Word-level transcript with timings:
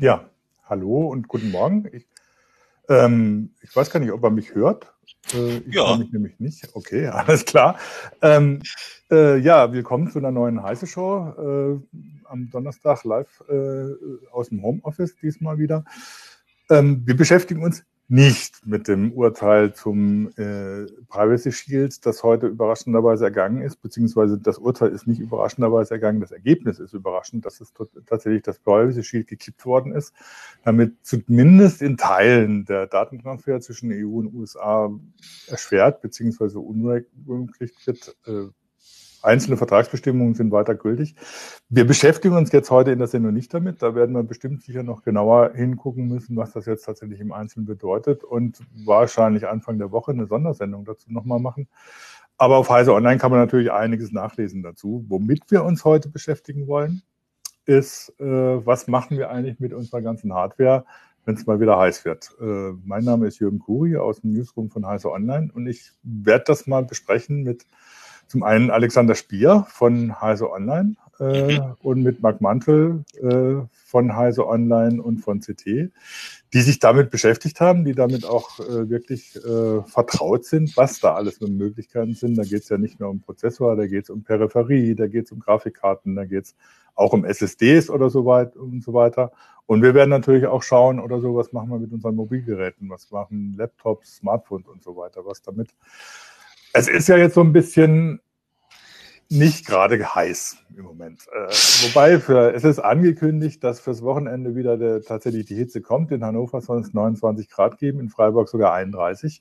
Ja, 0.00 0.30
hallo 0.64 1.08
und 1.08 1.28
guten 1.28 1.50
Morgen. 1.50 1.86
Ich, 1.92 2.06
ähm, 2.88 3.54
ich 3.60 3.76
weiß 3.76 3.90
gar 3.90 4.00
nicht, 4.00 4.12
ob 4.12 4.24
er 4.24 4.30
mich 4.30 4.54
hört. 4.54 4.94
Äh, 5.34 5.58
ich 5.58 5.74
ja. 5.74 5.94
mich 5.94 6.10
nämlich 6.10 6.40
nicht. 6.40 6.70
Okay, 6.72 7.06
alles 7.08 7.44
klar. 7.44 7.78
Ähm, 8.22 8.62
äh, 9.10 9.36
ja, 9.36 9.70
willkommen 9.74 10.10
zu 10.10 10.18
einer 10.18 10.30
neuen 10.30 10.62
Heiße 10.62 10.86
Show 10.86 11.82
äh, 11.92 11.98
am 12.24 12.48
Donnerstag 12.50 13.04
live 13.04 13.42
äh, 13.50 13.88
aus 14.32 14.48
dem 14.48 14.62
Homeoffice 14.62 15.16
diesmal 15.16 15.58
wieder. 15.58 15.84
Ähm, 16.70 17.02
wir 17.04 17.14
beschäftigen 17.14 17.62
uns 17.62 17.84
nicht 18.10 18.66
mit 18.66 18.88
dem 18.88 19.12
Urteil 19.12 19.72
zum 19.72 20.30
äh, 20.36 20.86
Privacy 21.08 21.52
Shield, 21.52 22.04
das 22.04 22.24
heute 22.24 22.48
überraschenderweise 22.48 23.24
ergangen 23.24 23.62
ist, 23.62 23.76
beziehungsweise 23.76 24.36
das 24.36 24.58
Urteil 24.58 24.90
ist 24.90 25.06
nicht 25.06 25.20
überraschenderweise 25.20 25.94
ergangen, 25.94 26.20
das 26.20 26.32
Ergebnis 26.32 26.80
ist 26.80 26.92
überraschend, 26.92 27.46
dass 27.46 27.60
es 27.60 27.72
tatsächlich 28.06 28.42
das 28.42 28.58
Privacy 28.58 29.04
Shield 29.04 29.28
gekippt 29.28 29.64
worden 29.64 29.94
ist, 29.94 30.12
damit 30.64 30.96
zumindest 31.06 31.82
in 31.82 31.96
Teilen 31.96 32.64
der 32.64 32.88
Datentransfer 32.88 33.60
zwischen 33.60 33.92
EU 33.92 34.18
und 34.18 34.34
USA 34.34 34.90
erschwert 35.46 36.02
beziehungsweise 36.02 36.58
unmöglich 36.58 37.72
wird. 37.86 38.16
Äh, 38.26 38.48
Einzelne 39.22 39.56
Vertragsbestimmungen 39.56 40.34
sind 40.34 40.50
weiter 40.50 40.74
gültig. 40.74 41.14
Wir 41.68 41.86
beschäftigen 41.86 42.36
uns 42.36 42.52
jetzt 42.52 42.70
heute 42.70 42.90
in 42.90 42.98
der 42.98 43.08
Sendung 43.08 43.34
nicht 43.34 43.52
damit. 43.52 43.82
Da 43.82 43.94
werden 43.94 44.14
wir 44.14 44.22
bestimmt 44.22 44.62
sicher 44.62 44.82
noch 44.82 45.02
genauer 45.02 45.52
hingucken 45.54 46.08
müssen, 46.08 46.36
was 46.36 46.52
das 46.52 46.66
jetzt 46.66 46.84
tatsächlich 46.84 47.20
im 47.20 47.32
Einzelnen 47.32 47.66
bedeutet 47.66 48.24
und 48.24 48.60
wahrscheinlich 48.84 49.46
Anfang 49.46 49.78
der 49.78 49.92
Woche 49.92 50.12
eine 50.12 50.26
Sondersendung 50.26 50.84
dazu 50.84 51.12
nochmal 51.12 51.40
machen. 51.40 51.68
Aber 52.38 52.56
auf 52.56 52.70
Heise 52.70 52.94
Online 52.94 53.18
kann 53.18 53.30
man 53.30 53.40
natürlich 53.40 53.70
einiges 53.70 54.12
nachlesen 54.12 54.62
dazu. 54.62 55.04
Womit 55.08 55.50
wir 55.50 55.62
uns 55.62 55.84
heute 55.84 56.08
beschäftigen 56.08 56.66
wollen, 56.66 57.02
ist, 57.66 58.14
äh, 58.18 58.24
was 58.24 58.88
machen 58.88 59.18
wir 59.18 59.30
eigentlich 59.30 59.60
mit 59.60 59.74
unserer 59.74 60.00
ganzen 60.00 60.32
Hardware, 60.32 60.86
wenn 61.26 61.34
es 61.34 61.46
mal 61.46 61.60
wieder 61.60 61.78
heiß 61.78 62.06
wird. 62.06 62.30
Äh, 62.40 62.72
mein 62.82 63.04
Name 63.04 63.26
ist 63.26 63.38
Jürgen 63.40 63.58
Kuri 63.58 63.98
aus 63.98 64.22
dem 64.22 64.32
Newsroom 64.32 64.70
von 64.70 64.86
Heise 64.86 65.12
Online 65.12 65.50
und 65.52 65.66
ich 65.66 65.92
werde 66.02 66.44
das 66.46 66.66
mal 66.66 66.82
besprechen 66.82 67.42
mit 67.42 67.66
zum 68.30 68.44
einen 68.44 68.70
Alexander 68.70 69.16
Spier 69.16 69.66
von 69.68 70.20
Heise 70.20 70.52
Online 70.52 70.94
äh, 71.18 71.58
mhm. 71.58 71.74
und 71.82 72.02
mit 72.04 72.22
Marc 72.22 72.40
Mantel 72.40 73.04
äh, 73.20 73.66
von 73.72 74.14
Heise 74.14 74.46
Online 74.46 75.02
und 75.02 75.18
von 75.18 75.40
CT, 75.40 75.90
die 76.52 76.60
sich 76.60 76.78
damit 76.78 77.10
beschäftigt 77.10 77.60
haben, 77.60 77.84
die 77.84 77.92
damit 77.92 78.24
auch 78.24 78.60
äh, 78.60 78.88
wirklich 78.88 79.34
äh, 79.34 79.82
vertraut 79.82 80.44
sind, 80.44 80.76
was 80.76 81.00
da 81.00 81.14
alles 81.14 81.40
mit 81.40 81.50
Möglichkeiten 81.50 82.14
sind. 82.14 82.36
Da 82.36 82.44
geht 82.44 82.62
es 82.62 82.68
ja 82.68 82.78
nicht 82.78 83.00
nur 83.00 83.10
um 83.10 83.20
Prozessor, 83.20 83.74
da 83.74 83.88
geht 83.88 84.04
es 84.04 84.10
um 84.10 84.22
Peripherie, 84.22 84.94
da 84.94 85.08
geht 85.08 85.26
es 85.26 85.32
um 85.32 85.40
Grafikkarten, 85.40 86.14
da 86.14 86.24
geht 86.24 86.44
es 86.44 86.54
auch 86.94 87.12
um 87.12 87.24
SSDs 87.24 87.90
oder 87.90 88.10
so 88.10 88.26
weit 88.26 88.56
und 88.56 88.84
so 88.84 88.94
weiter. 88.94 89.32
Und 89.66 89.82
wir 89.82 89.94
werden 89.94 90.10
natürlich 90.10 90.46
auch 90.46 90.62
schauen 90.62 91.00
oder 91.00 91.20
so, 91.20 91.34
was 91.34 91.52
machen 91.52 91.70
wir 91.70 91.80
mit 91.80 91.92
unseren 91.92 92.14
Mobilgeräten, 92.14 92.88
was 92.90 93.10
machen 93.10 93.54
Laptops, 93.56 94.18
Smartphones 94.18 94.68
und 94.68 94.84
so 94.84 94.96
weiter, 94.96 95.26
was 95.26 95.42
damit 95.42 95.70
es 96.72 96.88
ist 96.88 97.08
ja 97.08 97.16
jetzt 97.16 97.34
so 97.34 97.40
ein 97.40 97.52
bisschen 97.52 98.20
nicht 99.30 99.64
gerade 99.64 100.14
heiß 100.14 100.56
im 100.76 100.84
Moment. 100.84 101.20
Äh, 101.32 101.52
wobei 101.84 102.18
für, 102.18 102.52
es 102.52 102.64
ist 102.64 102.80
angekündigt, 102.80 103.62
dass 103.62 103.78
fürs 103.78 104.02
Wochenende 104.02 104.56
wieder 104.56 104.76
der, 104.76 105.02
tatsächlich 105.02 105.46
die 105.46 105.54
Hitze 105.54 105.80
kommt. 105.80 106.10
In 106.10 106.24
Hannover 106.24 106.60
soll 106.60 106.80
es 106.80 106.92
29 106.92 107.48
Grad 107.48 107.78
geben, 107.78 108.00
in 108.00 108.08
Freiburg 108.08 108.48
sogar 108.48 108.72
31. 108.74 109.40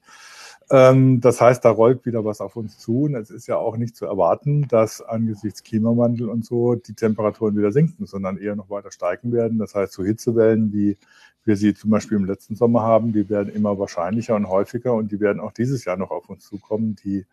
Ähm, 0.69 1.21
das 1.21 1.41
heißt, 1.41 1.65
da 1.65 1.71
rollt 1.71 2.05
wieder 2.05 2.23
was 2.23 2.39
auf 2.39 2.55
uns 2.55 2.77
zu. 2.77 3.03
Und 3.03 3.15
es 3.15 3.31
ist 3.31 3.47
ja 3.47 3.57
auch 3.57 3.77
nicht 3.77 3.95
zu 3.95 4.05
erwarten, 4.05 4.67
dass 4.67 5.01
angesichts 5.01 5.63
Klimawandel 5.63 6.29
und 6.29 6.45
so 6.45 6.75
die 6.75 6.93
Temperaturen 6.93 7.57
wieder 7.57 7.71
sinken, 7.71 8.05
sondern 8.05 8.37
eher 8.37 8.55
noch 8.55 8.69
weiter 8.69 8.91
steigen 8.91 9.31
werden. 9.31 9.57
Das 9.57 9.73
heißt, 9.73 9.93
so 9.93 10.03
Hitzewellen, 10.03 10.71
wie 10.71 10.97
wir 11.45 11.55
sie 11.55 11.73
zum 11.73 11.89
Beispiel 11.89 12.17
im 12.17 12.25
letzten 12.25 12.55
Sommer 12.55 12.83
haben, 12.83 13.11
die 13.11 13.27
werden 13.27 13.51
immer 13.51 13.79
wahrscheinlicher 13.79 14.35
und 14.35 14.49
häufiger 14.49 14.93
und 14.93 15.11
die 15.11 15.19
werden 15.19 15.39
auch 15.39 15.51
dieses 15.51 15.83
Jahr 15.83 15.97
noch 15.97 16.11
auf 16.11 16.29
uns 16.29 16.45
zukommen. 16.45 16.95
Die 17.03 17.25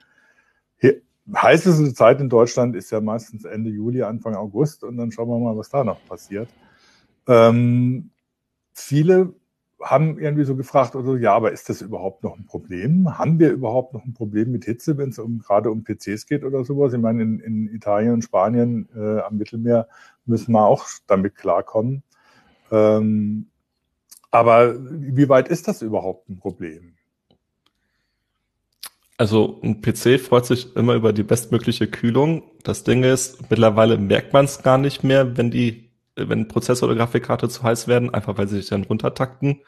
heißeste 1.35 1.95
Zeit 1.95 2.21
in 2.21 2.29
Deutschland 2.29 2.77
ist 2.77 2.91
ja 2.91 3.01
meistens 3.01 3.45
Ende 3.45 3.71
Juli, 3.71 4.03
Anfang 4.03 4.35
August 4.35 4.85
und 4.85 4.97
dann 4.97 5.11
schauen 5.13 5.29
wir 5.29 5.39
mal, 5.39 5.57
was 5.57 5.69
da 5.69 5.85
noch 5.85 6.05
passiert. 6.07 6.49
Ähm, 7.27 8.11
viele 8.73 9.35
haben 9.81 10.19
irgendwie 10.19 10.45
so 10.45 10.57
gefragt, 10.57 10.97
also, 10.97 11.17
ja, 11.17 11.35
aber 11.35 11.53
ist 11.53 11.69
das 11.69 11.83
überhaupt 11.83 12.23
noch 12.23 12.37
ein 12.37 12.47
Problem? 12.47 13.19
Haben 13.19 13.39
wir 13.39 13.51
überhaupt 13.51 13.93
noch 13.93 14.05
ein 14.05 14.15
Problem 14.15 14.51
mit 14.51 14.65
Hitze, 14.65 14.97
wenn 14.97 15.11
es 15.11 15.19
um, 15.19 15.39
gerade 15.39 15.71
um 15.71 15.85
PCs 15.85 16.27
geht 16.27 16.45
oder 16.45 16.65
sowas? 16.65 16.95
Ich 16.95 17.01
meine, 17.01 17.23
in, 17.23 17.41
in 17.41 17.69
Italien 17.69 18.15
und 18.15 18.23
Spanien 18.23 18.89
äh, 18.97 19.21
am 19.21 19.37
Mittelmeer 19.37 19.89
müssen 20.25 20.53
wir 20.53 20.65
auch 20.65 20.87
damit 21.07 21.35
klarkommen. 21.35 22.03
Ähm, 22.71 23.49
aber 24.31 24.75
wie 24.79 25.29
weit 25.29 25.49
ist 25.49 25.69
das 25.69 25.83
überhaupt 25.83 26.29
ein 26.29 26.39
Problem? 26.39 26.95
Also 29.19 29.61
ein 29.63 29.81
PC 29.81 30.21
freut 30.21 30.45
sich 30.45 30.77
immer 30.77 30.95
über 30.95 31.13
die 31.13 31.23
bestmögliche 31.23 31.87
Kühlung. 31.87 32.43
Das 32.65 32.85
Ding 32.85 33.03
ist, 33.03 33.51
mittlerweile 33.51 33.97
merkt 33.97 34.33
man 34.33 34.45
es 34.45 34.63
gar 34.63 34.77
nicht 34.77 35.05
mehr, 35.05 35.37
wenn 35.39 35.51
die, 35.51 35.91
wenn 36.17 36.49
Prozessor 36.49 36.89
oder 36.89 36.99
Grafikkarte 36.99 37.49
zu 37.49 37.63
heiß 37.63 37.89
werden, 37.89 38.13
einfach 38.13 38.37
weil 38.37 38.49
sie 38.49 38.57
sich 38.57 38.69
dann 38.69 38.85
runtertakten. 38.85 39.63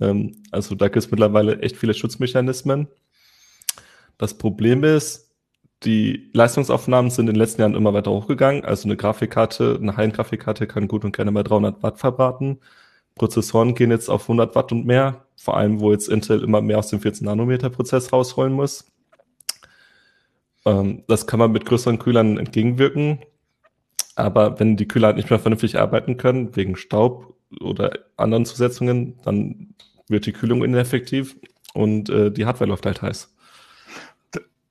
Ähm, 0.00 0.36
also 0.52 0.74
da 0.76 0.86
gibt 0.86 1.04
es 1.04 1.10
mittlerweile 1.10 1.60
echt 1.60 1.76
viele 1.76 1.94
Schutzmechanismen. 1.94 2.88
Das 4.18 4.34
Problem 4.38 4.84
ist, 4.84 5.32
die 5.82 6.30
Leistungsaufnahmen 6.32 7.10
sind 7.10 7.28
in 7.28 7.34
den 7.34 7.40
letzten 7.40 7.62
Jahren 7.62 7.74
immer 7.74 7.94
weiter 7.94 8.12
hochgegangen. 8.12 8.64
Also 8.64 8.88
eine 8.88 8.96
Grafikkarte, 8.96 9.78
eine 9.80 9.96
High-End-Grafikkarte 9.96 10.66
kann 10.66 10.88
gut 10.88 11.04
und 11.04 11.14
gerne 11.14 11.30
mal 11.30 11.42
300 11.42 11.82
Watt 11.82 11.98
verbraten. 11.98 12.60
Prozessoren 13.14 13.74
gehen 13.74 13.90
jetzt 13.90 14.08
auf 14.08 14.22
100 14.22 14.54
Watt 14.54 14.72
und 14.72 14.86
mehr, 14.86 15.26
vor 15.36 15.56
allem 15.56 15.80
wo 15.80 15.92
jetzt 15.92 16.08
Intel 16.08 16.42
immer 16.42 16.60
mehr 16.60 16.78
aus 16.78 16.88
dem 16.88 17.00
14 17.00 17.24
Nanometer 17.24 17.70
Prozess 17.70 18.12
rausholen 18.12 18.52
muss. 18.52 18.90
Ähm, 20.64 21.04
das 21.06 21.26
kann 21.26 21.38
man 21.38 21.52
mit 21.52 21.64
größeren 21.64 21.98
Kühlern 21.98 22.38
entgegenwirken. 22.38 23.20
Aber 24.16 24.58
wenn 24.60 24.76
die 24.76 24.88
Kühler 24.88 25.08
halt 25.08 25.16
nicht 25.16 25.30
mehr 25.30 25.38
vernünftig 25.38 25.78
arbeiten 25.78 26.16
können, 26.16 26.54
wegen 26.56 26.76
Staub 26.76 27.34
oder 27.60 27.98
anderen 28.16 28.44
Zusetzungen, 28.44 29.18
dann 29.24 29.74
wird 30.08 30.26
die 30.26 30.32
Kühlung 30.32 30.62
ineffektiv 30.62 31.36
und 31.72 32.08
äh, 32.10 32.30
die 32.30 32.46
Hardware 32.46 32.68
läuft 32.68 32.86
halt 32.86 33.02
heiß. 33.02 33.33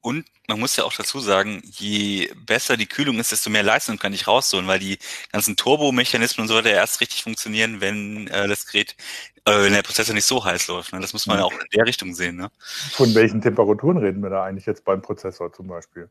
Und 0.03 0.25
man 0.49 0.59
muss 0.59 0.75
ja 0.75 0.83
auch 0.83 0.91
dazu 0.91 1.21
sagen, 1.21 1.61
je 1.63 2.29
besser 2.45 2.75
die 2.75 2.87
Kühlung 2.87 3.19
ist, 3.19 3.31
desto 3.31 3.49
mehr 3.49 3.63
Leistung 3.63 3.97
kann 3.97 4.11
ich 4.11 4.27
rausholen, 4.27 4.67
weil 4.67 4.79
die 4.79 4.99
ganzen 5.31 5.55
Turbomechanismen 5.55 6.43
und 6.43 6.49
so 6.49 6.55
weiter 6.55 6.71
erst 6.71 6.99
richtig 6.99 7.23
funktionieren, 7.23 7.79
wenn 7.79 8.27
äh, 8.27 8.49
das 8.49 8.65
Gerät, 8.65 8.97
äh, 9.45 9.63
wenn 9.63 9.71
der 9.71 9.81
Prozessor 9.81 10.13
nicht 10.13 10.25
so 10.25 10.43
heiß 10.43 10.67
läuft. 10.67 10.91
Ne? 10.91 10.99
Das 10.99 11.13
muss 11.13 11.25
man 11.25 11.39
ja 11.39 11.45
auch 11.45 11.53
in 11.53 11.59
der 11.73 11.87
Richtung 11.87 12.13
sehen. 12.13 12.35
Ne? 12.35 12.51
Von 12.91 13.15
welchen 13.15 13.39
Temperaturen 13.39 13.97
reden 13.97 14.21
wir 14.21 14.29
da 14.29 14.43
eigentlich 14.43 14.65
jetzt 14.65 14.83
beim 14.83 15.01
Prozessor 15.01 15.53
zum 15.53 15.67
Beispiel? 15.67 16.09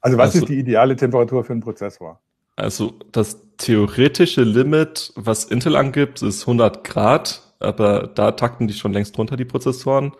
Also 0.00 0.16
was 0.16 0.34
also, 0.34 0.38
ist 0.38 0.48
die 0.48 0.58
ideale 0.58 0.96
Temperatur 0.96 1.44
für 1.44 1.52
einen 1.52 1.60
Prozessor? 1.60 2.18
Also 2.56 2.98
das 3.12 3.36
theoretische 3.58 4.42
Limit, 4.42 5.12
was 5.16 5.44
Intel 5.44 5.76
angibt, 5.76 6.22
ist 6.22 6.42
100 6.44 6.82
Grad, 6.82 7.42
aber 7.60 8.06
da 8.06 8.32
takten 8.32 8.68
die 8.68 8.74
schon 8.74 8.94
längst 8.94 9.18
drunter, 9.18 9.36
die 9.36 9.44
Prozessoren. 9.44 10.12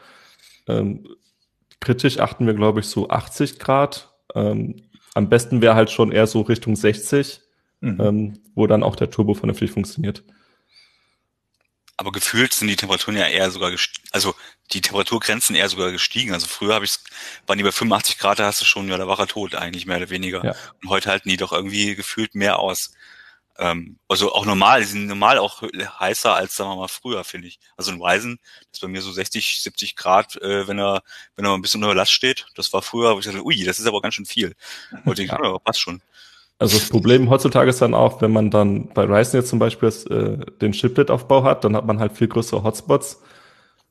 Ähm, 0.69 1.09
kritisch 1.83 2.19
achten 2.19 2.47
wir, 2.47 2.55
glaube 2.55 2.81
ich, 2.81 2.87
so 2.87 3.11
80 3.11 3.59
Grad. 3.59 4.15
Ähm, 4.35 4.89
am 5.15 5.29
besten 5.29 5.61
wäre 5.61 5.75
halt 5.75 5.91
schon 5.91 6.13
eher 6.13 6.27
so 6.27 6.41
Richtung 6.41 6.75
60, 6.75 7.41
mhm. 7.81 8.01
ähm, 8.01 8.39
wo 8.55 8.67
dann 8.67 8.83
auch 8.83 8.97
der 8.97 9.11
Turbo 9.11 9.35
vernünftig 9.35 9.73
funktioniert. 9.73 10.25
Aber 11.99 12.11
gefühlt 12.11 12.55
sind 12.55 12.69
die 12.69 12.77
Temperaturen 12.77 13.17
ja 13.17 13.27
eher 13.27 13.51
sogar, 13.51 13.71
also 14.13 14.35
die 14.73 14.81
Temperaturgrenzen 14.81 15.55
eher 15.55 15.69
sogar 15.69 15.93
gestiegen. 15.93 16.33
Also 16.33 16.47
früher 16.47 16.75
habe 16.75 16.85
ich, 16.85 16.97
waren 17.47 17.59
die 17.59 17.65
bei 17.65 17.73
85 17.73 18.19
Grad, 18.19 18.39
da 18.39 18.47
hast 18.47 18.61
du 18.61 18.65
schon, 18.65 18.89
ja, 18.89 18.97
da 18.97 19.07
war 19.07 19.19
er 19.19 19.27
tot 19.27 19.55
eigentlich 19.55 19.85
mehr 19.85 19.99
oder 19.99 20.11
weniger. 20.11 20.45
Ja. 20.45 20.55
Und 20.83 20.89
heute 20.89 21.11
halten 21.11 21.29
die 21.29 21.37
doch 21.37 21.53
irgendwie 21.53 21.95
gefühlt 21.95 22.35
mehr 22.35 22.59
aus. 22.59 22.93
Ähm, 23.59 23.99
also 24.09 24.33
auch 24.33 24.47
normal, 24.47 24.81
die 24.81 24.87
sind 24.87 25.07
normal 25.07 25.39
auch 25.39 25.63
heißer 25.63 26.35
als, 26.35 26.57
sagen 26.57 26.71
wir 26.71 26.77
mal, 26.77 26.89
früher, 26.89 27.23
finde 27.25 27.49
ich. 27.49 27.59
Also 27.77 27.91
ein 27.91 28.01
Ryzen 28.01 28.39
ist 28.73 28.81
bei 28.81 28.89
mir 28.89 29.03
so 29.03 29.13
60, 29.13 29.63
70 29.63 29.97
Grad, 29.97 30.37
äh, 30.41 30.67
wenn 30.67 30.79
er, 30.79 31.03
wenn 31.37 31.45
er 31.45 31.55
ein 31.55 31.63
bisschen 31.63 31.83
unter 31.83 31.95
Last 31.95 32.13
steht. 32.13 32.47
Das 32.55 32.73
war 32.73 32.83
früher, 32.83 33.15
wo 33.15 33.19
ich 33.19 33.27
dachte, 33.27 33.45
ui, 33.45 33.63
das 33.65 33.79
ist 33.79 33.87
aber 33.87 34.01
ganz 34.01 34.15
schön 34.15 34.27
viel. 34.27 34.55
Und 35.05 35.19
ich, 35.19 35.31
ja. 35.31 35.39
ja, 35.43 35.59
passt 35.59 35.81
schon. 35.81 36.01
Also 36.59 36.79
das 36.79 36.89
Problem 36.89 37.29
heutzutage 37.29 37.71
ist 37.71 37.83
dann 37.83 37.93
auch, 37.93 38.23
wenn 38.23 38.33
man 38.33 38.51
dann 38.51 38.89
bei 38.95 39.05
Ryzen 39.05 39.41
jetzt 39.41 39.49
zum 39.49 39.59
Beispiel 39.59 39.89
äh, 39.89 40.59
den 40.61 40.73
Chiplet-Aufbau 40.73 41.43
hat, 41.43 41.65
dann 41.65 41.75
hat 41.77 41.87
man 41.87 41.99
halt 41.99 42.13
viel 42.13 42.29
größere 42.29 42.63
Hotspots. 42.63 43.21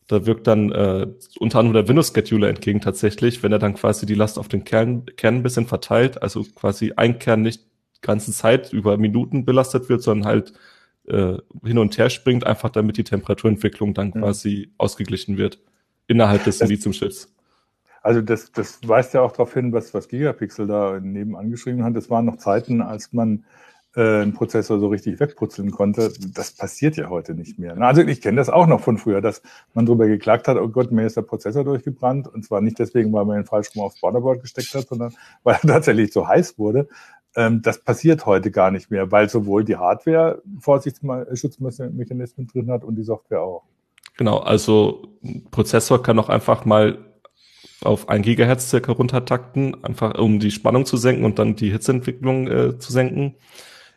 Da 0.07 0.25
wirkt 0.25 0.47
dann 0.47 0.71
äh, 0.71 1.07
unter 1.39 1.59
anderem 1.59 1.73
der 1.73 1.87
Windows-Scheduler 1.87 2.49
entgegen 2.49 2.81
tatsächlich, 2.81 3.43
wenn 3.43 3.51
er 3.51 3.59
dann 3.59 3.75
quasi 3.75 4.05
die 4.05 4.15
Last 4.15 4.39
auf 4.39 4.47
den 4.47 4.63
Kern, 4.63 5.05
Kern 5.17 5.35
ein 5.35 5.43
bisschen 5.43 5.67
verteilt, 5.67 6.21
also 6.21 6.43
quasi 6.55 6.93
ein 6.95 7.19
Kern 7.19 7.41
nicht 7.41 7.70
ganzen 8.01 8.33
Zeit 8.33 8.73
über 8.73 8.97
Minuten 8.97 9.45
belastet 9.45 9.89
wird, 9.89 10.01
sondern 10.01 10.27
halt 10.27 10.53
äh, 11.07 11.37
hin 11.63 11.77
und 11.77 11.97
her 11.97 12.09
springt, 12.09 12.45
einfach 12.45 12.69
damit 12.69 12.97
die 12.97 13.03
Temperaturentwicklung 13.03 13.93
dann 13.93 14.07
mhm. 14.07 14.21
quasi 14.21 14.71
ausgeglichen 14.77 15.37
wird. 15.37 15.59
innerhalb 16.07 16.43
des 16.43 16.59
Lithium-Chips. 16.59 17.33
Also 18.01 18.21
das, 18.21 18.51
das 18.51 18.79
weist 18.85 19.13
ja 19.13 19.21
auch 19.21 19.31
darauf 19.31 19.53
hin, 19.53 19.71
was, 19.73 19.93
was 19.93 20.07
Gigapixel 20.07 20.67
da 20.67 20.99
nebenan 20.99 21.51
geschrieben 21.51 21.83
hat. 21.83 21.95
Es 21.95 22.09
waren 22.09 22.25
noch 22.25 22.37
Zeiten, 22.37 22.81
als 22.81 23.13
man 23.13 23.45
äh, 23.95 24.21
einen 24.21 24.33
Prozessor 24.33 24.79
so 24.79 24.87
richtig 24.87 25.19
wegputzeln 25.19 25.71
konnte. 25.71 26.11
Das 26.33 26.51
passiert 26.51 26.97
ja 26.97 27.09
heute 27.09 27.35
nicht 27.35 27.59
mehr. 27.59 27.79
Also 27.79 28.01
ich 28.01 28.21
kenne 28.21 28.37
das 28.37 28.49
auch 28.49 28.65
noch 28.65 28.81
von 28.81 28.97
früher, 28.97 29.21
dass 29.21 29.41
man 29.73 29.85
darüber 29.85 30.07
geklagt 30.07 30.47
hat, 30.47 30.57
oh 30.57 30.69
Gott, 30.69 30.91
mir 30.91 31.05
ist 31.05 31.17
der 31.17 31.21
Prozessor 31.21 31.63
durchgebrannt. 31.63 32.27
Und 32.27 32.43
zwar 32.43 32.61
nicht 32.61 32.79
deswegen, 32.79 33.13
weil 33.13 33.25
man 33.25 33.41
ihn 33.41 33.45
falsch 33.45 33.69
rum 33.75 33.83
aufs 33.83 33.99
Borderboard 34.01 34.41
gesteckt 34.41 34.73
hat, 34.73 34.87
sondern 34.87 35.13
weil 35.43 35.59
er 35.61 35.67
tatsächlich 35.67 36.11
so 36.11 36.27
heiß 36.27 36.57
wurde. 36.57 36.87
Ähm, 37.35 37.61
das 37.61 37.83
passiert 37.83 38.25
heute 38.25 38.51
gar 38.51 38.71
nicht 38.71 38.91
mehr, 38.91 39.11
weil 39.11 39.29
sowohl 39.29 39.63
die 39.63 39.77
Hardware 39.77 40.41
Vorsichtsmechanismen 40.59 42.47
drin 42.47 42.69
hat 42.69 42.83
und 42.83 42.95
die 42.95 43.03
Software 43.03 43.41
auch. 43.41 43.63
Genau, 44.17 44.39
also 44.39 45.07
ein 45.23 45.45
Prozessor 45.49 46.03
kann 46.03 46.19
auch 46.19 46.29
einfach 46.29 46.65
mal 46.65 46.97
auf 47.83 48.09
ein 48.09 48.21
Gigahertz 48.21 48.69
circa 48.69 48.91
runtertakten, 48.91 49.83
einfach 49.83 50.17
um 50.19 50.39
die 50.39 50.51
Spannung 50.51 50.85
zu 50.85 50.97
senken 50.97 51.25
und 51.25 51.39
dann 51.39 51.55
die 51.55 51.71
Hitzeentwicklung 51.71 52.47
äh, 52.47 52.77
zu 52.77 52.91
senken. 52.91 53.35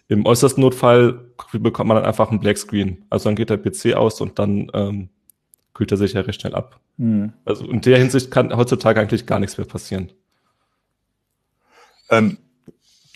Im 0.09 0.27
äußersten 0.27 0.63
Notfall 0.63 1.33
bekommt 1.53 1.89
man 1.89 1.97
dann 1.97 2.07
einfach 2.07 2.31
einen 2.31 2.41
Black 2.41 2.59
Screen. 2.59 3.05
Also 3.11 3.29
dann 3.29 3.37
geht 3.37 3.51
der 3.51 3.57
PC 3.57 3.95
aus 3.95 4.21
und 4.21 4.39
dann 4.39 4.71
ähm, 4.75 5.09
kühlt 5.73 5.91
er 5.91 5.97
sich 5.97 6.13
ja 6.13 6.21
recht 6.21 6.41
schnell 6.41 6.55
ab. 6.55 6.81
Mhm. 6.97 7.33
Also 7.45 7.67
in 7.67 7.81
der 7.81 7.99
Hinsicht 7.99 8.31
kann 8.31 8.55
heutzutage 8.57 9.01
eigentlich 9.01 9.27
gar 9.27 9.41
nichts 9.41 9.59
mehr 9.59 9.67
passieren. 9.67 10.13
Ähm, 12.11 12.39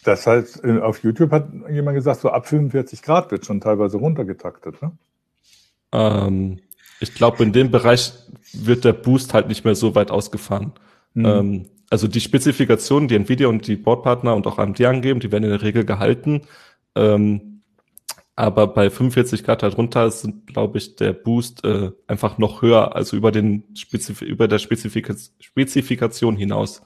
das 0.04 0.26
heißt, 0.26 0.64
auf 0.64 1.02
YouTube 1.02 1.32
hat 1.32 1.48
jemand 1.70 1.96
gesagt, 1.96 2.20
so 2.20 2.30
ab 2.30 2.46
45 2.46 3.02
Grad 3.02 3.30
wird 3.30 3.44
schon 3.44 3.60
teilweise 3.60 3.96
runtergetaktet, 3.98 4.80
ne? 4.80 4.92
Ähm, 5.92 6.60
ich 7.00 7.14
glaube, 7.14 7.42
in 7.42 7.52
dem 7.52 7.70
Bereich 7.70 8.12
wird 8.52 8.84
der 8.84 8.92
Boost 8.92 9.34
halt 9.34 9.48
nicht 9.48 9.64
mehr 9.64 9.74
so 9.74 9.94
weit 9.94 10.10
ausgefahren. 10.10 10.72
Mhm. 11.14 11.24
Ähm, 11.24 11.66
also 11.90 12.06
die 12.06 12.20
Spezifikationen, 12.20 13.08
die 13.08 13.14
Nvidia 13.14 13.48
und 13.48 13.66
die 13.66 13.76
Boardpartner 13.76 14.34
und 14.34 14.46
auch 14.46 14.58
AMD 14.58 14.80
angeben, 14.82 15.20
die 15.20 15.32
werden 15.32 15.44
in 15.44 15.50
der 15.50 15.62
Regel 15.62 15.84
gehalten. 15.84 16.42
Ähm, 16.94 17.62
aber 18.36 18.68
bei 18.68 18.90
45 18.90 19.42
Grad 19.42 19.62
darunter 19.62 20.10
sind, 20.10 20.46
glaube 20.46 20.78
ich, 20.78 20.96
der 20.96 21.12
Boost 21.12 21.64
äh, 21.64 21.90
einfach 22.06 22.38
noch 22.38 22.62
höher, 22.62 22.94
also 22.94 23.16
über 23.16 23.32
den 23.32 23.64
Spezif 23.74 24.22
über 24.22 24.46
der 24.46 24.58
Spezifika 24.58 25.14
Spezifikation 25.40 26.36
hinaus. 26.36 26.82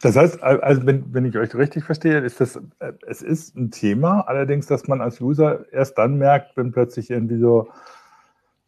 Das 0.00 0.14
heißt, 0.14 0.42
also 0.42 0.86
wenn, 0.86 1.12
wenn 1.12 1.24
ich 1.24 1.36
euch 1.36 1.54
richtig 1.54 1.84
verstehe, 1.84 2.18
ist 2.20 2.40
das, 2.40 2.56
äh, 2.78 2.92
es 3.06 3.20
ist 3.20 3.56
ein 3.56 3.70
Thema, 3.70 4.20
allerdings, 4.20 4.66
dass 4.66 4.86
man 4.86 5.00
als 5.00 5.20
User 5.20 5.64
erst 5.72 5.98
dann 5.98 6.18
merkt, 6.18 6.56
wenn 6.56 6.70
plötzlich 6.70 7.10
irgendwie 7.10 7.38
so 7.38 7.68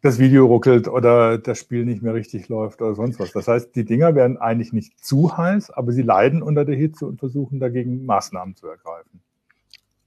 das 0.01 0.19
Video 0.19 0.47
ruckelt 0.47 0.87
oder 0.87 1.37
das 1.37 1.59
Spiel 1.59 1.85
nicht 1.85 2.01
mehr 2.01 2.13
richtig 2.13 2.49
läuft 2.49 2.81
oder 2.81 2.95
sonst 2.95 3.19
was. 3.19 3.31
Das 3.31 3.47
heißt, 3.47 3.75
die 3.75 3.85
Dinger 3.85 4.15
werden 4.15 4.37
eigentlich 4.37 4.73
nicht 4.73 5.03
zu 5.03 5.37
heiß, 5.37 5.69
aber 5.71 5.91
sie 5.91 6.01
leiden 6.01 6.41
unter 6.41 6.65
der 6.65 6.75
Hitze 6.75 7.05
und 7.05 7.19
versuchen 7.19 7.59
dagegen 7.59 8.05
Maßnahmen 8.05 8.55
zu 8.55 8.67
ergreifen. 8.67 9.21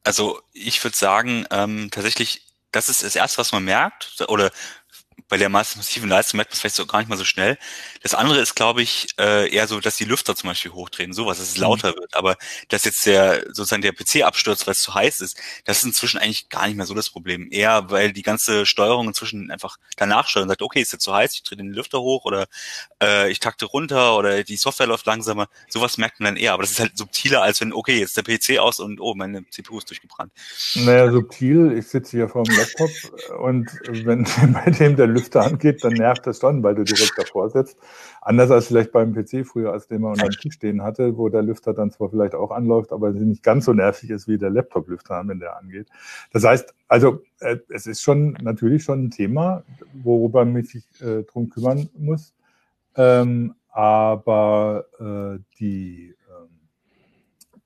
Also 0.03 0.41
ich 0.53 0.83
würde 0.85 0.97
sagen, 0.97 1.47
ähm, 1.51 1.89
tatsächlich, 1.91 2.43
das 2.73 2.89
ist 2.89 3.05
das 3.05 3.17
Erste, 3.17 3.39
was 3.39 3.53
man 3.53 3.65
merkt, 3.65 4.25
oder 4.29 4.51
bei 5.29 5.37
der 5.37 5.49
massiven 5.49 6.09
Leistung 6.09 6.39
merkt 6.39 6.51
man 6.51 6.55
es 6.55 6.61
vielleicht 6.61 6.77
so 6.77 6.87
gar 6.87 6.99
nicht 6.99 7.09
mal 7.09 7.17
so 7.17 7.25
schnell. 7.25 7.59
Das 8.03 8.15
andere 8.15 8.41
ist, 8.41 8.55
glaube 8.55 8.83
ich, 8.83 9.09
äh, 9.19 9.53
eher 9.53 9.67
so, 9.67 9.81
dass 9.81 9.97
die 9.97 10.05
Lüfter 10.05 10.37
zum 10.37 10.49
Beispiel 10.49 10.73
hochdrehen, 10.73 11.13
sowas, 11.13 11.39
dass 11.39 11.49
es 11.49 11.57
mhm. 11.57 11.63
lauter 11.63 11.93
mhm. 11.93 12.01
wird. 12.01 12.17
Aber 12.17 12.37
dass 12.69 12.85
jetzt 12.85 13.07
der 13.07 13.45
sozusagen 13.47 13.83
der 13.83 13.93
PC 13.93 14.23
abstürzt, 14.23 14.67
weil 14.67 14.73
es 14.73 14.83
zu 14.83 14.95
heiß 14.95 15.21
ist, 15.21 15.39
das 15.65 15.79
ist 15.79 15.85
inzwischen 15.85 16.19
eigentlich 16.19 16.49
gar 16.49 16.67
nicht 16.67 16.77
mehr 16.77 16.87
so 16.87 16.95
das 16.95 17.11
Problem. 17.11 17.49
Eher, 17.51 17.91
weil 17.91 18.13
die 18.13 18.23
ganze 18.23 18.67
Steuerung 18.67 19.09
inzwischen 19.09 19.51
einfach 19.51 19.77
danach 19.97 20.29
steuert 20.29 20.45
und 20.45 20.51
sagt, 20.51 20.63
okay, 20.63 20.81
ist 20.81 20.93
jetzt 20.93 21.05
zu 21.05 21.15
heiß, 21.15 21.35
ich 21.35 21.43
drehe 21.43 21.57
den 21.57 21.73
Lüfter 21.73 22.01
hoch 22.01 22.25
oder 22.25 22.47
äh, 23.03 23.31
ich 23.31 23.41
takte 23.41 23.67
runter 23.67 24.17
oder 24.17 24.45
die 24.45 24.57
Software 24.57 24.87
läuft 24.87 25.07
langsamer. 25.07 25.49
Sowas 25.69 25.99
merkt 25.99 26.21
man 26.21 26.35
dann 26.35 26.37
eher. 26.37 26.53
Aber 26.53 26.63
das 26.63 26.73
ist 26.73 26.81
halt 26.81 26.97
subtiler, 26.97 27.43
als 27.43 27.61
wenn, 27.61 27.73
okay, 27.73 27.99
jetzt 27.99 28.17
der 28.17 28.23
PC 28.23 28.59
aus 28.59 28.81
und 28.81 29.01
oh, 29.01 29.15
meine 29.15 29.49
CPU 29.51 29.79
ist 29.79 29.89
durchgebrannt. 29.91 30.33
Naja, 30.75 31.11
subtil, 31.11 31.73
ich 31.77 31.89
sitze 31.89 32.17
hier 32.17 32.29
vor 32.29 32.45
dem 32.45 32.57
Laptop 32.57 32.91
und 33.41 33.71
wenn 34.05 34.25
bei 34.53 34.71
dem 34.71 34.97
der 35.05 35.15
Lüfter 35.15 35.43
angeht, 35.43 35.85
dann 35.85 35.93
nervt 35.93 36.27
das 36.27 36.41
schon, 36.41 36.63
weil 36.63 36.75
du 36.75 36.85
direkt 36.85 37.13
davor 37.17 37.51
sitzt. 37.51 37.79
Anders 38.21 38.51
als 38.51 38.69
vielleicht 38.69 38.93
beim 38.93 39.15
PC 39.15 39.47
früher, 39.47 39.73
als 39.73 39.87
den 39.87 40.01
man 40.01 40.13
unter 40.13 40.29
dem 40.29 40.41
Tisch 40.41 40.55
stehen 40.55 40.83
hatte, 40.83 41.17
wo 41.17 41.29
der 41.29 41.43
Lüfter 41.43 41.75
dann 41.75 41.91
zwar 41.91 42.11
vielleicht 42.11 42.35
auch 42.35 42.51
anläuft, 42.51 42.93
aber 42.93 43.11
nicht 43.11 43.43
ganz 43.43 43.67
so 43.67 43.73
nervig 43.73 44.11
ist 44.11 44.29
wie 44.29 44.39
der 44.39 44.51
Laptop-Lüfter, 44.51 45.23
wenn 45.27 45.41
der 45.41 45.57
angeht. 45.57 45.89
Das 46.33 46.45
heißt, 46.45 46.75
also 46.89 47.23
äh, 47.41 47.59
es 47.69 47.87
ist 47.87 48.03
schon 48.03 48.33
natürlich 48.43 48.85
schon 48.85 49.05
ein 49.05 49.11
Thema, 49.11 49.63
worüber 50.03 50.45
man 50.45 50.65
sich 50.65 50.85
äh, 51.01 51.23
drum 51.25 51.51
kümmern 51.51 51.89
muss. 51.97 52.35
Ähm, 52.97 53.55
aber 53.69 54.87
äh, 55.01 55.41
die, 55.59 56.15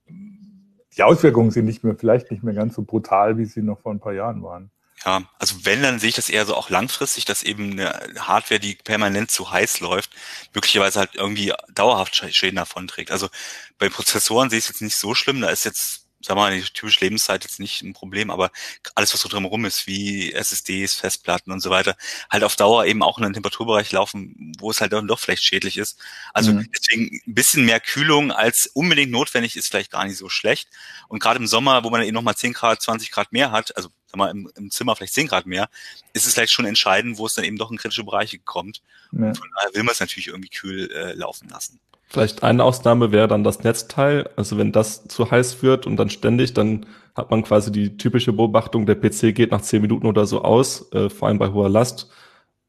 ähm, 0.08 0.78
die 0.96 1.02
Auswirkungen 1.02 1.50
sind 1.50 1.66
nicht 1.66 1.84
mehr, 1.84 1.94
vielleicht 1.94 2.30
nicht 2.30 2.42
mehr 2.42 2.54
ganz 2.54 2.74
so 2.74 2.82
brutal, 2.82 3.38
wie 3.38 3.44
sie 3.44 3.62
noch 3.62 3.78
vor 3.78 3.92
ein 3.92 4.00
paar 4.00 4.14
Jahren 4.14 4.42
waren. 4.42 4.70
Ja, 5.08 5.22
also 5.38 5.64
wenn, 5.64 5.82
dann 5.82 5.98
sehe 5.98 6.10
ich 6.10 6.16
das 6.16 6.28
eher 6.28 6.44
so 6.44 6.54
auch 6.54 6.68
langfristig, 6.68 7.24
dass 7.24 7.42
eben 7.42 7.72
eine 7.72 7.98
Hardware, 8.18 8.60
die 8.60 8.74
permanent 8.74 9.30
zu 9.30 9.50
heiß 9.50 9.80
läuft, 9.80 10.10
möglicherweise 10.52 10.98
halt 10.98 11.14
irgendwie 11.14 11.54
dauerhaft 11.70 12.14
Schäden 12.14 12.56
davonträgt. 12.56 13.10
Also 13.10 13.30
bei 13.78 13.88
Prozessoren 13.88 14.50
sehe 14.50 14.58
ich 14.58 14.66
es 14.66 14.68
jetzt 14.68 14.82
nicht 14.82 14.96
so 14.98 15.14
schlimm, 15.14 15.40
da 15.40 15.48
ist 15.48 15.64
jetzt 15.64 16.07
sag 16.20 16.36
mal, 16.36 16.54
die 16.54 16.62
typische 16.62 17.04
Lebenszeit 17.04 17.44
jetzt 17.44 17.60
nicht 17.60 17.82
ein 17.82 17.92
Problem, 17.92 18.30
aber 18.30 18.50
alles, 18.94 19.14
was 19.14 19.20
so 19.20 19.28
drumherum 19.28 19.64
ist, 19.64 19.86
wie 19.86 20.32
SSDs, 20.32 20.94
Festplatten 20.94 21.52
und 21.52 21.60
so 21.60 21.70
weiter, 21.70 21.96
halt 22.30 22.42
auf 22.42 22.56
Dauer 22.56 22.86
eben 22.86 23.02
auch 23.02 23.18
in 23.18 23.24
einen 23.24 23.34
Temperaturbereich 23.34 23.92
laufen, 23.92 24.52
wo 24.58 24.70
es 24.70 24.80
halt 24.80 24.92
dann 24.92 25.06
doch 25.06 25.20
vielleicht 25.20 25.44
schädlich 25.44 25.78
ist. 25.78 25.98
Also 26.34 26.52
mhm. 26.52 26.68
deswegen 26.76 27.20
ein 27.26 27.34
bisschen 27.34 27.64
mehr 27.64 27.80
Kühlung 27.80 28.32
als 28.32 28.66
unbedingt 28.66 29.12
notwendig 29.12 29.56
ist 29.56 29.68
vielleicht 29.68 29.92
gar 29.92 30.04
nicht 30.04 30.18
so 30.18 30.28
schlecht. 30.28 30.68
Und 31.08 31.20
gerade 31.20 31.38
im 31.38 31.46
Sommer, 31.46 31.84
wo 31.84 31.90
man 31.90 32.02
eben 32.02 32.14
nochmal 32.14 32.36
10 32.36 32.52
Grad, 32.52 32.82
20 32.82 33.10
Grad 33.10 33.32
mehr 33.32 33.52
hat, 33.52 33.76
also 33.76 33.88
sag 34.06 34.16
mal, 34.16 34.30
im, 34.30 34.50
im 34.56 34.70
Zimmer 34.70 34.96
vielleicht 34.96 35.14
10 35.14 35.28
Grad 35.28 35.46
mehr, 35.46 35.68
ist 36.14 36.26
es 36.26 36.34
vielleicht 36.34 36.52
schon 36.52 36.64
entscheidend, 36.64 37.18
wo 37.18 37.26
es 37.26 37.34
dann 37.34 37.44
eben 37.44 37.58
doch 37.58 37.70
in 37.70 37.76
kritische 37.76 38.04
Bereiche 38.04 38.38
kommt. 38.38 38.82
Ja. 39.12 39.28
Und 39.28 39.38
von 39.38 39.48
daher 39.54 39.74
will 39.74 39.84
man 39.84 39.92
es 39.92 40.00
natürlich 40.00 40.28
irgendwie 40.28 40.48
kühl 40.48 40.90
äh, 40.90 41.12
laufen 41.12 41.48
lassen. 41.48 41.78
Vielleicht 42.10 42.42
eine 42.42 42.64
Ausnahme 42.64 43.12
wäre 43.12 43.28
dann 43.28 43.44
das 43.44 43.64
Netzteil. 43.64 44.30
Also 44.34 44.56
wenn 44.56 44.72
das 44.72 45.04
zu 45.04 45.30
heiß 45.30 45.62
wird 45.62 45.86
und 45.86 45.98
dann 45.98 46.08
ständig, 46.08 46.54
dann 46.54 46.86
hat 47.14 47.30
man 47.30 47.42
quasi 47.42 47.70
die 47.70 47.98
typische 47.98 48.32
Beobachtung, 48.32 48.86
der 48.86 48.94
PC 48.94 49.34
geht 49.34 49.50
nach 49.50 49.60
zehn 49.60 49.82
Minuten 49.82 50.06
oder 50.06 50.24
so 50.24 50.42
aus, 50.42 50.90
äh, 50.92 51.10
vor 51.10 51.28
allem 51.28 51.38
bei 51.38 51.52
hoher 51.52 51.68
Last. 51.68 52.10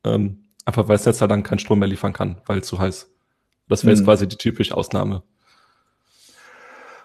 Ähm, 0.04 0.44
einfach 0.66 0.90
weil 0.90 0.98
das 0.98 1.06
Netzteil 1.06 1.30
dann 1.30 1.44
keinen 1.44 1.60
Strom 1.60 1.80
mehr 1.80 1.88
liefern 1.88 2.12
kann, 2.12 2.42
weil 2.48 2.64
zu 2.64 2.80
heiß. 2.80 3.10
Das 3.70 3.86
wäre 3.86 3.94
hm. 3.94 4.00
jetzt 4.00 4.06
quasi 4.06 4.28
die 4.28 4.36
typische 4.36 4.76
Ausnahme. 4.76 5.24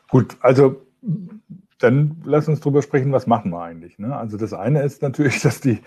Gut, 0.09 0.37
also 0.41 0.83
dann 1.79 2.17
lass 2.25 2.49
uns 2.49 2.61
drüber 2.61 2.83
sprechen, 2.83 3.13
was 3.13 3.27
machen 3.29 3.53
wir 3.53 3.63
eigentlich. 3.63 3.99
Ne? 3.99 4.17
Also 4.17 4.37
das 4.37 4.53
eine 4.53 4.83
ist 4.83 5.03
natürlich, 5.03 5.41
dass 5.43 5.61
die, 5.61 5.79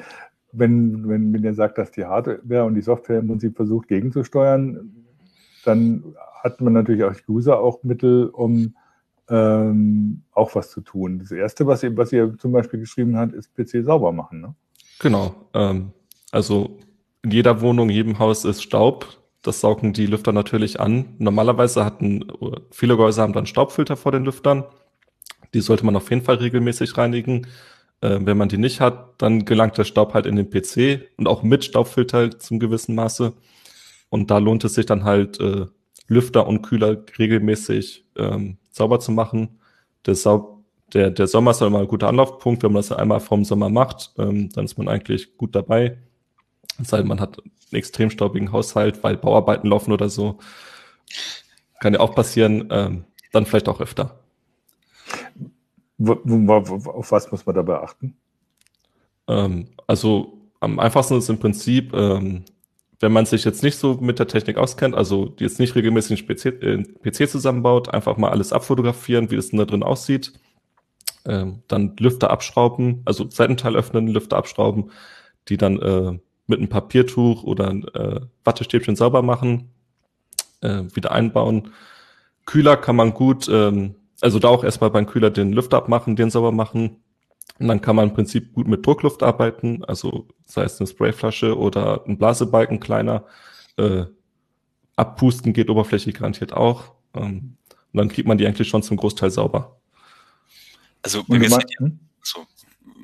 wenn, 0.53 1.09
wenn, 1.09 1.33
wenn 1.33 1.43
ihr 1.43 1.53
sagt, 1.53 1.77
dass 1.77 1.91
die 1.91 2.05
Hardware 2.05 2.63
und 2.63 2.75
die 2.75 2.81
Software 2.81 3.19
im 3.19 3.27
Prinzip 3.27 3.57
versucht 3.57 3.89
gegenzusteuern, 3.89 5.06
dann 5.67 6.15
hat 6.43 6.61
man 6.61 6.73
natürlich 6.73 7.03
als 7.03 7.23
User 7.27 7.59
auch 7.59 7.83
Mittel, 7.83 8.27
um 8.27 8.75
ähm, 9.29 10.23
auch 10.31 10.55
was 10.55 10.71
zu 10.71 10.81
tun. 10.81 11.19
Das 11.19 11.31
Erste, 11.31 11.67
was 11.67 11.83
ihr, 11.83 11.95
was 11.97 12.13
ihr 12.13 12.37
zum 12.37 12.51
Beispiel 12.51 12.79
geschrieben 12.79 13.17
habt, 13.17 13.33
ist 13.33 13.53
PC 13.55 13.83
sauber 13.83 14.11
machen. 14.11 14.41
Ne? 14.41 14.55
Genau. 14.99 15.35
Ähm, 15.53 15.91
also 16.31 16.77
in 17.23 17.31
jeder 17.31 17.61
Wohnung, 17.61 17.89
in 17.89 17.95
jedem 17.95 18.19
Haus 18.19 18.45
ist 18.45 18.63
Staub. 18.63 19.07
Das 19.41 19.61
saugen 19.61 19.93
die 19.93 20.05
Lüfter 20.05 20.31
natürlich 20.31 20.79
an. 20.79 21.15
Normalerweise 21.19 21.85
hatten 21.85 22.25
viele 22.71 22.97
Häuser 22.97 23.23
haben 23.23 23.33
dann 23.33 23.45
Staubfilter 23.45 23.95
vor 23.95 24.11
den 24.11 24.25
Lüftern. 24.25 24.63
Die 25.53 25.61
sollte 25.61 25.85
man 25.85 25.95
auf 25.95 26.09
jeden 26.09 26.23
Fall 26.23 26.35
regelmäßig 26.35 26.97
reinigen. 26.97 27.47
Äh, 28.01 28.19
wenn 28.21 28.37
man 28.37 28.49
die 28.49 28.57
nicht 28.57 28.81
hat, 28.81 29.21
dann 29.21 29.45
gelangt 29.45 29.77
der 29.77 29.83
Staub 29.83 30.13
halt 30.13 30.25
in 30.25 30.35
den 30.35 30.49
PC 30.49 31.07
und 31.17 31.27
auch 31.27 31.43
mit 31.43 31.65
Staubfilter 31.65 32.39
zum 32.39 32.59
gewissen 32.59 32.95
Maße. 32.95 33.33
Und 34.09 34.31
da 34.31 34.37
lohnt 34.37 34.63
es 34.63 34.75
sich 34.75 34.85
dann 34.85 35.03
halt, 35.03 35.39
äh, 35.39 35.65
Lüfter 36.07 36.47
und 36.47 36.61
Kühler 36.61 37.03
regelmäßig 37.19 38.05
ähm, 38.15 38.57
sauber 38.69 38.99
zu 38.99 39.11
machen. 39.11 39.59
Der, 40.05 40.15
Sau 40.15 40.63
der, 40.93 41.11
der 41.11 41.27
Sommer 41.27 41.51
ist 41.51 41.59
dann 41.59 41.67
immer 41.67 41.79
ein 41.79 41.87
guter 41.87 42.07
Anlaufpunkt. 42.07 42.63
Wenn 42.63 42.71
man 42.71 42.81
das 42.81 42.91
einmal 42.91 43.19
vom 43.19 43.43
Sommer 43.43 43.69
macht, 43.69 44.13
ähm, 44.17 44.49
dann 44.53 44.65
ist 44.65 44.77
man 44.77 44.87
eigentlich 44.87 45.37
gut 45.37 45.53
dabei. 45.55 45.97
Es 46.79 46.89
sei 46.89 46.99
denn, 46.99 47.07
man 47.07 47.19
hat 47.19 47.39
einen 47.39 47.51
extrem 47.71 48.09
staubigen 48.09 48.51
Haushalt, 48.51 49.03
weil 49.03 49.17
Bauarbeiten 49.17 49.69
laufen 49.69 49.91
oder 49.91 50.09
so. 50.09 50.37
Kann 51.81 51.93
ja 51.93 51.99
auch 51.99 52.15
passieren. 52.15 52.69
Ähm, 52.71 53.03
dann 53.33 53.45
vielleicht 53.45 53.67
auch 53.67 53.81
öfter. 53.81 54.19
Auf 55.99 57.11
was 57.11 57.31
muss 57.31 57.45
man 57.45 57.55
da 57.55 57.61
beachten? 57.63 58.15
Ähm, 59.27 59.67
also 59.87 60.37
am 60.59 60.79
einfachsten 60.79 61.17
ist 61.17 61.29
im 61.29 61.39
Prinzip, 61.39 61.93
ähm, 61.93 62.45
wenn 62.99 63.11
man 63.11 63.25
sich 63.25 63.45
jetzt 63.45 63.63
nicht 63.63 63.77
so 63.77 63.95
mit 63.95 64.19
der 64.19 64.27
Technik 64.27 64.57
auskennt, 64.57 64.95
also 64.95 65.35
jetzt 65.39 65.59
nicht 65.59 65.75
regelmäßig 65.75 66.27
einen 66.27 66.85
PC, 66.95 67.03
PC 67.03 67.29
zusammenbaut, 67.29 67.93
einfach 67.93 68.17
mal 68.17 68.31
alles 68.31 68.53
abfotografieren, 68.53 69.29
wie 69.29 69.35
es 69.35 69.49
denn 69.49 69.59
da 69.59 69.65
drin 69.65 69.83
aussieht. 69.83 70.33
Ähm, 71.25 71.61
dann 71.67 71.95
Lüfter 71.99 72.31
abschrauben, 72.31 73.01
also 73.05 73.29
Seitenteil 73.29 73.75
öffnen, 73.75 74.07
Lüfter 74.07 74.37
abschrauben, 74.37 74.91
die 75.49 75.57
dann 75.57 75.79
äh, 75.79 76.19
mit 76.47 76.59
einem 76.59 76.69
Papiertuch 76.69 77.43
oder 77.43 77.69
äh, 77.93 78.21
Wattestäbchen 78.43 78.95
sauber 78.95 79.21
machen, 79.21 79.69
äh, 80.61 80.83
wieder 80.93 81.11
einbauen. 81.11 81.71
Kühler 82.45 82.77
kann 82.77 82.95
man 82.95 83.13
gut, 83.13 83.47
ähm, 83.51 83.95
also 84.21 84.39
da 84.39 84.47
auch 84.47 84.63
erstmal 84.63 84.89
beim 84.89 85.05
Kühler 85.05 85.29
den 85.29 85.53
Lüfter 85.53 85.77
abmachen, 85.77 86.15
den 86.15 86.31
sauber 86.31 86.51
machen. 86.51 87.03
Und 87.59 87.67
dann 87.67 87.81
kann 87.81 87.95
man 87.95 88.09
im 88.09 88.15
Prinzip 88.15 88.53
gut 88.53 88.67
mit 88.67 88.85
Druckluft 88.85 89.23
arbeiten, 89.23 89.83
also 89.85 90.27
sei 90.45 90.63
es 90.63 90.79
eine 90.79 90.87
Sprayflasche 90.87 91.57
oder 91.57 92.03
ein 92.05 92.17
Blasebalken 92.17 92.79
kleiner. 92.79 93.25
Äh, 93.77 94.05
abpusten 94.95 95.53
geht 95.53 95.69
oberflächlich 95.69 96.15
garantiert 96.15 96.53
auch. 96.53 96.93
Ähm, 97.15 97.57
und 97.93 97.97
dann 97.97 98.09
kriegt 98.09 98.27
man 98.27 98.37
die 98.37 98.45
eigentlich 98.45 98.67
schon 98.67 98.83
zum 98.83 98.97
Großteil 98.97 99.31
sauber. 99.31 99.79
Also 101.01 101.23
bei 101.23 101.39
mir, 101.39 101.47
ist 101.47 101.65
hm? 101.79 101.99
so, 102.21 102.45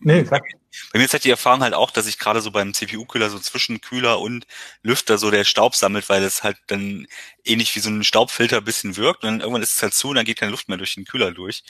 nee, 0.02 0.24
bei, 0.24 0.42
bei 0.92 1.00
mir 1.00 1.06
ist 1.06 1.14
halt 1.14 1.24
die 1.24 1.30
Erfahrung 1.30 1.62
halt 1.62 1.74
auch, 1.74 1.92
dass 1.92 2.08
ich 2.08 2.20
gerade 2.20 2.42
so 2.42 2.52
beim 2.52 2.74
CPU-Kühler 2.74 3.30
so 3.30 3.40
zwischen 3.40 3.80
Kühler 3.80 4.20
und 4.20 4.46
Lüfter 4.82 5.18
so 5.18 5.32
der 5.32 5.44
Staub 5.44 5.76
sammelt, 5.76 6.10
weil 6.10 6.24
es 6.24 6.44
halt 6.44 6.58
dann 6.68 7.08
ähnlich 7.46 7.76
wie 7.76 7.80
so 7.80 7.90
ein 7.90 8.04
Staubfilter 8.04 8.58
ein 8.58 8.64
bisschen 8.66 8.98
wirkt 8.98 9.24
und 9.24 9.30
dann 9.30 9.40
irgendwann 9.40 9.62
ist 9.62 9.76
es 9.76 9.82
halt 9.82 9.94
zu 9.94 10.10
und 10.10 10.16
dann 10.16 10.26
geht 10.26 10.40
keine 10.40 10.52
Luft 10.52 10.68
mehr 10.70 10.78
durch 10.78 10.96
den 10.96 11.06
Kühler 11.06 11.32
durch. 11.32 11.64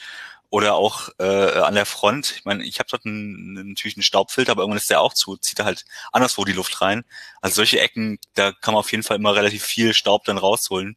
Oder 0.53 0.75
auch 0.75 1.09
äh, 1.17 1.23
an 1.61 1.73
der 1.73 1.87
Front. 1.87 2.35
Ich 2.37 2.45
meine, 2.45 2.63
ich 2.63 2.77
habe 2.77 2.87
dort 2.87 3.07
einen, 3.07 3.69
natürlich 3.69 3.97
einen 3.97 4.03
Staubfilter, 4.03 4.51
aber 4.51 4.61
irgendwann 4.61 4.77
ist 4.77 4.91
der 4.91 5.01
auch 5.01 5.15
zu, 5.15 5.35
zieht 5.35 5.57
da 5.57 5.65
halt 5.65 5.83
anderswo 6.11 6.45
die 6.45 6.53
Luft 6.53 6.79
rein. 6.79 7.05
Also 7.41 7.55
solche 7.55 7.79
Ecken, 7.79 8.19
da 8.35 8.51
kann 8.51 8.75
man 8.75 8.81
auf 8.81 8.91
jeden 8.91 9.01
Fall 9.01 9.17
immer 9.17 9.35
relativ 9.35 9.63
viel 9.63 9.95
Staub 9.95 10.25
dann 10.25 10.37
rausholen. 10.37 10.95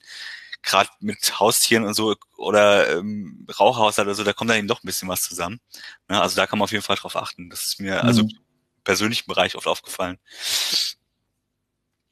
Gerade 0.60 0.90
mit 1.00 1.40
Haustieren 1.40 1.84
und 1.84 1.94
so 1.94 2.16
oder 2.36 2.98
ähm, 2.98 3.46
Rauchhaushalt 3.58 4.06
oder 4.06 4.14
so, 4.14 4.25
da 4.25 4.34
kommt 4.34 4.50
dann 4.50 4.58
eben 4.58 4.68
doch 4.68 4.82
ein 4.82 4.86
bisschen 4.86 5.08
was 5.08 5.22
zusammen. 5.22 5.58
Ja, 6.10 6.20
also 6.20 6.36
da 6.36 6.46
kann 6.46 6.58
man 6.58 6.64
auf 6.64 6.72
jeden 6.72 6.84
Fall 6.84 6.96
drauf 6.96 7.16
achten. 7.16 7.48
Das 7.48 7.66
ist 7.66 7.80
mir 7.80 8.04
also 8.04 8.25
mhm. 8.25 8.28
also 8.28 8.38
persönlichen 8.84 9.26
Bereich 9.26 9.56
oft 9.56 9.68
aufgefallen. 9.68 10.18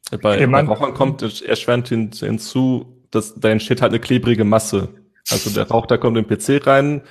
Bei, 0.09 0.47
bei 0.47 0.61
Rauchern 0.61 0.95
kommt 0.95 1.21
erschwerend 1.43 1.89
hinzu, 1.89 3.05
dass 3.11 3.35
da 3.35 3.49
entsteht 3.49 3.83
halt 3.83 3.91
eine 3.91 4.01
klebrige 4.01 4.45
Masse. 4.45 4.89
Also 5.29 5.51
der 5.51 5.67
Rauch, 5.67 5.85
da 5.85 5.97
kommt 5.97 6.17
im 6.17 6.25
PC 6.25 6.65
rein, 6.65 7.03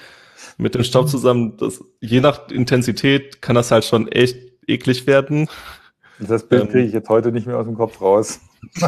mit 0.56 0.74
dem 0.74 0.84
Staub 0.84 1.08
zusammen. 1.08 1.56
Das, 1.56 1.82
je 2.00 2.20
nach 2.20 2.48
Intensität 2.48 3.42
kann 3.42 3.54
das 3.54 3.70
halt 3.70 3.84
schon 3.84 4.08
echt 4.08 4.38
eklig 4.66 5.06
werden. 5.06 5.48
Das 6.18 6.48
Bild 6.48 6.64
ähm, 6.64 6.68
kriege 6.68 6.86
ich 6.86 6.92
jetzt 6.92 7.08
heute 7.08 7.32
nicht 7.32 7.46
mehr 7.46 7.58
aus 7.58 7.66
dem 7.66 7.76
Kopf 7.76 8.00
raus. 8.00 8.40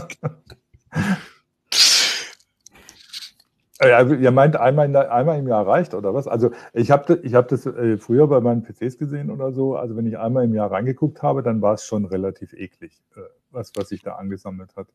Ja, 3.79 4.03
ihr 4.03 4.31
meint, 4.31 4.57
einmal, 4.57 4.97
einmal 4.97 5.39
im 5.39 5.49
Jahr 5.49 5.67
reicht 5.67 5.93
oder 5.93 6.15
was? 6.15 6.27
Also 6.27 6.51
ich 6.73 6.91
habe 6.91 7.21
ich 7.23 7.35
hab 7.35 7.49
das 7.49 7.67
äh, 7.67 7.99
früher 7.99 8.27
bei 8.27 8.41
meinen 8.41 8.63
PCs 8.63 8.97
gesehen 8.97 9.31
oder 9.31 9.53
so. 9.53 9.77
Also 9.77 9.97
wenn 9.97 10.07
ich 10.07 10.17
einmal 10.19 10.45
im 10.45 10.55
Jahr 10.55 10.73
reingeguckt 10.73 11.23
habe, 11.23 11.43
dann 11.43 11.61
war 11.61 11.75
es 11.75 11.85
schon 11.85 12.07
relativ 12.07 12.55
eklig, 12.55 13.03
äh, 13.17 13.21
was, 13.51 13.73
was 13.77 13.91
sich 13.91 14.03
da 14.03 14.15
angesammelt 14.15 14.75
hat. 14.77 14.87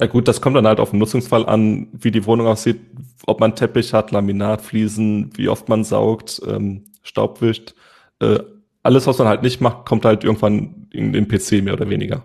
Ja 0.00 0.06
gut, 0.06 0.28
das 0.28 0.40
kommt 0.40 0.56
dann 0.56 0.66
halt 0.66 0.80
auf 0.80 0.90
den 0.90 0.98
Nutzungsfall 0.98 1.46
an, 1.46 1.88
wie 1.92 2.10
die 2.10 2.24
Wohnung 2.24 2.46
aussieht, 2.46 2.80
ob 3.26 3.38
man 3.38 3.54
Teppich 3.54 3.92
hat, 3.92 4.10
Laminat, 4.10 4.62
Fliesen, 4.62 5.30
wie 5.36 5.48
oft 5.48 5.68
man 5.68 5.84
saugt, 5.84 6.40
ähm, 6.46 6.86
Staub 7.02 7.42
wischt. 7.42 7.74
Äh, 8.20 8.38
alles, 8.82 9.06
was 9.06 9.18
man 9.18 9.28
halt 9.28 9.42
nicht 9.42 9.60
macht, 9.60 9.84
kommt 9.84 10.06
halt 10.06 10.24
irgendwann 10.24 10.88
in 10.90 11.12
den 11.12 11.28
PC 11.28 11.62
mehr 11.62 11.74
oder 11.74 11.90
weniger. 11.90 12.24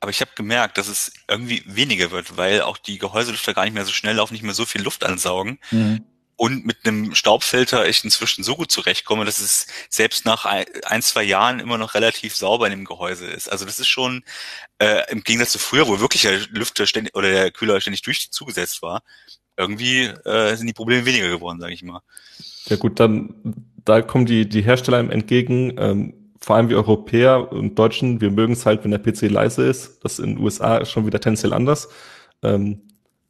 Aber 0.00 0.10
ich 0.10 0.20
habe 0.20 0.32
gemerkt, 0.34 0.76
dass 0.76 0.88
es 0.88 1.12
irgendwie 1.28 1.62
weniger 1.66 2.10
wird, 2.10 2.36
weil 2.36 2.60
auch 2.60 2.76
die 2.76 2.98
Gehäuselüfter 2.98 3.54
gar 3.54 3.64
nicht 3.64 3.74
mehr 3.74 3.84
so 3.84 3.92
schnell 3.92 4.16
laufen, 4.16 4.34
nicht 4.34 4.42
mehr 4.42 4.52
so 4.52 4.64
viel 4.64 4.82
Luft 4.82 5.04
ansaugen. 5.04 5.60
Mhm 5.70 6.04
und 6.44 6.66
mit 6.66 6.76
einem 6.84 7.14
Staubfilter 7.14 7.88
ich 7.88 8.04
inzwischen 8.04 8.44
so 8.44 8.54
gut 8.54 8.70
zurechtkomme, 8.70 9.24
dass 9.24 9.38
es 9.38 9.66
selbst 9.88 10.26
nach 10.26 10.44
ein, 10.44 11.00
zwei 11.00 11.22
Jahren 11.22 11.58
immer 11.58 11.78
noch 11.78 11.94
relativ 11.94 12.36
sauber 12.36 12.66
in 12.66 12.72
dem 12.72 12.84
Gehäuse 12.84 13.24
ist. 13.24 13.50
Also 13.50 13.64
das 13.64 13.78
ist 13.78 13.88
schon 13.88 14.22
äh, 14.78 15.10
im 15.10 15.22
Gegensatz 15.24 15.52
zu 15.52 15.58
früher, 15.58 15.88
wo 15.88 16.00
wirklich 16.00 16.20
der 16.20 16.40
Lüfter 16.50 16.86
ständig 16.86 17.14
oder 17.14 17.30
der 17.30 17.50
Kühler 17.50 17.80
ständig 17.80 18.02
durch 18.02 18.30
zugesetzt 18.30 18.82
war, 18.82 19.02
irgendwie 19.56 20.02
äh, 20.02 20.54
sind 20.56 20.66
die 20.66 20.74
Probleme 20.74 21.06
weniger 21.06 21.30
geworden, 21.30 21.60
sage 21.60 21.72
ich 21.72 21.82
mal. 21.82 22.02
Ja 22.66 22.76
gut, 22.76 23.00
dann 23.00 23.34
da 23.82 24.02
kommen 24.02 24.26
die 24.26 24.46
die 24.46 24.62
Hersteller 24.62 25.00
im 25.00 25.10
entgegen. 25.10 25.76
Ähm, 25.78 26.32
vor 26.42 26.56
allem 26.56 26.68
wir 26.68 26.76
Europäer 26.76 27.52
und 27.52 27.78
Deutschen, 27.78 28.20
wir 28.20 28.30
mögen 28.30 28.52
es 28.52 28.66
halt, 28.66 28.84
wenn 28.84 28.90
der 28.90 28.98
PC 28.98 29.30
leise 29.30 29.66
ist. 29.66 30.04
Das 30.04 30.18
in 30.18 30.34
den 30.34 30.44
USA 30.44 30.84
schon 30.84 31.06
wieder 31.06 31.20
tendenziell 31.20 31.54
anders. 31.54 31.88
Ähm, 32.42 32.82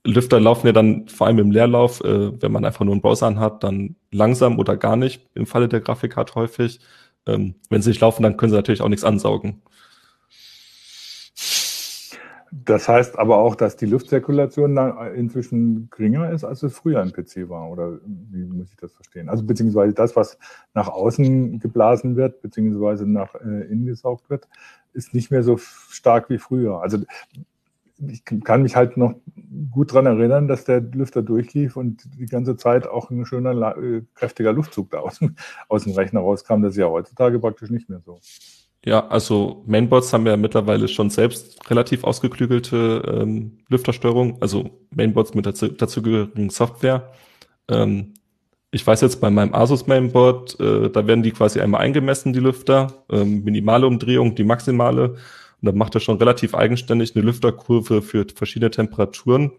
Lüfter 0.04 0.38
laufen 0.38 0.66
ja 0.66 0.73
dann 0.73 1.08
vor 1.08 1.26
allem 1.26 1.38
im 1.38 1.50
Leerlauf, 1.50 2.02
äh, 2.04 2.40
wenn 2.40 2.52
man 2.52 2.64
einfach 2.64 2.84
nur 2.84 2.92
einen 2.92 3.00
Browser 3.00 3.26
anhat, 3.26 3.64
dann 3.64 3.96
langsam 4.11 4.58
oder 4.58 4.76
gar 4.76 4.96
nicht, 4.96 5.26
im 5.34 5.46
Falle 5.46 5.68
der 5.68 5.80
Grafikkarte 5.80 6.34
häufig. 6.34 6.80
Ähm, 7.26 7.54
wenn 7.70 7.80
sie 7.80 7.88
nicht 7.90 8.02
laufen, 8.02 8.23
dann 8.23 8.37
können 8.37 8.50
sie 8.50 8.56
natürlich 8.56 8.82
auch 8.82 8.88
nichts 8.88 9.04
ansaugen. 9.04 9.62
Das 12.64 12.88
heißt 12.88 13.18
aber 13.18 13.38
auch, 13.38 13.56
dass 13.56 13.76
die 13.76 13.87
Luftzirkulation 13.87 14.76
inzwischen 15.16 15.88
geringer 15.90 16.30
ist, 16.30 16.44
als 16.44 16.62
es 16.62 16.76
früher 16.76 17.02
im 17.02 17.12
PC 17.12 17.49
war. 17.49 17.68
Oder 17.70 17.99
wie 18.04 18.44
muss 18.44 18.70
ich 18.70 18.76
das 18.76 18.92
verstehen? 18.92 19.28
Also 19.28 19.42
beziehungsweise 19.44 19.92
das, 19.92 20.14
was 20.14 20.38
nach 20.73 20.88
außen 20.88 21.58
geblasen 21.58 22.14
wird, 22.16 22.42
beziehungsweise 22.42 23.06
nach 23.11 23.34
äh, 23.34 23.64
innen 23.70 23.87
gesaugt 23.87 24.30
wird, 24.30 24.49
ist 24.92 25.14
nicht 25.14 25.30
mehr 25.30 25.42
so 25.42 25.56
stark 25.58 26.30
wie 26.30 26.38
früher. 26.38 26.80
Also 26.80 26.99
ich 27.99 28.25
kann 28.25 28.63
mich 28.63 28.77
halt 28.77 28.97
noch 28.97 29.15
gut 29.71 29.93
dran 29.93 30.07
erinnern, 30.07 30.49
dass 30.49 30.65
der 30.65 30.81
Lüfter 30.81 31.23
durchlief 31.23 31.77
und 31.77 32.03
die 32.19 32.27
ganze 32.27 32.57
Zeit 32.57 32.87
auch 32.87 33.11
ein 33.11 33.25
schöner, 33.27 33.77
äh, 33.77 34.03
kräftiger 34.15 34.53
Luftzug 34.53 34.91
da 34.91 34.99
aus, 34.99 35.21
aus 35.69 35.85
dem 35.85 35.93
Rechner 35.93 36.21
rauskam. 36.21 36.63
Das 36.63 36.73
ist 36.73 36.79
ja 36.79 36.89
heutzutage 36.89 37.39
praktisch 37.39 37.71
nicht 37.71 37.89
mehr 37.89 38.01
so. 38.05 38.19
Ja, 38.85 39.07
also 39.09 39.63
Mainboards 39.67 40.13
haben 40.13 40.27
ja 40.27 40.37
mittlerweile 40.37 40.89
schon 40.89 41.09
selbst 41.09 41.71
relativ 41.71 42.05
ausgeklügelte 42.05 43.21
ähm, 43.23 43.59
Lüftersteuerung, 43.69 44.43
also 44.43 44.71
Mainboards 44.91 45.35
mit 45.35 45.47
dazu, 45.47 45.69
dazugehörigen 45.69 46.51
Software. 46.51 47.13
Ähm, 47.69 48.13
ich 48.71 48.87
weiß 48.87 49.01
jetzt 49.01 49.21
bei 49.21 49.31
meinem 49.31 49.55
Asus 49.55 49.87
Mainboard, 49.87 50.61
äh, 50.61 50.91
da 50.91 51.07
werden 51.07 51.23
die 51.23 51.31
quasi 51.31 51.61
einmal 51.61 51.81
eingemessen, 51.81 52.33
die 52.35 52.41
Lüfter, 52.41 53.05
ähm, 53.11 53.43
minimale 53.45 53.87
Umdrehung, 53.87 54.35
die 54.35 54.45
maximale 54.45 55.15
und 55.64 55.68
dann 55.68 55.78
macht 55.78 55.94
er 55.94 56.00
schon 56.02 56.18
relativ 56.18 56.54
eigenständig 56.54 57.16
eine 57.16 57.25
Lüfterkurve 57.25 58.02
für 58.02 58.26
verschiedene 58.35 58.71
Temperaturen, 58.71 59.50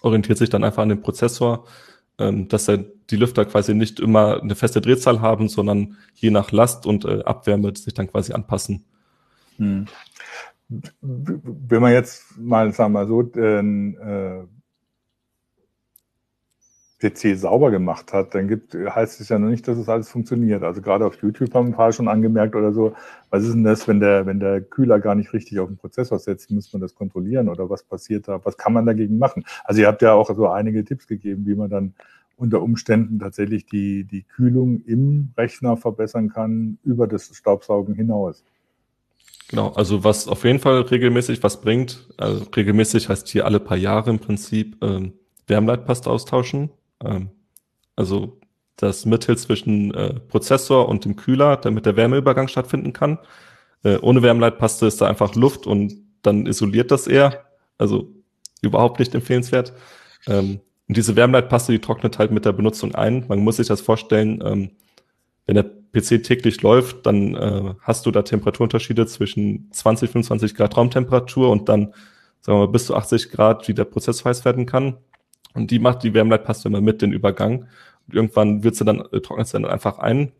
orientiert 0.00 0.38
sich 0.38 0.48
dann 0.48 0.64
einfach 0.64 0.82
an 0.82 0.88
den 0.88 1.02
Prozessor, 1.02 1.66
ähm, 2.18 2.48
dass 2.48 2.68
er 2.68 2.78
die 2.78 3.16
Lüfter 3.16 3.44
quasi 3.44 3.74
nicht 3.74 4.00
immer 4.00 4.40
eine 4.40 4.54
feste 4.54 4.80
Drehzahl 4.80 5.20
haben, 5.20 5.50
sondern 5.50 5.98
je 6.14 6.30
nach 6.30 6.52
Last 6.52 6.86
und 6.86 7.04
äh, 7.04 7.22
Abwärme 7.24 7.76
sich 7.76 7.92
dann 7.92 8.10
quasi 8.10 8.32
anpassen. 8.32 8.86
Hm. 9.58 9.84
Wenn 11.02 11.82
man 11.82 11.92
jetzt 11.92 12.38
mal, 12.38 12.72
sagen 12.72 12.94
wir 12.94 13.00
mal 13.00 13.06
so, 13.06 13.20
den, 13.20 13.94
äh, 13.98 14.42
PC 16.98 17.36
sauber 17.36 17.70
gemacht 17.70 18.12
hat, 18.14 18.34
dann 18.34 18.48
gibt, 18.48 18.74
heißt 18.74 19.20
es 19.20 19.28
ja 19.28 19.38
noch 19.38 19.50
nicht, 19.50 19.68
dass 19.68 19.76
es 19.76 19.88
alles 19.88 20.08
funktioniert. 20.08 20.62
Also 20.62 20.80
gerade 20.80 21.04
auf 21.04 21.20
YouTube 21.22 21.52
haben 21.52 21.68
ein 21.68 21.74
paar 21.74 21.92
schon 21.92 22.08
angemerkt 22.08 22.56
oder 22.56 22.72
so, 22.72 22.94
was 23.28 23.44
ist 23.44 23.52
denn 23.52 23.64
das, 23.64 23.86
wenn 23.86 24.00
der, 24.00 24.24
wenn 24.24 24.40
der 24.40 24.62
Kühler 24.62 24.98
gar 24.98 25.14
nicht 25.14 25.32
richtig 25.34 25.60
auf 25.60 25.68
den 25.68 25.76
Prozessor 25.76 26.18
setzt, 26.18 26.50
muss 26.50 26.72
man 26.72 26.80
das 26.80 26.94
kontrollieren 26.94 27.50
oder 27.50 27.68
was 27.68 27.82
passiert 27.82 28.28
da? 28.28 28.42
Was 28.44 28.56
kann 28.56 28.72
man 28.72 28.86
dagegen 28.86 29.18
machen? 29.18 29.44
Also 29.64 29.82
ihr 29.82 29.88
habt 29.88 30.00
ja 30.00 30.14
auch 30.14 30.34
so 30.34 30.48
einige 30.48 30.84
Tipps 30.84 31.06
gegeben, 31.06 31.44
wie 31.44 31.54
man 31.54 31.68
dann 31.68 31.94
unter 32.36 32.62
Umständen 32.62 33.18
tatsächlich 33.18 33.66
die, 33.66 34.04
die 34.04 34.22
Kühlung 34.22 34.82
im 34.86 35.32
Rechner 35.36 35.76
verbessern 35.76 36.30
kann 36.30 36.78
über 36.82 37.06
das 37.06 37.34
Staubsaugen 37.34 37.94
hinaus. 37.94 38.42
Genau, 39.48 39.70
also 39.72 40.02
was 40.02 40.28
auf 40.28 40.44
jeden 40.44 40.58
Fall 40.58 40.80
regelmäßig 40.80 41.42
was 41.42 41.60
bringt, 41.60 42.08
also 42.16 42.44
regelmäßig 42.44 43.08
heißt 43.08 43.28
hier 43.28 43.44
alle 43.44 43.60
paar 43.60 43.76
Jahre 43.76 44.10
im 44.10 44.18
Prinzip 44.18 44.82
ähm, 44.82 45.12
Wärmleitpaste 45.46 46.10
austauschen. 46.10 46.70
Ähm, 47.04 47.30
also 47.96 48.40
das 48.76 49.06
Mittel 49.06 49.36
zwischen 49.38 49.94
äh, 49.94 50.14
Prozessor 50.20 50.88
und 50.88 51.04
dem 51.04 51.16
Kühler, 51.16 51.56
damit 51.56 51.86
der 51.86 51.96
Wärmeübergang 51.96 52.48
stattfinden 52.48 52.92
kann. 52.92 53.18
Äh, 53.82 53.98
ohne 53.98 54.22
Wärmeleitpaste 54.22 54.86
ist 54.86 55.00
da 55.00 55.06
einfach 55.06 55.34
Luft 55.34 55.66
und 55.66 55.94
dann 56.22 56.46
isoliert 56.46 56.90
das 56.90 57.06
eher. 57.06 57.46
Also 57.78 58.12
überhaupt 58.60 58.98
nicht 58.98 59.14
empfehlenswert. 59.14 59.72
Ähm, 60.26 60.60
und 60.88 60.96
diese 60.96 61.16
Wärmeleitpaste, 61.16 61.72
die 61.72 61.80
trocknet 61.80 62.18
halt 62.18 62.30
mit 62.30 62.44
der 62.44 62.52
Benutzung 62.52 62.94
ein. 62.94 63.24
Man 63.28 63.40
muss 63.40 63.56
sich 63.56 63.66
das 63.66 63.80
vorstellen, 63.80 64.42
ähm, 64.44 64.70
wenn 65.46 65.54
der 65.54 65.64
PC 65.64 66.22
täglich 66.22 66.62
läuft, 66.62 67.06
dann 67.06 67.34
äh, 67.34 67.74
hast 67.80 68.04
du 68.06 68.10
da 68.10 68.22
Temperaturunterschiede 68.22 69.06
zwischen 69.06 69.68
20, 69.72 70.10
25 70.10 70.54
Grad 70.54 70.76
Raumtemperatur 70.76 71.50
und 71.50 71.68
dann, 71.68 71.94
sagen 72.40 72.58
wir 72.58 72.66
mal, 72.66 72.68
bis 72.68 72.86
zu 72.86 72.94
80 72.94 73.30
Grad, 73.30 73.66
wie 73.68 73.74
der 73.74 73.84
Prozessor 73.84 74.28
heiß 74.28 74.44
werden 74.44 74.66
kann. 74.66 74.98
Und 75.56 75.70
die 75.70 75.78
macht 75.78 76.02
die 76.02 76.14
Wärmeleitpaste 76.14 76.68
immer 76.68 76.80
mit 76.80 77.02
den 77.02 77.12
Übergang. 77.12 77.66
Und 78.06 78.14
irgendwann 78.14 78.62
wird 78.62 78.76
sie 78.76 78.84
dann, 78.84 79.00
äh, 79.12 79.20
trocknet 79.20 79.48
sie 79.48 79.54
dann 79.54 79.64
einfach 79.64 79.98
ein. 79.98 80.32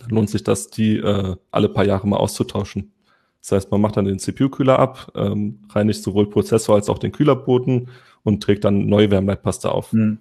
Dann 0.00 0.10
lohnt 0.10 0.30
sich 0.30 0.44
das, 0.44 0.68
die 0.68 0.98
äh, 0.98 1.36
alle 1.50 1.68
paar 1.68 1.84
Jahre 1.84 2.06
mal 2.06 2.18
auszutauschen. 2.18 2.92
Das 3.40 3.52
heißt, 3.52 3.70
man 3.70 3.80
macht 3.80 3.96
dann 3.96 4.06
den 4.06 4.18
CPU-Kühler 4.18 4.78
ab, 4.78 5.12
ähm, 5.14 5.60
reinigt 5.70 6.02
sowohl 6.02 6.30
Prozessor 6.30 6.76
als 6.76 6.88
auch 6.88 6.98
den 6.98 7.12
Kühlerboden 7.12 7.88
und 8.22 8.42
trägt 8.42 8.64
dann 8.64 8.86
neue 8.86 9.10
Wärmeleitpaste 9.10 9.70
auf. 9.70 9.92
Mhm. 9.92 10.18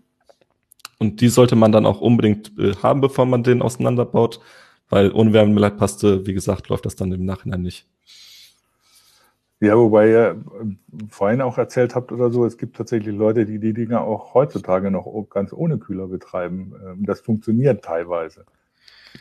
Und 0.99 1.21
die 1.21 1.29
sollte 1.29 1.55
man 1.55 1.71
dann 1.71 1.85
auch 1.85 2.01
unbedingt 2.01 2.51
äh, 2.57 2.75
haben, 2.83 3.01
bevor 3.01 3.25
man 3.25 3.43
den 3.43 3.61
auseinanderbaut, 3.61 4.39
weil 4.89 5.11
ohne 5.11 5.33
Wärmeleitpaste, 5.33 6.25
wie 6.25 6.33
gesagt, 6.33 6.69
läuft 6.69 6.85
das 6.85 6.95
dann 6.95 7.11
im 7.11 7.25
Nachhinein 7.25 7.61
nicht. 7.61 7.87
Ja, 9.63 9.77
wobei 9.77 10.09
ihr 10.09 10.43
äh, 10.61 11.05
vorhin 11.09 11.41
auch 11.41 11.57
erzählt 11.57 11.95
habt 11.95 12.11
oder 12.11 12.29
so, 12.29 12.45
es 12.45 12.57
gibt 12.57 12.75
tatsächlich 12.75 13.15
Leute, 13.15 13.45
die 13.45 13.59
die 13.59 13.73
Dinge 13.73 14.01
auch 14.01 14.33
heutzutage 14.33 14.91
noch 14.91 15.07
ganz 15.29 15.53
ohne 15.53 15.77
Kühler 15.77 16.07
betreiben. 16.07 16.73
Ähm, 16.85 17.05
das 17.05 17.21
funktioniert 17.21 17.81
teilweise. 17.81 18.43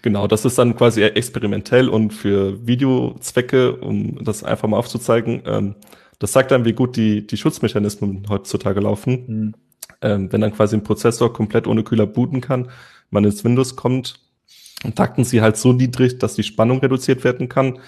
Genau, 0.02 0.26
das 0.26 0.44
ist 0.44 0.58
dann 0.58 0.74
quasi 0.74 1.02
experimentell 1.02 1.88
und 1.88 2.12
für 2.12 2.66
Videozwecke, 2.66 3.76
um 3.76 4.24
das 4.24 4.42
einfach 4.42 4.66
mal 4.66 4.78
aufzuzeigen. 4.78 5.42
Ähm, 5.46 5.76
das 6.18 6.32
sagt 6.32 6.50
dann, 6.50 6.64
wie 6.64 6.72
gut 6.72 6.96
die, 6.96 7.24
die 7.24 7.36
Schutzmechanismen 7.36 8.26
heutzutage 8.28 8.80
laufen. 8.80 9.24
Mhm. 9.28 9.54
Ähm, 10.00 10.32
wenn 10.32 10.40
dann 10.40 10.52
quasi 10.52 10.74
ein 10.74 10.82
Prozessor 10.82 11.32
komplett 11.32 11.68
ohne 11.68 11.84
Kühler 11.84 12.06
booten 12.06 12.40
kann, 12.40 12.68
man 13.10 13.22
ins 13.22 13.44
Windows 13.44 13.76
kommt, 13.76 14.18
takten 14.96 15.22
sie 15.22 15.40
halt 15.40 15.56
so 15.56 15.72
niedrig, 15.72 16.18
dass 16.18 16.34
die 16.34 16.42
Spannung 16.42 16.80
reduziert 16.80 17.22
werden 17.22 17.48
kann. 17.48 17.78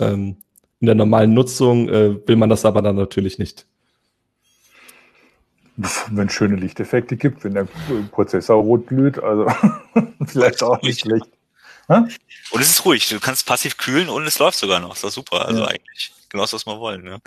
Ähm, 0.00 0.38
in 0.82 0.86
der 0.86 0.96
normalen 0.96 1.32
Nutzung 1.32 1.88
äh, 1.88 2.26
will 2.26 2.34
man 2.34 2.50
das 2.50 2.64
aber 2.64 2.82
dann 2.82 2.96
natürlich 2.96 3.38
nicht. 3.38 3.66
Wenn 6.10 6.26
es 6.26 6.34
schöne 6.34 6.56
Lichteffekte 6.56 7.16
gibt, 7.16 7.44
wenn 7.44 7.54
der 7.54 7.66
Prozessor 8.10 8.60
rot 8.60 8.88
glüht, 8.88 9.18
also 9.18 9.46
vielleicht 10.26 10.62
auch 10.62 10.82
nicht 10.82 11.00
schlecht. 11.00 11.26
Ha? 11.88 12.06
Und 12.50 12.60
es 12.60 12.68
ist 12.68 12.84
ruhig, 12.84 13.08
du 13.08 13.20
kannst 13.20 13.46
passiv 13.46 13.76
kühlen 13.76 14.08
und 14.08 14.26
es 14.26 14.38
läuft 14.38 14.58
sogar 14.58 14.80
noch. 14.80 14.90
Das 14.90 14.98
ist 14.98 15.04
doch 15.04 15.10
super. 15.10 15.46
Also 15.46 15.60
ja. 15.60 15.68
eigentlich 15.68 16.12
genau 16.28 16.42
das, 16.42 16.52
was 16.52 16.66
wir 16.66 16.78
wollen. 16.78 17.04
Ne? 17.04 17.20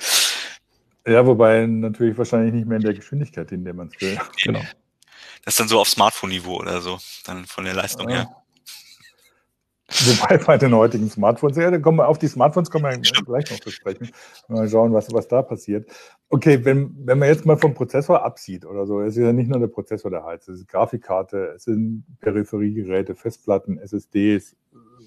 Ja, 1.08 1.26
wobei 1.26 1.66
natürlich 1.66 2.18
wahrscheinlich 2.18 2.54
nicht 2.54 2.68
mehr 2.68 2.78
in 2.78 2.84
der 2.84 2.94
Geschwindigkeit, 2.94 3.52
in 3.52 3.64
der 3.64 3.74
man 3.74 3.90
es 3.94 4.02
will. 4.02 4.20
Genau. 4.44 4.62
Das 5.44 5.54
ist 5.54 5.60
dann 5.60 5.68
so 5.68 5.80
auf 5.80 5.88
Smartphone-Niveau 5.88 6.58
oder 6.58 6.82
so, 6.82 7.00
dann 7.26 7.46
von 7.46 7.64
der 7.64 7.74
Leistung 7.74 8.10
ja. 8.10 8.16
her. 8.16 8.36
Wobei 9.88 10.38
bei 10.46 10.58
den 10.58 10.74
heutigen 10.74 11.10
Smartphones, 11.10 11.58
ja, 11.58 11.70
dann 11.70 11.82
kommen 11.82 12.00
wir 12.00 12.08
auf 12.08 12.18
die 12.18 12.28
Smartphones 12.28 12.72
kommen 12.72 12.86
wir 12.86 12.98
gleich 13.26 13.52
noch 13.52 13.60
zu 13.60 13.70
sprechen. 13.70 14.10
Mal 14.48 14.68
schauen, 14.68 14.94
was, 14.94 15.14
was 15.14 15.28
da 15.28 15.42
passiert. 15.42 15.90
Okay, 16.30 16.66
wenn, 16.66 16.96
wenn 17.06 17.20
man 17.20 17.30
jetzt 17.30 17.46
mal 17.46 17.58
vom 17.58 17.74
Prozessor 17.74 18.24
absieht 18.24 18.66
oder 18.66 18.88
so, 18.88 19.02
es 19.02 19.16
ist 19.16 19.24
ja 19.24 19.32
nicht 19.32 19.50
nur 19.50 19.60
der 19.60 19.68
Prozessor, 19.68 20.10
der 20.10 20.26
heizt, 20.26 20.50
es 20.50 20.62
ist 20.62 20.68
Grafikkarte, 20.68 21.54
es 21.56 21.66
sind 21.66 22.04
Peripheriegeräte, 22.20 23.14
Festplatten, 23.14 23.78
SSDs, 23.78 24.56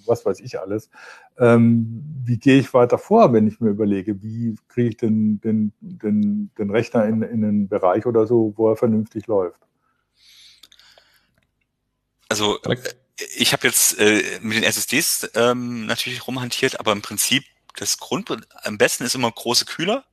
was 0.07 0.25
weiß 0.25 0.41
ich 0.41 0.61
alles. 0.61 0.91
Ähm, 1.39 2.03
wie 2.25 2.39
gehe 2.39 2.61
ich 2.61 2.73
weiter 2.73 2.99
vor, 2.99 3.33
wenn 3.33 3.49
ich 3.49 3.61
mir 3.61 3.71
überlege, 3.71 4.23
wie 4.23 4.57
kriege 4.69 4.91
ich 4.91 4.97
den, 4.97 5.41
den, 5.41 5.73
den, 5.81 6.51
den 6.57 6.71
Rechner 6.71 7.05
in, 7.05 7.23
in 7.23 7.45
einen 7.45 7.69
Bereich 7.69 8.07
oder 8.07 8.27
so, 8.27 8.55
wo 8.57 8.71
er 8.71 8.77
vernünftig 8.77 9.27
läuft? 9.27 9.61
Also 12.29 12.59
ich 13.37 13.53
habe 13.53 13.67
jetzt 13.67 13.99
äh, 13.99 14.39
mit 14.43 14.57
den 14.57 14.65
SSDs 14.65 15.31
ähm, 15.35 15.87
natürlich 15.87 16.27
rumhantiert, 16.27 16.79
aber 16.79 16.93
im 16.93 17.03
Prinzip 17.03 17.45
das 17.77 17.99
Grund 17.99 18.31
am 18.63 18.79
besten 18.79 19.05
ist 19.05 19.15
immer 19.15 19.31
große 19.31 19.65
Kühler. 19.65 20.05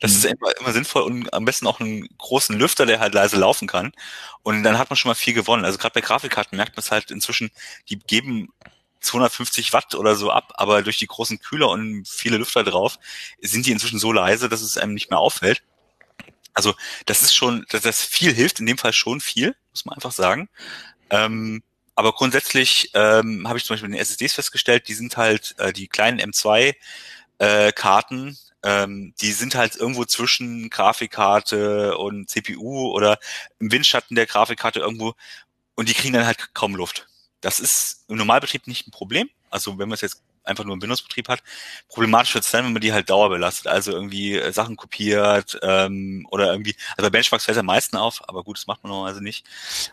Das 0.00 0.12
mhm. 0.12 0.16
ist 0.16 0.24
immer, 0.24 0.56
immer 0.60 0.72
sinnvoll 0.72 1.02
und 1.02 1.32
am 1.32 1.44
besten 1.44 1.66
auch 1.66 1.80
einen 1.80 2.08
großen 2.18 2.58
Lüfter, 2.58 2.84
der 2.84 3.00
halt 3.00 3.14
leise 3.14 3.36
laufen 3.36 3.66
kann. 3.66 3.92
Und 4.42 4.62
dann 4.62 4.78
hat 4.78 4.90
man 4.90 4.96
schon 4.96 5.08
mal 5.10 5.14
viel 5.14 5.32
gewonnen. 5.32 5.64
Also 5.64 5.78
gerade 5.78 5.94
bei 5.94 6.00
Grafikkarten 6.00 6.56
merkt 6.56 6.76
man 6.76 6.82
es 6.82 6.90
halt 6.90 7.10
inzwischen, 7.10 7.50
die 7.88 7.98
geben 7.98 8.52
250 9.00 9.72
Watt 9.72 9.94
oder 9.94 10.16
so 10.16 10.30
ab, 10.30 10.52
aber 10.56 10.82
durch 10.82 10.98
die 10.98 11.06
großen 11.06 11.38
Kühler 11.38 11.70
und 11.70 12.06
viele 12.06 12.38
Lüfter 12.38 12.64
drauf 12.64 12.98
sind 13.40 13.66
die 13.66 13.72
inzwischen 13.72 13.98
so 13.98 14.12
leise, 14.12 14.48
dass 14.48 14.60
es 14.60 14.76
einem 14.76 14.94
nicht 14.94 15.10
mehr 15.10 15.18
auffällt. 15.18 15.62
Also 16.52 16.74
das 17.04 17.22
ist 17.22 17.34
schon, 17.34 17.64
dass 17.70 17.82
das 17.82 18.02
viel 18.02 18.34
hilft, 18.34 18.60
in 18.60 18.66
dem 18.66 18.78
Fall 18.78 18.92
schon 18.92 19.20
viel, 19.20 19.54
muss 19.70 19.84
man 19.84 19.94
einfach 19.94 20.12
sagen. 20.12 20.48
Ähm, 21.10 21.62
aber 21.96 22.12
grundsätzlich 22.12 22.90
ähm, 22.94 23.48
habe 23.48 23.58
ich 23.58 23.64
zum 23.64 23.74
Beispiel 23.74 23.90
den 23.90 23.98
SSDs 23.98 24.34
festgestellt, 24.34 24.86
die 24.88 24.94
sind 24.94 25.16
halt 25.16 25.54
äh, 25.58 25.72
die 25.72 25.88
kleinen 25.88 26.20
M2 26.20 26.74
äh, 27.38 27.72
ähm, 28.62 29.14
die 29.20 29.32
sind 29.32 29.54
halt 29.54 29.76
irgendwo 29.76 30.04
zwischen 30.04 30.70
Grafikkarte 30.70 31.96
und 31.98 32.28
CPU 32.28 32.90
oder 32.90 33.18
im 33.58 33.72
Windschatten 33.72 34.14
der 34.14 34.26
Grafikkarte 34.26 34.80
irgendwo 34.80 35.14
und 35.74 35.88
die 35.88 35.94
kriegen 35.94 36.14
dann 36.14 36.26
halt 36.26 36.54
kaum 36.54 36.74
Luft. 36.74 37.08
Das 37.40 37.60
ist 37.60 38.04
im 38.08 38.16
Normalbetrieb 38.16 38.66
nicht 38.66 38.86
ein 38.86 38.90
Problem. 38.90 39.30
Also 39.50 39.78
wenn 39.78 39.88
man 39.88 39.94
es 39.94 40.00
jetzt 40.00 40.22
einfach 40.46 40.64
nur 40.64 40.74
einen 40.74 40.82
Windows-Betrieb 40.82 41.28
hat. 41.28 41.42
Problematisch 41.88 42.34
wird 42.34 42.44
es 42.44 42.50
dann, 42.50 42.64
wenn 42.64 42.72
man 42.72 42.82
die 42.82 42.92
halt 42.92 43.10
dauerbelastet, 43.10 43.66
also 43.66 43.92
irgendwie 43.92 44.36
äh, 44.36 44.52
Sachen 44.52 44.76
kopiert 44.76 45.58
ähm, 45.62 46.26
oder 46.30 46.52
irgendwie, 46.52 46.74
also 46.96 47.06
bei 47.06 47.10
Benchmarks 47.10 47.44
fällt 47.44 47.58
am 47.58 47.66
meisten 47.66 47.96
auf, 47.96 48.26
aber 48.28 48.44
gut, 48.44 48.58
das 48.58 48.66
macht 48.66 48.82
man 48.82 48.90
normalerweise 48.90 49.22
nicht. 49.22 49.46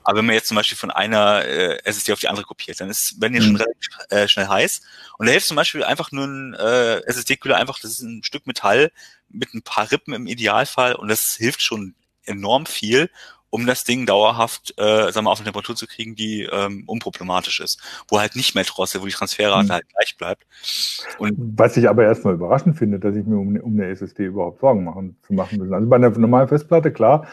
Aber 0.03 0.19
wenn 0.19 0.25
man 0.25 0.35
jetzt 0.35 0.47
zum 0.47 0.55
Beispiel 0.55 0.77
von 0.77 0.91
einer 0.91 1.45
äh, 1.45 1.79
SSD 1.83 2.13
auf 2.13 2.19
die 2.19 2.27
andere 2.27 2.45
kopiert, 2.45 2.79
dann 2.79 2.89
ist, 2.89 3.19
werden 3.21 3.33
die 3.33 3.39
mhm. 3.39 3.45
schon 3.45 3.55
relativ 3.55 3.97
äh, 4.09 4.27
schnell 4.27 4.47
heiß. 4.47 4.81
Und 5.17 5.25
da 5.25 5.31
hilft 5.31 5.47
zum 5.47 5.55
Beispiel 5.55 5.83
einfach 5.83 6.11
nur 6.11 6.25
ein 6.25 6.53
äh, 6.53 7.01
SSD-Kühler 7.05 7.57
einfach, 7.57 7.79
das 7.79 7.91
ist 7.91 8.01
ein 8.01 8.23
Stück 8.23 8.47
Metall 8.47 8.91
mit 9.29 9.53
ein 9.53 9.63
paar 9.63 9.91
Rippen 9.91 10.13
im 10.13 10.27
Idealfall 10.27 10.95
und 10.95 11.07
das 11.07 11.35
hilft 11.35 11.61
schon 11.61 11.95
enorm 12.25 12.65
viel 12.65 13.09
um 13.53 13.67
das 13.67 13.83
Ding 13.83 14.07
dauerhaft, 14.07 14.73
äh, 14.77 15.11
sagen 15.11 15.27
wir, 15.27 15.29
auf 15.29 15.37
eine 15.37 15.45
Temperatur 15.45 15.75
zu 15.75 15.85
kriegen, 15.85 16.15
die 16.15 16.49
ähm, 16.51 16.85
unproblematisch 16.87 17.59
ist, 17.59 17.79
wo 18.07 18.19
halt 18.19 18.35
nicht 18.35 18.55
mehr 18.55 18.63
drosselt, 18.63 19.03
wo 19.03 19.05
die 19.05 19.13
Transferrate 19.13 19.67
mhm. 19.67 19.71
halt 19.71 19.85
gleich 19.89 20.17
bleibt. 20.17 20.47
Und 21.19 21.35
Was 21.55 21.77
ich 21.77 21.87
aber 21.87 22.03
erstmal 22.03 22.33
überraschend 22.33 22.79
finde, 22.79 22.97
dass 22.97 23.15
ich 23.15 23.27
mir 23.27 23.37
um, 23.37 23.55
um 23.57 23.73
eine 23.73 23.89
SSD 23.89 24.25
überhaupt 24.25 24.59
Sorgen 24.59 24.83
machen, 24.83 25.17
zu 25.21 25.33
machen 25.33 25.59
will. 25.61 25.71
Also 25.71 25.87
bei 25.87 25.97
einer 25.97 26.09
normalen 26.09 26.47
Festplatte, 26.47 26.91
klar, 26.91 27.27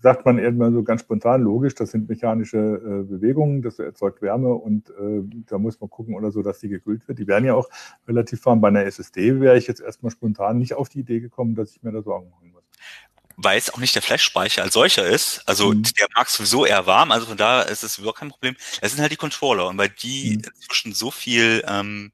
sagt 0.00 0.26
man 0.26 0.40
irgendwann 0.40 0.74
so 0.74 0.82
ganz 0.82 1.02
spontan, 1.02 1.42
logisch, 1.42 1.76
das 1.76 1.92
sind 1.92 2.08
mechanische 2.08 2.58
äh, 2.58 3.04
Bewegungen, 3.04 3.62
das 3.62 3.78
erzeugt 3.78 4.20
Wärme 4.20 4.52
und 4.52 4.90
äh, 4.90 5.22
da 5.46 5.58
muss 5.58 5.80
man 5.80 5.90
gucken 5.90 6.16
oder 6.16 6.32
so, 6.32 6.42
dass 6.42 6.58
die 6.58 6.68
gekühlt 6.68 7.06
wird. 7.06 7.20
Die 7.20 7.28
werden 7.28 7.44
ja 7.44 7.54
auch 7.54 7.68
relativ 8.08 8.44
warm. 8.46 8.60
Bei 8.60 8.66
einer 8.66 8.84
SSD 8.84 9.40
wäre 9.40 9.56
ich 9.56 9.68
jetzt 9.68 9.80
erstmal 9.80 10.10
spontan 10.10 10.58
nicht 10.58 10.74
auf 10.74 10.88
die 10.88 11.00
Idee 11.00 11.20
gekommen, 11.20 11.54
dass 11.54 11.70
ich 11.70 11.84
mir 11.84 11.92
da 11.92 12.02
Sorgen 12.02 12.30
machen 12.30 12.50
muss 12.50 12.53
weil 13.36 13.58
es 13.58 13.70
auch 13.70 13.78
nicht 13.78 13.94
der 13.94 14.02
Flash-Speicher 14.02 14.62
als 14.62 14.74
solcher 14.74 15.06
ist. 15.06 15.42
Also 15.46 15.72
mhm. 15.72 15.82
der 15.98 16.06
mag 16.14 16.28
sowieso 16.28 16.64
eher 16.64 16.86
warm, 16.86 17.12
also 17.12 17.26
von 17.26 17.36
da 17.36 17.62
ist 17.62 17.82
es 17.82 17.98
überhaupt 17.98 18.18
kein 18.18 18.30
Problem. 18.30 18.56
Es 18.80 18.92
sind 18.92 19.00
halt 19.00 19.12
die 19.12 19.16
Controller 19.16 19.66
und 19.66 19.78
weil 19.78 19.88
die 19.88 20.36
mhm. 20.36 20.44
inzwischen 20.44 20.94
so 20.94 21.10
viel 21.10 21.64
ähm, 21.66 22.12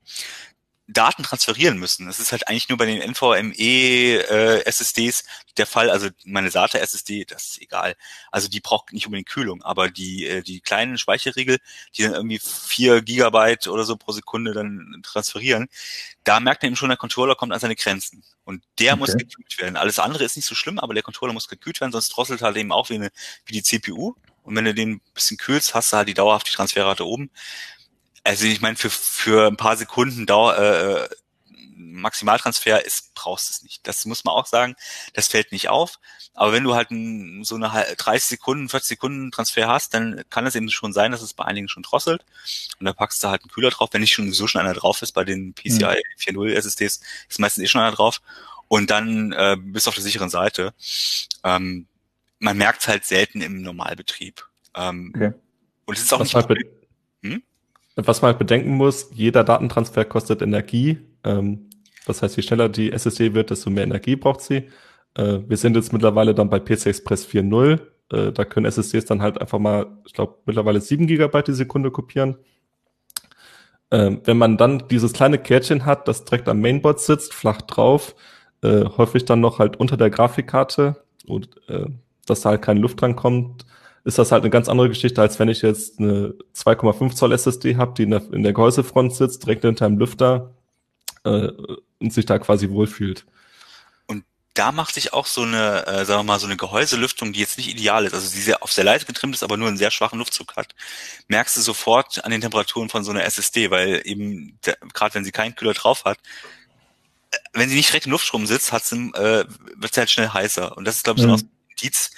Daten 0.92 1.22
transferieren 1.22 1.78
müssen. 1.78 2.06
Das 2.06 2.18
ist 2.18 2.32
halt 2.32 2.48
eigentlich 2.48 2.68
nur 2.68 2.78
bei 2.78 2.86
den 2.86 3.00
NVMe 3.00 3.54
äh, 3.56 4.64
SSDs 4.64 5.24
der 5.56 5.66
Fall. 5.66 5.90
Also 5.90 6.08
meine 6.24 6.50
SATA 6.50 6.78
SSD, 6.78 7.24
das 7.24 7.44
ist 7.44 7.62
egal. 7.62 7.94
Also 8.30 8.48
die 8.48 8.60
braucht 8.60 8.92
nicht 8.92 9.06
unbedingt 9.06 9.28
Kühlung, 9.28 9.62
aber 9.62 9.90
die 9.90 10.26
äh, 10.26 10.42
die 10.42 10.60
kleinen 10.60 10.98
Speicherriegel, 10.98 11.58
die 11.96 12.02
dann 12.02 12.14
irgendwie 12.14 12.40
vier 12.40 13.02
Gigabyte 13.02 13.68
oder 13.68 13.84
so 13.84 13.96
pro 13.96 14.12
Sekunde 14.12 14.52
dann 14.52 15.02
transferieren, 15.04 15.68
da 16.24 16.40
merkt 16.40 16.62
man 16.62 16.68
eben 16.68 16.76
schon, 16.76 16.88
der 16.88 16.98
Controller 16.98 17.34
kommt 17.34 17.52
an 17.52 17.60
seine 17.60 17.76
Grenzen 17.76 18.24
und 18.44 18.62
der 18.78 18.92
okay. 18.92 18.98
muss 19.00 19.16
gekühlt 19.16 19.58
werden. 19.58 19.76
Alles 19.76 19.98
andere 19.98 20.24
ist 20.24 20.36
nicht 20.36 20.46
so 20.46 20.54
schlimm, 20.54 20.78
aber 20.78 20.94
der 20.94 21.02
Controller 21.02 21.32
muss 21.32 21.48
gekühlt 21.48 21.80
werden, 21.80 21.92
sonst 21.92 22.10
drosselt 22.10 22.42
halt 22.42 22.56
eben 22.56 22.72
auch 22.72 22.90
wie 22.90 22.94
eine 22.94 23.10
wie 23.46 23.52
die 23.52 23.62
CPU. 23.62 24.14
Und 24.42 24.56
wenn 24.56 24.64
du 24.64 24.74
den 24.74 24.92
ein 24.92 25.00
bisschen 25.14 25.36
kühlst, 25.36 25.74
hast 25.74 25.92
du 25.92 25.98
halt 25.98 26.08
die 26.08 26.14
dauerhaft 26.14 26.48
die 26.48 26.52
Transferrate 26.52 27.06
oben. 27.06 27.30
Also 28.24 28.46
ich 28.46 28.60
meine, 28.60 28.76
für, 28.76 28.90
für 28.90 29.48
ein 29.48 29.56
paar 29.56 29.76
Sekunden 29.76 30.26
Dauer, 30.26 30.56
äh, 30.56 31.08
Maximaltransfer 31.76 32.84
ist, 32.84 33.14
brauchst 33.14 33.48
du 33.48 33.52
es 33.52 33.62
nicht. 33.62 33.86
Das 33.86 34.04
muss 34.04 34.24
man 34.24 34.34
auch 34.34 34.46
sagen. 34.46 34.76
Das 35.14 35.28
fällt 35.28 35.52
nicht 35.52 35.68
auf. 35.68 35.98
Aber 36.34 36.52
wenn 36.52 36.64
du 36.64 36.74
halt 36.74 36.90
ein, 36.90 37.44
so 37.44 37.56
eine 37.56 37.68
30 37.68 38.28
Sekunden, 38.28 38.68
40 38.68 38.88
Sekunden 38.88 39.30
Transfer 39.30 39.68
hast, 39.68 39.94
dann 39.94 40.22
kann 40.30 40.46
es 40.46 40.54
eben 40.54 40.70
schon 40.70 40.92
sein, 40.92 41.12
dass 41.12 41.22
es 41.22 41.34
bei 41.34 41.44
einigen 41.44 41.68
schon 41.68 41.82
drosselt. 41.82 42.24
Und 42.78 42.86
da 42.86 42.92
packst 42.92 43.22
du 43.22 43.28
halt 43.28 43.42
einen 43.42 43.50
Kühler 43.50 43.70
drauf. 43.70 43.90
Wenn 43.92 44.00
nicht 44.00 44.12
schon 44.12 44.32
so 44.32 44.46
schon 44.46 44.60
einer 44.60 44.74
drauf 44.74 45.02
ist, 45.02 45.12
bei 45.12 45.24
den 45.24 45.54
PCI 45.54 46.02
mhm. 46.26 46.38
4.0 46.38 46.52
SSDs 46.54 47.00
ist 47.28 47.40
meistens 47.40 47.64
eh 47.64 47.66
schon 47.66 47.80
einer 47.80 47.94
drauf. 47.94 48.20
Und 48.68 48.90
dann 48.90 49.32
äh, 49.32 49.56
bist 49.58 49.86
du 49.86 49.88
auf 49.88 49.96
der 49.96 50.04
sicheren 50.04 50.30
Seite. 50.30 50.72
Ähm, 51.42 51.86
man 52.38 52.56
merkt 52.56 52.82
es 52.82 52.88
halt 52.88 53.04
selten 53.04 53.40
im 53.40 53.62
Normalbetrieb. 53.62 54.46
Ähm, 54.74 55.12
okay. 55.14 55.32
Und 55.86 55.96
es 55.96 56.04
ist 56.04 56.12
auch 56.12 56.20
Was 56.20 56.48
nicht. 56.48 56.66
Hm? 57.22 57.42
Was 58.06 58.22
man 58.22 58.30
halt 58.30 58.38
bedenken 58.38 58.76
muss, 58.76 59.10
jeder 59.12 59.44
Datentransfer 59.44 60.04
kostet 60.04 60.42
Energie. 60.42 60.98
Ähm, 61.24 61.70
das 62.06 62.22
heißt, 62.22 62.36
je 62.36 62.42
schneller 62.42 62.68
die 62.68 62.92
SSD 62.92 63.34
wird, 63.34 63.50
desto 63.50 63.70
mehr 63.70 63.84
Energie 63.84 64.16
braucht 64.16 64.40
sie. 64.40 64.68
Äh, 65.14 65.40
wir 65.46 65.56
sind 65.56 65.76
jetzt 65.76 65.92
mittlerweile 65.92 66.34
dann 66.34 66.50
bei 66.50 66.58
PC 66.58 66.86
Express 66.86 67.26
4.0. 67.26 67.80
Äh, 68.12 68.32
da 68.32 68.44
können 68.44 68.66
SSDs 68.66 69.04
dann 69.04 69.22
halt 69.22 69.40
einfach 69.40 69.58
mal, 69.58 69.86
ich 70.06 70.12
glaube, 70.12 70.38
mittlerweile 70.46 70.80
7 70.80 71.06
Gigabyte 71.06 71.48
die 71.48 71.52
Sekunde 71.52 71.90
kopieren. 71.90 72.36
Ähm, 73.90 74.20
wenn 74.24 74.38
man 74.38 74.56
dann 74.56 74.86
dieses 74.88 75.12
kleine 75.12 75.38
Kärtchen 75.38 75.84
hat, 75.84 76.06
das 76.06 76.24
direkt 76.24 76.48
am 76.48 76.60
Mainboard 76.60 77.00
sitzt, 77.00 77.34
flach 77.34 77.60
drauf, 77.62 78.14
äh, 78.62 78.84
häufig 78.84 79.24
dann 79.24 79.40
noch 79.40 79.58
halt 79.58 79.78
unter 79.78 79.96
der 79.96 80.10
Grafikkarte 80.10 81.02
und 81.26 81.48
äh, 81.68 81.86
dass 82.26 82.42
da 82.42 82.50
halt 82.50 82.62
keine 82.62 82.80
Luft 82.80 83.00
dran 83.00 83.16
kommt, 83.16 83.66
ist 84.04 84.18
das 84.18 84.32
halt 84.32 84.42
eine 84.42 84.50
ganz 84.50 84.68
andere 84.68 84.88
Geschichte, 84.88 85.20
als 85.20 85.38
wenn 85.38 85.48
ich 85.48 85.62
jetzt 85.62 85.98
eine 85.98 86.34
2,5 86.54 87.14
Zoll 87.14 87.32
SSD 87.32 87.76
habe, 87.76 87.94
die 87.94 88.04
in 88.04 88.10
der, 88.10 88.22
in 88.32 88.42
der 88.42 88.52
Gehäusefront 88.52 89.14
sitzt, 89.14 89.44
direkt 89.44 89.62
hinter 89.62 89.86
einem 89.86 89.98
Lüfter 89.98 90.54
äh, 91.24 91.48
und 91.98 92.12
sich 92.12 92.24
da 92.24 92.38
quasi 92.38 92.70
wohlfühlt. 92.70 93.26
Und 94.06 94.24
da 94.54 94.72
macht 94.72 94.94
sich 94.94 95.12
auch 95.12 95.26
so 95.26 95.42
eine, 95.42 95.86
äh, 95.86 96.04
sagen 96.06 96.20
wir 96.20 96.32
mal, 96.32 96.40
so 96.40 96.46
eine 96.46 96.56
Gehäuselüftung, 96.56 97.32
die 97.32 97.40
jetzt 97.40 97.58
nicht 97.58 97.68
ideal 97.68 98.06
ist, 98.06 98.14
also 98.14 98.30
die 98.30 98.40
sehr, 98.40 98.62
auf 98.62 98.72
sehr 98.72 98.84
leise 98.84 99.04
getrimmt 99.04 99.34
ist, 99.34 99.42
aber 99.42 99.58
nur 99.58 99.68
einen 99.68 99.76
sehr 99.76 99.90
schwachen 99.90 100.18
Luftzug 100.18 100.56
hat, 100.56 100.74
merkst 101.28 101.56
du 101.58 101.60
sofort 101.60 102.24
an 102.24 102.30
den 102.30 102.40
Temperaturen 102.40 102.88
von 102.88 103.04
so 103.04 103.10
einer 103.10 103.24
SSD, 103.24 103.70
weil 103.70 104.00
eben, 104.04 104.58
gerade 104.94 105.14
wenn 105.14 105.24
sie 105.24 105.32
keinen 105.32 105.54
Kühler 105.54 105.74
drauf 105.74 106.04
hat, 106.04 106.18
wenn 107.52 107.68
sie 107.68 107.76
nicht 107.76 107.90
direkt 107.90 108.06
im 108.06 108.12
Luftstrom 108.12 108.46
sitzt, 108.46 108.72
hat's, 108.72 108.92
äh, 108.92 109.44
wird 109.76 109.94
sie 109.94 110.00
halt 110.00 110.10
schnell 110.10 110.28
heißer. 110.30 110.76
Und 110.76 110.84
das 110.84 110.96
ist, 110.96 111.04
glaube 111.04 111.20
ich, 111.20 111.26
mhm. 111.26 111.36
so 111.36 111.44
ein 111.44 111.50
Indiz. 111.70 112.10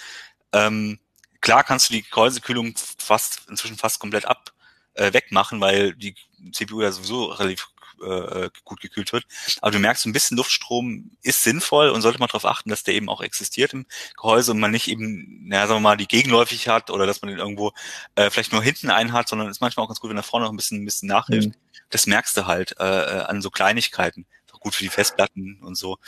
Ähm, 0.52 0.98
klar 1.42 1.64
kannst 1.64 1.90
du 1.90 1.94
die 1.94 2.02
Gehäusekühlung 2.02 2.74
fast, 2.96 3.42
inzwischen 3.50 3.76
fast 3.76 3.98
komplett 3.98 4.24
ab, 4.24 4.52
äh, 4.94 5.12
wegmachen, 5.12 5.60
weil 5.60 5.94
die 5.94 6.14
CPU 6.52 6.80
ja 6.80 6.92
sowieso 6.92 7.26
relativ 7.26 7.68
äh, 8.02 8.50
gut 8.64 8.80
gekühlt 8.80 9.12
wird. 9.12 9.24
Aber 9.60 9.70
du 9.70 9.78
merkst, 9.78 10.06
ein 10.06 10.12
bisschen 10.12 10.36
Luftstrom 10.36 11.10
ist 11.22 11.42
sinnvoll 11.42 11.90
und 11.90 12.02
sollte 12.02 12.18
man 12.18 12.28
darauf 12.28 12.44
achten, 12.44 12.70
dass 12.70 12.82
der 12.82 12.94
eben 12.94 13.08
auch 13.08 13.20
existiert 13.20 13.72
im 13.74 13.86
Gehäuse 14.16 14.52
und 14.52 14.60
man 14.60 14.70
nicht 14.70 14.88
eben, 14.88 15.46
naja, 15.46 15.66
sagen 15.66 15.78
wir 15.78 15.88
mal, 15.90 15.96
die 15.96 16.08
gegenläufig 16.08 16.68
hat 16.68 16.90
oder 16.90 17.06
dass 17.06 17.22
man 17.22 17.30
den 17.30 17.38
irgendwo 17.38 17.72
äh, 18.14 18.30
vielleicht 18.30 18.52
nur 18.52 18.62
hinten 18.62 18.90
einen 18.90 19.12
hat, 19.12 19.28
sondern 19.28 19.48
es 19.48 19.58
ist 19.58 19.60
manchmal 19.60 19.84
auch 19.84 19.88
ganz 19.88 20.00
gut, 20.00 20.10
wenn 20.10 20.16
er 20.16 20.22
vorne 20.22 20.46
noch 20.46 20.52
ein 20.52 20.56
bisschen, 20.56 20.82
ein 20.82 20.84
bisschen 20.84 21.08
nachhilft. 21.08 21.48
Mhm. 21.48 21.54
Das 21.90 22.06
merkst 22.06 22.36
du 22.36 22.46
halt 22.46 22.74
äh, 22.80 22.84
äh 22.84 23.22
an 23.24 23.42
so 23.42 23.50
Kleinigkeiten. 23.50 24.26
Ist 24.46 24.54
auch 24.54 24.60
gut 24.60 24.74
für 24.74 24.82
die 24.82 24.90
Festplatten 24.90 25.60
und 25.62 25.76
so. 25.76 25.98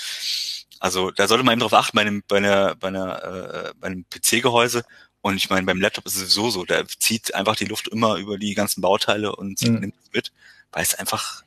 Also 0.80 1.10
da 1.10 1.28
sollte 1.28 1.44
man 1.44 1.52
eben 1.52 1.60
darauf 1.60 1.74
achten 1.74 1.96
bei 1.96 2.02
einem, 2.02 2.22
bei 2.26 2.38
einer, 2.38 2.74
bei 2.74 2.88
einer, 2.88 3.24
äh, 3.24 3.72
bei 3.78 3.86
einem 3.86 4.04
PC-Gehäuse. 4.10 4.84
Und 5.24 5.36
ich 5.36 5.48
meine, 5.48 5.64
beim 5.64 5.80
Laptop 5.80 6.04
ist 6.04 6.16
es 6.16 6.34
sowieso 6.34 6.50
so, 6.50 6.64
da 6.66 6.86
zieht 6.86 7.34
einfach 7.34 7.56
die 7.56 7.64
Luft 7.64 7.88
immer 7.88 8.16
über 8.16 8.36
die 8.36 8.52
ganzen 8.52 8.82
Bauteile 8.82 9.34
und 9.34 9.62
mhm. 9.62 9.76
nimmt 9.76 9.94
es 10.02 10.12
mit, 10.12 10.32
weil 10.70 10.82
es 10.82 10.94
einfach 10.94 11.42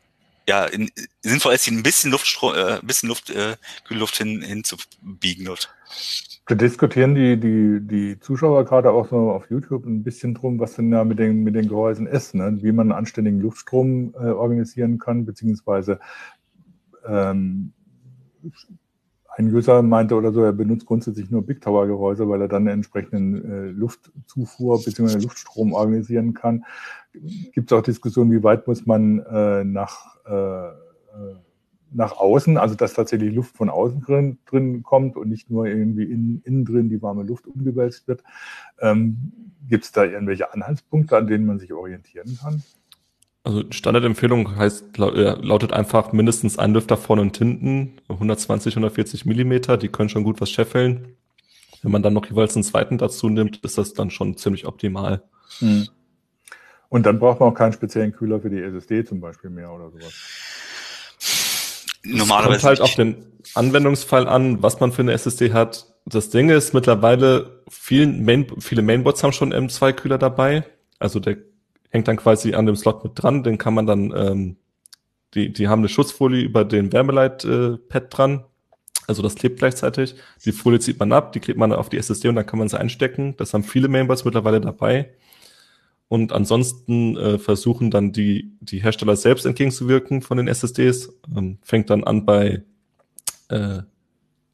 ja, 0.50 0.66
in, 0.66 0.90
sinnvoll 1.22 1.54
ist, 1.54 1.68
ein 1.68 1.84
bisschen 1.84 2.10
Luftstrom, 2.10 2.56
äh, 2.56 2.80
ein 2.80 2.88
bisschen 2.88 3.08
Luft, 3.08 3.30
äh, 3.30 3.56
Kühlluft 3.88 4.18
hin, 4.18 4.42
hinzubiegen 4.42 5.46
dort. 5.46 5.72
Da 6.48 6.56
diskutieren 6.56 7.13
die, 7.13 7.40
die, 7.40 7.80
die 7.82 8.20
Zuschauer 8.20 8.66
gerade 8.66 8.90
auch 8.90 9.10
so 9.10 9.30
auf 9.30 9.48
YouTube 9.52 9.86
ein 9.86 10.02
bisschen 10.02 10.34
drum, 10.34 10.60
was 10.60 10.74
denn 10.76 10.90
da 10.90 11.04
mit 11.04 11.20
den, 11.20 11.44
mit 11.44 11.54
den 11.54 11.68
Gehäusen 11.68 12.08
ist, 12.08 12.34
ne? 12.34 12.58
wie 12.63 12.72
man 12.72 12.92
einen 12.92 12.98
anständigen 12.98 13.42
Luftstrom 13.42 14.16
äh, 14.16 14.30
organisieren 14.30 14.98
kann, 14.98 15.24
beziehungsweise 15.24 16.00
ähm, 17.08 17.74
ein 19.38 19.54
User 19.54 19.84
meinte 19.84 20.15
oder 20.15 20.34
so, 20.34 20.41
er 20.41 20.52
benutzt 20.52 20.88
grundsätzlich 20.88 21.30
nur 21.30 21.45
Big 21.45 21.62
Tower 21.62 21.86
Gehäuse, 21.86 22.28
weil 22.28 22.41
er 22.41 22.47
dann 22.47 22.63
einen 22.63 22.80
entsprechenden 22.80 23.52
äh, 23.52 23.65
Luftzufuhr 23.69 24.84
bzw. 24.84 25.19
Luftstrom 25.19 25.73
organisieren 25.73 26.34
kann. 26.34 26.65
Gibt 27.54 27.71
es 27.71 27.78
auch 27.78 27.84
Diskussionen, 27.84 28.32
wie 28.32 28.43
weit 28.43 28.67
muss 28.67 28.86
man 28.88 29.19
äh, 29.19 29.63
nach 29.63 30.17
äh, 30.26 30.71
nach 31.91 32.17
außen, 32.17 32.58
also 32.58 32.76
dass 32.76 32.93
tatsächlich 32.93 33.34
Luft 33.34 33.56
von 33.56 33.69
außen 33.69 34.02
drin, 34.02 34.39
drin 34.45 34.84
kommt 34.84 35.15
und 35.15 35.30
nicht 35.30 35.50
nur 35.50 35.67
irgendwie 35.67 36.04
in, 36.04 36.41
innen 36.43 36.65
drin 36.65 36.89
die 36.89 37.02
warme 37.02 37.23
Luft 37.23 37.47
umgewälzt 37.47 38.08
wird. 38.08 38.23
Ähm, 38.80 39.32
Gibt 39.67 39.86
es 39.86 39.91
da 39.91 40.04
irgendwelche 40.04 40.54
Anhaltspunkte, 40.54 41.17
an 41.17 41.28
denen 41.28 41.45
man 41.45 41.60
sich 41.60 41.73
orientieren 41.73 42.38
kann? 42.41 42.62
Also 43.47 43.63
Standardempfehlung 43.69 44.57
heißt, 44.57 44.99
äh, 44.99 45.36
lautet 45.41 45.71
einfach 45.71 46.12
mindestens 46.12 46.60
ein 46.60 46.73
Lüfter 46.73 46.97
vorne 46.97 47.21
und 47.21 47.38
hinten, 47.38 47.93
120, 48.10 48.73
140 48.73 49.25
Millimeter, 49.25 49.77
die 49.77 49.88
können 49.88 50.10
schon 50.10 50.25
gut 50.25 50.41
was 50.41 50.49
scheffeln. 50.49 51.15
Wenn 51.81 51.93
man 51.93 52.03
dann 52.03 52.12
noch 52.12 52.25
jeweils 52.25 52.55
einen 52.55 52.65
zweiten 52.65 52.97
dazu 52.97 53.29
nimmt, 53.29 53.63
ist 53.63 53.77
das 53.77 53.93
dann 53.93 54.10
schon 54.10 54.36
ziemlich 54.36 54.67
optimal. 54.67 55.23
Hm. 55.60 55.88
Und 56.89 57.05
dann 57.05 57.19
braucht 57.19 57.39
man 57.39 57.47
auch 57.47 57.53
keinen 57.53 57.71
speziellen 57.71 58.12
Kühler 58.12 58.41
für 58.41 58.49
die 58.49 58.62
SSD 58.62 59.05
zum 59.05 59.21
Beispiel 59.21 59.49
mehr 59.49 59.71
oder 59.71 59.91
sowas. 59.91 60.13
Normalerweise. 62.03 62.57
Es 62.57 62.62
kommt 62.63 62.69
halt 62.69 62.81
auf 62.81 62.95
den 62.95 63.15
Anwendungsfall 63.55 64.27
an, 64.27 64.62
was 64.62 64.81
man 64.81 64.91
für 64.91 65.03
eine 65.03 65.13
SSD 65.13 65.53
hat. 65.53 65.88
Das 66.05 66.29
Ding 66.29 66.49
ist 66.49 66.73
mittlerweile, 66.73 67.63
vielen 67.69 68.25
Main, 68.25 68.45
viele 68.60 68.81
Mainboards 68.81 69.23
haben 69.23 69.31
schon 69.31 69.53
M2-Kühler 69.53 70.17
dabei. 70.17 70.65
Also 70.99 71.21
der 71.21 71.38
hängt 71.89 72.08
dann 72.08 72.17
quasi 72.17 72.54
an 72.54 72.65
dem 72.65 72.76
Slot 72.76 73.04
mit 73.04 73.13
dran. 73.15 73.43
Den 73.43 73.58
kann 73.58 73.73
man 73.73 73.86
dann, 73.86 74.13
ähm, 74.15 74.58
die, 75.34 75.52
die 75.52 75.67
haben 75.67 75.80
eine 75.80 75.89
Schutzfolie 75.89 76.43
über 76.43 76.65
den 76.65 76.91
Wärmeleit-Pad 76.91 78.04
äh, 78.04 78.10
dran. 78.10 78.45
Also 79.08 79.21
das 79.21 79.36
klebt 79.36 79.60
gleichzeitig. 79.60 80.15
Die 80.45 80.52
Folie 80.52 80.80
zieht 80.80 81.00
man 81.00 81.12
ab, 81.13 81.32
die 81.32 81.39
klebt 81.39 81.58
man 81.58 81.71
auf 81.71 81.89
die 81.89 81.97
SSD 81.97 82.28
und 82.28 82.36
dann 82.36 82.45
kann 82.45 82.60
man 82.60 82.67
sie 82.67 82.80
einstecken. 82.80 83.36
Das 83.38 83.54
haben 83.54 83.63
viele 83.63 83.88
Mainboards 83.88 84.26
mittlerweile 84.26 84.60
dabei. 84.60 85.13
Und 86.10 86.32
ansonsten 86.32 87.17
äh, 87.17 87.38
versuchen 87.38 87.91
dann 87.91 88.12
die, 88.12 88.54
die 88.62 88.82
Hersteller 88.82 89.15
selbst 89.15 89.45
entgegenzuwirken 89.45 90.21
von 90.21 90.38
den 90.38 90.47
SSDs. 90.47 91.13
Ähm, 91.36 91.58
fängt 91.62 91.89
dann 91.89 92.04
an 92.04 92.26
bei 92.26 92.63
äh, 93.50 93.80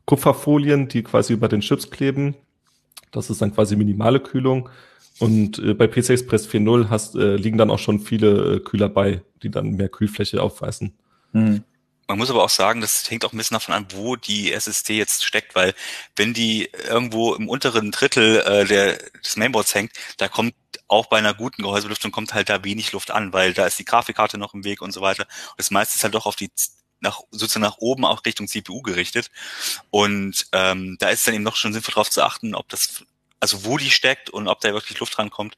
Kupferfolien, 0.05 0.87
die 0.87 1.03
quasi 1.03 1.33
über 1.33 1.47
den 1.47 1.61
Chips 1.61 1.89
kleben. 1.89 2.35
Das 3.11 3.29
ist 3.29 3.41
dann 3.41 3.53
quasi 3.53 3.75
minimale 3.75 4.19
Kühlung. 4.19 4.69
Und 5.19 5.59
äh, 5.59 5.73
bei 5.73 5.87
PC 5.87 6.09
Express 6.09 6.49
4.0 6.49 6.89
hast, 6.89 7.15
äh, 7.15 7.35
liegen 7.35 7.57
dann 7.57 7.69
auch 7.69 7.79
schon 7.79 7.99
viele 7.99 8.55
äh, 8.55 8.59
Kühler 8.59 8.89
bei, 8.89 9.21
die 9.43 9.51
dann 9.51 9.71
mehr 9.71 9.89
Kühlfläche 9.89 10.41
aufweisen. 10.41 10.97
Hm. 11.31 11.63
Man 12.07 12.17
muss 12.17 12.29
aber 12.29 12.43
auch 12.43 12.49
sagen, 12.49 12.81
das 12.81 13.09
hängt 13.09 13.23
auch 13.23 13.31
ein 13.31 13.37
bisschen 13.37 13.55
davon 13.55 13.73
an, 13.73 13.87
wo 13.93 14.15
die 14.15 14.51
SSD 14.51 14.97
jetzt 14.97 15.23
steckt, 15.23 15.55
weil 15.55 15.73
wenn 16.15 16.33
die 16.33 16.69
irgendwo 16.89 17.33
im 17.33 17.47
unteren 17.47 17.91
Drittel 17.91 18.41
äh, 18.41 18.65
der, 18.65 18.97
des 19.23 19.37
Mainboards 19.37 19.73
hängt, 19.73 19.93
da 20.17 20.27
kommt 20.27 20.53
auch 20.87 21.05
bei 21.05 21.17
einer 21.17 21.33
guten 21.33 21.63
Gehäusebelüftung 21.63 22.11
kommt 22.11 22.33
halt 22.33 22.49
da 22.49 22.63
wenig 22.63 22.91
Luft 22.91 23.11
an, 23.11 23.31
weil 23.31 23.53
da 23.53 23.65
ist 23.65 23.79
die 23.79 23.85
Grafikkarte 23.85 24.37
noch 24.37 24.53
im 24.53 24.65
Weg 24.65 24.81
und 24.81 24.91
so 24.91 25.01
weiter. 25.01 25.23
Und 25.23 25.59
das 25.59 25.71
meiste 25.71 25.95
ist 25.95 26.03
halt 26.03 26.13
doch 26.13 26.25
auf 26.25 26.35
die 26.35 26.51
nach, 26.99 27.21
sozusagen 27.31 27.63
nach 27.63 27.77
oben 27.77 28.05
auch 28.05 28.25
Richtung 28.25 28.47
CPU 28.47 28.81
gerichtet. 28.81 29.29
Und 29.89 30.47
ähm, 30.51 30.97
da 30.99 31.09
ist 31.09 31.19
es 31.19 31.25
dann 31.25 31.35
eben 31.35 31.43
noch 31.43 31.55
schon 31.55 31.73
sinnvoll 31.73 31.93
darauf 31.93 32.09
zu 32.09 32.23
achten, 32.23 32.55
ob 32.55 32.67
das, 32.69 33.03
also 33.43 33.65
wo 33.65 33.77
die 33.77 33.89
steckt 33.89 34.29
und 34.29 34.47
ob 34.47 34.61
da 34.61 34.71
wirklich 34.71 34.97
Luft 35.01 35.19
rankommt, 35.19 35.57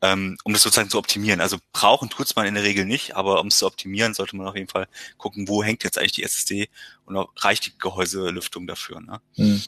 ähm, 0.00 0.38
um 0.44 0.54
das 0.54 0.62
sozusagen 0.62 0.88
zu 0.88 0.96
optimieren. 0.96 1.42
Also 1.42 1.58
brauchen 1.74 2.08
tut's 2.08 2.34
man 2.34 2.46
in 2.46 2.54
der 2.54 2.64
Regel 2.64 2.86
nicht, 2.86 3.14
aber 3.14 3.42
um 3.42 3.48
es 3.48 3.58
zu 3.58 3.66
optimieren, 3.66 4.14
sollte 4.14 4.36
man 4.36 4.46
auf 4.46 4.56
jeden 4.56 4.70
Fall 4.70 4.88
gucken, 5.18 5.46
wo 5.46 5.62
hängt 5.62 5.84
jetzt 5.84 5.98
eigentlich 5.98 6.12
die 6.12 6.22
SSD 6.22 6.68
und 7.04 7.14
reicht 7.36 7.66
die 7.66 7.78
Gehäuselüftung 7.78 8.66
dafür. 8.66 9.02
Ne? 9.02 9.20
Hm. 9.34 9.60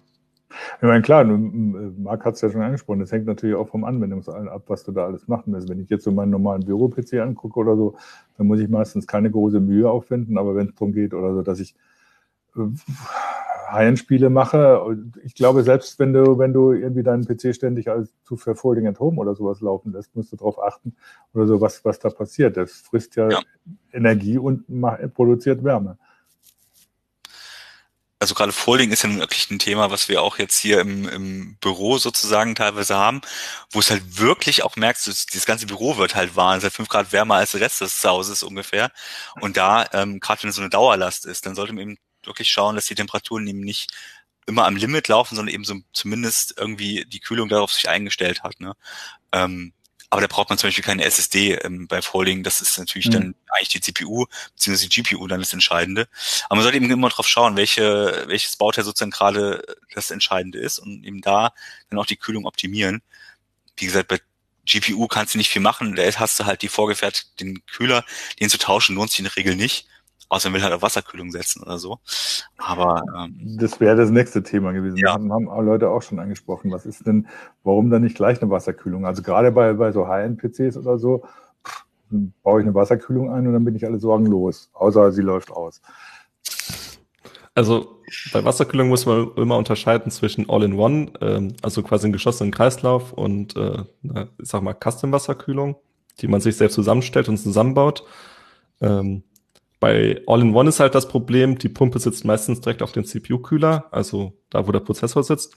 Ich 0.77 0.83
meine, 0.83 1.03
klar, 1.03 1.25
Marc 1.25 2.25
hat 2.25 2.37
es 2.37 2.41
ja 2.41 2.51
schon 2.51 2.63
angesprochen, 2.63 3.01
das 3.01 3.13
hängt 3.13 3.27
natürlich 3.27 3.55
auch 3.55 3.69
vom 3.69 3.85
Anwendungsfall 3.85 4.49
ab, 4.49 4.63
was 4.69 4.83
du 4.83 4.93
da 4.93 5.05
alles 5.05 5.29
machen 5.29 5.53
willst. 5.53 5.69
Wenn 5.69 5.83
ich 5.83 5.91
jetzt 5.91 6.05
so 6.05 6.11
meinen 6.11 6.31
normalen 6.31 6.65
Büro-PC 6.65 7.21
angucke 7.21 7.61
oder 7.61 7.77
so, 7.77 7.99
dann 8.39 8.47
muss 8.47 8.61
ich 8.61 8.69
meistens 8.71 9.07
keine 9.07 9.31
große 9.31 9.61
Mühe 9.61 9.91
aufwenden, 9.91 10.39
aber 10.39 10.57
wenn 10.57 10.69
es 10.69 10.75
darum 10.75 10.95
geht 10.95 11.13
oder 11.13 11.35
so, 11.35 11.43
dass 11.43 11.61
ich 11.61 11.75
äh, 12.57 12.61
High-End-Spiele 13.73 14.31
mache, 14.31 14.97
ich 15.23 15.35
glaube, 15.35 15.63
selbst 15.63 15.99
wenn 15.99 16.13
du, 16.13 16.39
wenn 16.39 16.53
du 16.53 16.73
irgendwie 16.73 17.03
deinen 17.03 17.27
PC 17.27 17.55
ständig 17.55 17.89
als 17.89 18.11
zu 18.25 18.37
für 18.37 18.55
Folding 18.55 18.87
at 18.87 19.01
Home 19.01 19.19
oder 19.19 19.35
sowas 19.35 19.61
laufen 19.61 19.93
lässt, 19.93 20.15
musst 20.17 20.33
du 20.33 20.37
darauf 20.37 20.63
achten 20.63 20.97
oder 21.35 21.47
so, 21.47 21.61
was, 21.61 21.85
was 21.85 21.99
da 21.99 22.11
passiert. 22.11 22.57
Das 22.57 22.73
frisst 22.73 23.17
ja, 23.17 23.29
ja. 23.31 23.41
Energie 23.93 24.39
und 24.39 24.65
produziert 25.15 25.65
Wärme 25.65 25.99
also 28.21 28.35
gerade 28.35 28.53
Folding 28.53 28.91
ist 28.91 29.05
ja 29.05 29.15
wirklich 29.17 29.51
ein 29.51 29.59
Thema, 29.59 29.91
was 29.91 30.09
wir 30.09 30.23
auch 30.23 30.39
jetzt 30.39 30.59
hier 30.59 30.81
im, 30.81 31.09
im 31.09 31.57
Büro 31.61 31.99
sozusagen 31.99 32.55
teilweise 32.55 32.97
haben, 32.97 33.21
wo 33.71 33.79
es 33.79 33.91
halt 33.91 34.19
wirklich 34.19 34.65
auch 34.65 34.77
merkst, 34.77 35.07
dass 35.07 35.27
dieses 35.27 35.47
ganze 35.47 35.67
Büro 35.67 35.97
wird 35.97 36.15
halt 36.15 36.35
warm, 36.35 36.53
es 36.53 36.59
ist 36.59 36.65
halt 36.65 36.75
fünf 36.75 36.89
Grad 36.89 37.13
wärmer 37.13 37.37
als 37.37 37.53
der 37.53 37.61
Rest 37.61 37.81
des 37.81 38.03
Hauses 38.03 38.43
ungefähr. 38.43 38.91
Und 39.41 39.57
da, 39.57 39.87
ähm, 39.93 40.19
gerade 40.21 40.43
wenn 40.43 40.51
es 40.51 40.57
so 40.57 40.63
eine 40.63 40.71
Dauerlast 40.71 41.27
ist, 41.27 41.47
dann 41.47 41.55
sollte 41.55 41.73
man 41.73 41.83
eben 41.83 41.99
wirklich 42.29 42.51
schauen, 42.51 42.77
dass 42.77 42.87
die 42.87 42.95
Temperaturen 42.95 43.47
eben 43.47 43.61
nicht 43.61 43.91
immer 44.47 44.67
am 44.67 44.77
Limit 44.77 45.09
laufen, 45.09 45.37
sondern 45.37 45.55
eben 45.55 45.65
so 45.65 45.77
zumindest 45.93 46.55
irgendwie 46.57 47.05
die 47.07 47.21
Kühlung 47.21 47.49
darauf 47.49 47.73
sich 47.73 47.89
eingestellt 47.89 48.43
hat. 48.43 48.61
Ne? 48.61 48.75
Ähm, 49.33 49.73
aber 50.11 50.23
da 50.23 50.27
braucht 50.27 50.49
man 50.49 50.57
zum 50.57 50.69
Beispiel 50.69 50.85
keine 50.85 51.05
SSD 51.05 51.55
ähm, 51.57 51.87
bei 51.87 52.01
Folding. 52.01 52.43
Das 52.43 52.63
ist 52.63 52.79
natürlich 52.79 53.09
mhm. 53.09 53.13
dann 53.13 53.35
eigentlich 53.49 53.69
die 53.69 53.81
CPU 53.81 54.25
bzw. 54.57 54.89
die 54.89 55.03
GPU 55.03 55.27
dann 55.27 55.41
das 55.41 55.53
Entscheidende. 55.53 56.09
Aber 56.47 56.57
man 56.57 56.63
sollte 56.63 56.79
eben 56.79 56.91
immer 56.91 57.11
drauf 57.11 57.29
schauen, 57.29 57.57
welche, 57.57 58.25
welches 58.27 58.57
Bauteil 58.57 58.85
sozusagen 58.85 59.11
gerade 59.11 59.63
das 59.95 60.11
Entscheidende 60.11 60.59
ist 60.59 60.79
und 60.79 61.05
eben 61.05 61.21
da 61.21 61.53
dann 61.91 61.99
auch 61.99 62.07
die 62.07 62.17
Kühlung 62.17 62.47
optimieren. 62.47 63.03
Wie 63.77 63.85
gesagt, 63.85 64.09
bei 64.09 64.21
GPU 64.65 65.09
kannst 65.09 65.35
du 65.35 65.39
nicht 65.39 65.51
viel 65.51 65.63
machen. 65.63 65.95
Da 65.95 66.03
hast 66.05 66.41
du 66.41 66.47
halt 66.47 66.63
die 66.63 66.69
vorgefertigten 66.69 67.65
Kühler, 67.67 68.05
den 68.41 68.49
zu 68.49 68.59
tauschen 68.59 68.97
lohnt 68.97 69.11
sich 69.11 69.21
in 69.21 69.25
der 69.25 69.37
Regel 69.37 69.57
nicht. 69.57 69.87
Außer 70.29 70.51
man 70.51 70.57
will 70.57 70.63
halt 70.63 70.75
auf 70.75 70.83
Wasserkühlung 70.83 71.31
setzen 71.31 71.63
oder 71.63 71.79
so. 71.79 71.99
Aber 72.59 73.03
ähm, 73.17 73.57
das 73.59 73.81
wäre 73.81 73.97
das 73.97 74.11
nächste 74.11 74.43
Thema 74.43 74.73
gewesen. 74.73 74.99
Ja. 74.99 75.13
Haben, 75.15 75.33
haben 75.33 75.47
Leute 75.65 75.89
auch 75.89 76.03
schon 76.03 76.19
angesprochen. 76.19 76.71
Was 76.71 76.85
ist 76.85 77.07
denn, 77.07 77.27
warum 77.65 77.91
dann 77.91 78.03
nicht 78.03 78.17
gleich 78.17 78.41
eine 78.43 78.51
Wasserkühlung? 78.51 79.07
Also 79.07 79.23
gerade 79.23 79.51
bei, 79.53 79.73
bei 79.73 79.91
so 79.93 80.07
High-End-PCs 80.07 80.77
oder 80.77 80.99
so, 80.99 81.25
pff, 81.67 81.87
baue 82.43 82.61
ich 82.61 82.67
eine 82.67 82.75
Wasserkühlung 82.75 83.33
ein 83.33 83.47
und 83.47 83.55
dann 83.55 83.65
bin 83.65 83.75
ich 83.75 83.87
alle 83.87 83.99
Sorgen 83.99 84.27
los. 84.27 84.71
Außer 84.75 85.13
sie 85.13 85.23
läuft 85.23 85.51
aus. 85.51 85.81
Also 87.55 87.99
bei 88.33 88.45
Wasserkühlung 88.45 88.89
muss 88.89 89.07
man 89.07 89.31
immer 89.37 89.57
unterscheiden 89.57 90.13
zwischen 90.13 90.49
All-in-One, 90.49 91.13
ähm, 91.21 91.55
also 91.63 91.83
quasi 91.83 92.07
einen 92.07 92.13
geschlossenen 92.13 92.53
Kreislauf 92.53 93.13
und 93.13 93.57
äh, 93.57 93.83
ich 94.03 94.49
sag 94.49 94.63
mal 94.63 94.75
Custom-Wasserkühlung, 94.75 95.77
die 96.21 96.29
man 96.29 96.41
sich 96.41 96.57
selbst 96.57 96.75
zusammenstellt 96.75 97.29
und 97.29 97.39
zusammenbaut. 97.39 98.05
Ähm, 98.81 99.25
bei 99.81 100.23
All-in-One 100.27 100.69
ist 100.69 100.81
halt 100.81 100.95
das 100.95 101.09
Problem, 101.09 101.59
die 101.59 101.69
Pumpe 101.69 101.99
sitzt 101.99 102.25
meistens 102.25 102.61
direkt 102.61 102.83
auf 102.83 102.93
den 102.93 103.05
CPU-Kühler, 103.05 103.87
also 103.91 104.33
da, 104.51 104.67
wo 104.67 104.73
der 104.73 104.81
Prozessor 104.81 105.23
sitzt. 105.23 105.57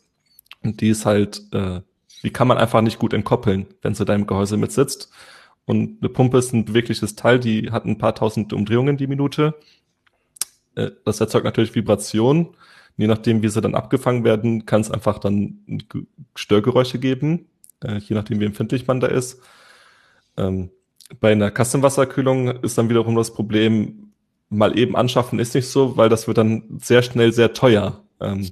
Und 0.64 0.82
die 0.82 0.90
ist 0.90 1.06
halt, 1.06 1.42
äh, 1.54 1.82
die 2.24 2.30
kann 2.30 2.48
man 2.48 2.58
einfach 2.58 2.82
nicht 2.82 3.00
gut 3.00 3.14
entkoppeln, 3.14 3.68
wenn 3.82 3.96
sie 3.96 4.06
da 4.06 4.14
im 4.14 4.28
Gehäuse 4.28 4.58
mit 4.58 4.72
sitzt. 4.72 5.10
Und 5.66 6.00
eine 6.02 6.10
Pumpe 6.10 6.38
ist 6.38 6.54
ein 6.54 6.66
bewegliches 6.66 7.16
Teil, 7.16 7.40
die 7.40 7.72
hat 7.72 7.86
ein 7.86 7.98
paar 7.98 8.14
tausend 8.14 8.54
Umdrehungen 8.54 8.98
die 8.98 9.08
Minute. 9.08 9.56
Äh, 10.76 10.92
das 11.06 11.20
erzeugt 11.20 11.46
natürlich 11.46 11.74
Vibrationen. 11.74 12.50
Je 12.98 13.08
nachdem, 13.08 13.42
wie 13.42 13.48
sie 13.48 13.62
dann 13.62 13.74
abgefangen 13.74 14.24
werden, 14.24 14.66
kann 14.66 14.82
es 14.82 14.92
einfach 14.92 15.18
dann 15.18 15.66
Störgeräusche 16.36 17.00
geben, 17.00 17.48
äh, 17.84 17.98
je 17.98 18.16
nachdem, 18.16 18.40
wie 18.40 18.46
empfindlich 18.46 18.86
man 18.86 19.00
da 19.00 19.08
ist. 19.08 19.42
Ähm, 20.38 20.70
bei 21.20 21.32
einer 21.32 21.52
Custom-Wasserkühlung 21.52 22.62
ist 22.62 22.78
dann 22.78 22.90
wiederum 22.90 23.16
das 23.16 23.34
Problem, 23.34 24.11
mal 24.52 24.78
eben 24.78 24.96
anschaffen 24.96 25.40
ist 25.40 25.56
nicht 25.56 25.68
so, 25.68 25.98
weil 25.98 26.10
das 26.10 26.28
wird 26.28 26.38
dann 26.38 26.64
sehr 26.80 27.02
schnell 27.02 27.32
sehr 27.32 27.54
teuer. 27.54 28.04
Ähm, 28.20 28.52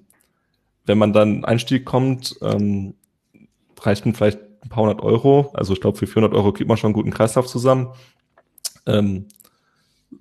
wenn 0.85 0.97
man 0.97 1.13
dann 1.13 1.45
Einstieg 1.45 1.85
kommt, 1.85 2.35
ähm, 2.41 2.95
reicht 3.79 4.05
man 4.05 4.15
vielleicht 4.15 4.39
ein 4.63 4.69
paar 4.69 4.83
hundert 4.83 5.01
Euro. 5.01 5.51
Also 5.53 5.73
ich 5.73 5.81
glaube, 5.81 5.97
für 5.97 6.07
400 6.07 6.33
Euro 6.33 6.51
kriegt 6.53 6.67
man 6.67 6.77
schon 6.77 6.88
einen 6.88 6.93
guten 6.93 7.12
Kreislauf 7.12 7.47
zusammen. 7.47 7.89
Ähm, 8.88 9.27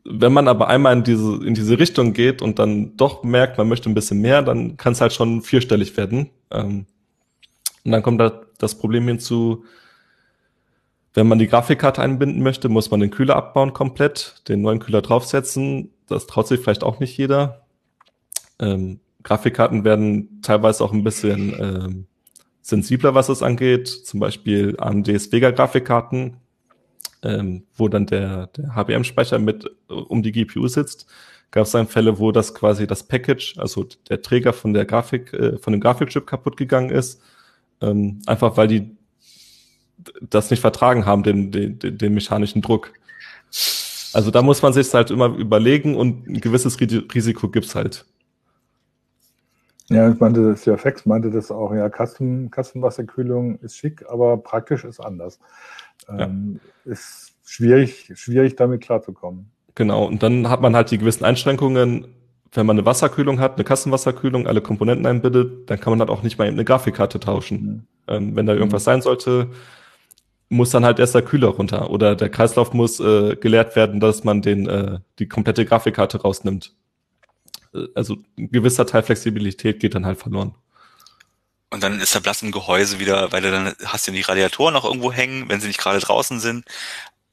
wenn 0.05 0.33
man 0.33 0.49
aber 0.49 0.69
einmal 0.69 0.95
in 0.97 1.05
diese, 1.05 1.37
in 1.45 1.55
diese 1.55 1.79
Richtung 1.79 2.13
geht 2.13 2.43
und 2.43 2.59
dann 2.59 2.97
doch 2.97 3.23
merkt, 3.23 3.57
man 3.57 3.69
möchte 3.69 3.89
ein 3.89 3.95
bisschen 3.95 4.21
mehr, 4.21 4.43
dann 4.43 4.77
kann 4.77 4.93
es 4.93 5.01
halt 5.01 5.13
schon 5.13 5.43
vierstellig 5.43 5.97
werden. 5.97 6.31
Ähm, 6.51 6.87
und 7.85 7.93
dann 7.93 8.03
kommt 8.03 8.21
da 8.21 8.43
das 8.59 8.77
Problem 8.77 9.07
hinzu, 9.07 9.65
wenn 11.15 11.27
man 11.27 11.39
die 11.39 11.49
Grafikkarte 11.49 12.03
einbinden 12.03 12.43
möchte, 12.43 12.69
muss 12.69 12.91
man 12.91 13.01
den 13.01 13.11
Kühler 13.11 13.37
abbauen 13.37 13.73
komplett, 13.73 14.43
den 14.49 14.63
neuen 14.63 14.79
Kühler 14.79 15.03
draufsetzen. 15.03 15.91
Das 16.07 16.27
traut 16.27 16.49
sich 16.49 16.61
vielleicht 16.61 16.85
auch 16.85 17.01
nicht 17.01 17.17
jeder. 17.17 17.67
Ähm, 18.61 19.01
Grafikkarten 19.23 19.85
werden 19.85 20.41
teilweise 20.43 20.85
auch 20.85 20.93
ein 20.93 21.05
bisschen 21.05 21.55
ähm, 21.61 22.07
sensibler, 22.63 23.15
was 23.15 23.29
es 23.29 23.43
angeht. 23.43 23.89
Zum 23.89 24.21
Beispiel 24.21 24.77
AMDs 24.79 25.33
Vega-Grafikkarten, 25.33 26.37
ähm, 27.23 27.65
wo 27.75 27.89
dann 27.89 28.07
der, 28.07 28.49
der 28.49 28.75
HBM-Speicher 28.75 29.39
mit 29.39 29.65
äh, 29.65 29.93
um 29.93 30.23
die 30.23 30.33
GPU 30.33 30.69
sitzt. 30.69 31.07
Gab 31.51 31.65
es 31.65 31.73
dann 31.73 31.89
Fälle, 31.89 32.19
wo 32.19 32.31
das 32.31 32.55
quasi 32.55 32.87
das 32.87 33.05
Package, 33.05 33.55
also 33.59 33.87
der 34.09 34.21
Träger 34.21 34.53
von 34.53 34.75
der 34.75 34.85
Grafik, 34.85 35.33
äh, 35.33 35.57
von 35.59 35.73
dem 35.73 35.81
Grafikchip 35.81 36.27
kaputt 36.27 36.57
gegangen 36.57 36.91
ist. 36.91 37.23
Ähm, 37.81 38.21
einfach 38.27 38.57
weil 38.57 38.69
die 38.69 38.98
das 40.21 40.51
nicht 40.51 40.61
vertragen 40.61 41.07
haben, 41.07 41.23
den, 41.23 41.51
den, 41.51 41.79
den 41.79 42.15
mechanischen 42.15 42.63
Druck. 42.63 42.93
Also 44.13 44.31
da 44.31 44.43
muss 44.43 44.63
man 44.63 44.73
sich 44.73 44.93
halt 44.95 45.11
immer 45.11 45.27
überlegen 45.27 45.97
und 45.97 46.27
ein 46.29 46.41
gewisses 46.41 46.81
Risiko 46.81 47.49
gibt's 47.49 47.75
halt. 47.75 48.05
Ja, 49.91 50.11
ich 50.11 50.21
meinte, 50.21 50.43
das 50.43 50.65
ja 50.67 50.77
Fex 50.77 51.07
meinte 51.07 51.31
das 51.31 51.51
auch, 51.51 51.75
ja, 51.75 51.89
Kasten, 51.89 52.51
Kastenwasserkühlung 52.51 53.59
ist 53.61 53.77
schick, 53.77 54.05
aber 54.09 54.37
praktisch 54.37 54.85
ist 54.85 55.01
anders. 55.01 55.39
Ähm, 56.09 56.61
ja. 56.85 56.93
Ist 56.93 57.33
schwierig, 57.45 58.13
schwierig 58.15 58.57
damit 58.57 58.83
klarzukommen. 58.83 59.51
Genau, 59.75 60.05
und 60.05 60.23
dann 60.23 60.51
hat 60.51 60.61
man 60.61 60.77
halt 60.77 60.91
die 60.91 60.99
gewissen 60.99 61.25
Einschränkungen, 61.25 62.09
wenn 62.53 62.67
man 62.67 62.77
eine 62.77 62.87
Wasserkühlung 62.87 63.41
hat, 63.41 63.55
eine 63.55 63.65
Kastenwasserkühlung, 63.65 64.47
alle 64.47 64.61
Komponenten 64.61 65.07
einbindet, 65.07 65.71
dann 65.71 65.81
kann 65.81 65.93
man 65.93 66.01
halt 66.01 66.11
auch 66.11 66.23
nicht 66.23 66.39
mal 66.39 66.47
eben 66.47 66.57
eine 66.57 66.65
Grafikkarte 66.65 67.21
tauschen. 67.21 67.63
Mhm. 67.63 67.83
Ähm, 68.09 68.37
wenn 68.37 68.47
da 68.47 68.55
irgendwas 68.55 68.83
mhm. 68.83 68.87
sein 68.87 69.03
sollte, 69.03 69.49
muss 70.49 70.71
dann 70.71 70.85
halt 70.85 70.99
erst 70.99 71.15
der 71.15 71.23
Kühler 71.23 71.49
runter 71.49 71.91
oder 71.91 72.17
der 72.17 72.31
Kreislauf 72.31 72.73
muss 72.73 73.01
äh, 73.01 73.37
geleert 73.37 73.77
werden, 73.77 74.01
dass 74.01 74.25
man 74.25 74.43
den 74.43 74.67
äh, 74.69 74.99
die 75.19 75.29
komplette 75.29 75.65
Grafikkarte 75.65 76.23
rausnimmt. 76.23 76.73
Äh, 77.75 77.87
also 77.95 78.17
ein 78.39 78.51
gewisser 78.51 78.87
Teil 78.87 79.03
Flexibilität 79.03 79.81
geht 79.81 79.95
dann 79.95 80.07
halt 80.07 80.19
verloren. 80.19 80.55
Und 81.71 81.83
dann 81.83 82.01
ist 82.01 82.15
der 82.15 82.21
Blatt 82.21 82.43
im 82.43 82.51
Gehäuse 82.51 82.99
wieder, 82.99 83.31
weil 83.31 83.43
du 83.43 83.51
dann 83.51 83.75
hast 83.85 84.07
ja 84.07 84.13
die 84.13 84.23
Radiatoren 84.23 84.73
noch 84.73 84.87
irgendwo 84.87 85.13
hängen, 85.13 85.49
wenn 85.49 85.61
sie 85.61 85.67
nicht 85.67 85.79
gerade 85.79 86.01
draußen 86.01 86.41
sind. 86.41 86.65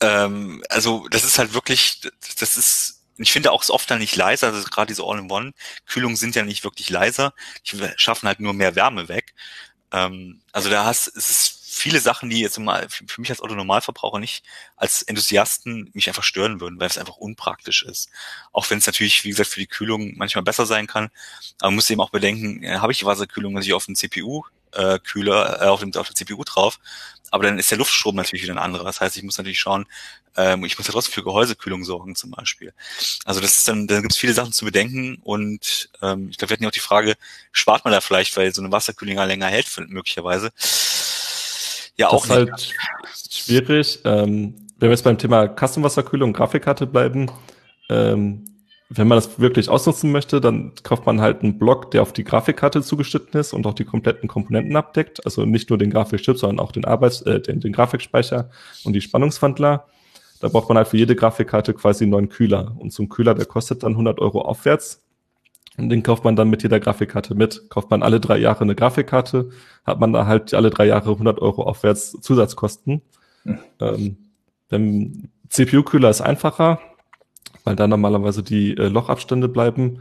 Ähm, 0.01 0.62
also 0.69 1.08
das 1.10 1.23
ist 1.23 1.39
halt 1.39 1.54
wirklich, 1.54 2.01
das 2.39 2.58
ist, 2.58 3.04
ich 3.17 3.32
finde 3.32 3.51
auch 3.51 3.67
oft 3.69 3.89
dann 3.89 3.99
nicht 3.99 4.15
leiser, 4.17 4.47
also 4.47 4.67
gerade 4.69 4.88
diese 4.88 5.04
All-in-One-Kühlungen 5.04 6.17
sind 6.17 6.36
ja 6.36 6.43
nicht 6.43 6.65
wirklich 6.65 6.89
leiser, 6.89 7.34
die 7.65 7.78
schaffen 7.95 8.28
halt 8.28 8.41
nur 8.41 8.54
mehr 8.54 8.75
Wärme 8.75 9.08
weg. 9.08 9.34
Ähm, 9.93 10.41
also 10.51 10.69
da 10.69 10.84
hast, 10.84 11.08
es 11.15 11.30
ist 11.30 11.64
viele 11.75 11.99
Sachen, 11.99 12.29
die 12.29 12.39
jetzt 12.39 12.57
mal 12.57 12.88
für 12.89 13.21
mich 13.21 13.29
als 13.29 13.41
Autonormalverbraucher 13.41 14.19
nicht 14.19 14.43
als 14.75 15.01
Enthusiasten 15.03 15.91
mich 15.93 16.07
einfach 16.07 16.23
stören 16.23 16.61
würden, 16.61 16.79
weil 16.79 16.88
es 16.88 16.97
einfach 16.97 17.17
unpraktisch 17.17 17.83
ist. 17.83 18.09
Auch 18.51 18.69
wenn 18.69 18.77
es 18.77 18.85
natürlich, 18.85 19.23
wie 19.23 19.29
gesagt, 19.29 19.49
für 19.49 19.59
die 19.59 19.67
Kühlung 19.67 20.13
manchmal 20.15 20.43
besser 20.43 20.65
sein 20.65 20.88
kann. 20.88 21.09
Aber 21.59 21.71
man 21.71 21.75
muss 21.75 21.89
eben 21.89 22.01
auch 22.01 22.11
bedenken, 22.11 22.63
äh, 22.63 22.77
habe 22.77 22.91
ich 22.91 23.05
Wasserkühlung 23.05 23.53
natürlich 23.53 23.73
auf 23.73 23.85
dem 23.85 23.95
CPU 23.95 24.43
äh, 24.75 24.99
Kühler 24.99 25.61
äh, 25.61 25.65
auf, 25.65 25.79
dem, 25.79 25.93
auf 25.95 26.07
der 26.07 26.15
CPU 26.15 26.43
drauf, 26.43 26.79
aber 27.31 27.45
dann 27.45 27.59
ist 27.59 27.71
der 27.71 27.77
Luftstrom 27.77 28.15
natürlich 28.15 28.43
wieder 28.43 28.53
ein 28.53 28.59
anderer. 28.59 28.83
Das 28.83 29.01
heißt, 29.01 29.17
ich 29.17 29.23
muss 29.23 29.38
natürlich 29.38 29.59
schauen, 29.59 29.85
ähm, 30.38 30.63
ich 30.65 30.77
muss 30.77 30.88
ja 30.88 30.93
trotzdem 30.93 31.13
für 31.13 31.23
Gehäusekühlung 31.23 31.83
sorgen 31.83 32.15
zum 32.15 32.31
Beispiel. 32.31 32.73
Also 33.25 33.41
das 33.41 33.57
ist 33.57 33.67
dann, 33.67 33.88
da 33.88 34.01
gibt 34.01 34.13
es 34.13 34.17
viele 34.17 34.33
Sachen 34.33 34.53
zu 34.53 34.65
bedenken 34.65 35.17
und 35.23 35.89
ähm, 36.01 36.29
ich 36.29 36.38
glaube, 36.38 36.51
wir 36.51 36.53
hatten 36.55 36.63
ja 36.63 36.69
auch 36.69 36.73
die 36.73 36.79
Frage, 36.79 37.15
spart 37.51 37.85
man 37.85 37.93
da 37.93 38.01
vielleicht, 38.01 38.35
weil 38.38 38.53
so 38.53 38.61
eine 38.61 38.71
Wasserkühlung 38.71 39.15
länger 39.25 39.47
hält 39.47 39.67
möglicherweise. 39.88 40.51
Ja, 41.97 42.10
auch 42.10 42.27
das 42.27 42.38
ist 42.38 42.49
halt 42.49 42.73
schwierig. 43.31 43.99
Ähm, 44.03 44.55
wenn 44.77 44.89
wir 44.89 44.91
jetzt 44.91 45.03
beim 45.03 45.17
Thema 45.17 45.47
Custom-Wasserkühlung 45.47 46.29
und 46.29 46.38
Grafikkarte 46.38 46.86
bleiben, 46.86 47.31
ähm, 47.89 48.45
wenn 48.89 49.08
man 49.08 49.17
das 49.17 49.39
wirklich 49.39 49.69
ausnutzen 49.69 50.12
möchte, 50.12 50.39
dann 50.39 50.73
kauft 50.84 51.05
man 51.05 51.19
halt 51.19 51.41
einen 51.41 51.58
Block, 51.58 51.91
der 51.91 52.03
auf 52.03 52.13
die 52.13 52.23
Grafikkarte 52.23 52.84
zugeschnitten 52.84 53.39
ist 53.39 53.53
und 53.53 53.65
auch 53.65 53.73
die 53.73 53.86
kompletten 53.86 54.29
Komponenten 54.29 54.75
abdeckt. 54.75 55.25
Also 55.25 55.45
nicht 55.45 55.69
nur 55.69 55.79
den 55.79 55.89
Grafikchip, 55.89 56.38
sondern 56.38 56.60
auch 56.60 56.71
den 56.71 56.86
Arbeits-, 56.86 57.21
äh, 57.23 57.39
den, 57.39 57.62
den 57.62 57.73
Grafikspeicher 57.73 58.49
und 58.84 58.93
die 58.93 59.01
Spannungswandler. 59.01 59.88
Da 60.39 60.49
braucht 60.49 60.69
man 60.69 60.77
halt 60.77 60.89
für 60.89 60.97
jede 60.97 61.15
Grafikkarte 61.15 61.73
quasi 61.73 62.03
einen 62.03 62.12
neuen 62.12 62.29
Kühler. 62.29 62.75
Und 62.77 62.93
so 62.93 63.01
ein 63.01 63.10
Kühler, 63.10 63.34
der 63.34 63.45
kostet 63.45 63.84
dann 63.84 63.93
100 63.93 64.19
Euro 64.19 64.41
aufwärts. 64.41 65.04
Und 65.77 65.89
den 65.89 66.03
kauft 66.03 66.23
man 66.23 66.35
dann 66.35 66.49
mit 66.49 66.63
jeder 66.63 66.79
Grafikkarte 66.79 67.35
mit. 67.35 67.69
Kauft 67.69 67.89
man 67.89 68.01
alle 68.01 68.19
drei 68.19 68.38
Jahre 68.38 68.61
eine 68.61 68.75
Grafikkarte, 68.75 69.49
hat 69.85 69.99
man 69.99 70.13
da 70.13 70.25
halt 70.25 70.53
alle 70.53 70.69
drei 70.69 70.85
Jahre 70.85 71.11
100 71.11 71.39
Euro 71.41 71.63
aufwärts 71.63 72.11
Zusatzkosten. 72.21 73.01
Mhm. 73.43 73.59
Ähm, 73.79 74.17
beim 74.69 75.29
CPU-Kühler 75.49 76.09
ist 76.09 76.21
einfacher, 76.21 76.79
weil 77.63 77.75
da 77.75 77.88
normalerweise 77.88 78.41
die 78.41 78.77
äh, 78.77 78.88
Lochabstände 78.88 79.47
bleiben. 79.47 79.99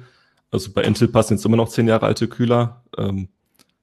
Also 0.50 0.70
bei 0.72 0.82
Intel 0.82 1.08
passen 1.08 1.34
jetzt 1.34 1.44
immer 1.44 1.56
noch 1.56 1.68
zehn 1.68 1.88
Jahre 1.88 2.06
alte 2.06 2.28
Kühler. 2.28 2.84
Ähm, 2.96 3.28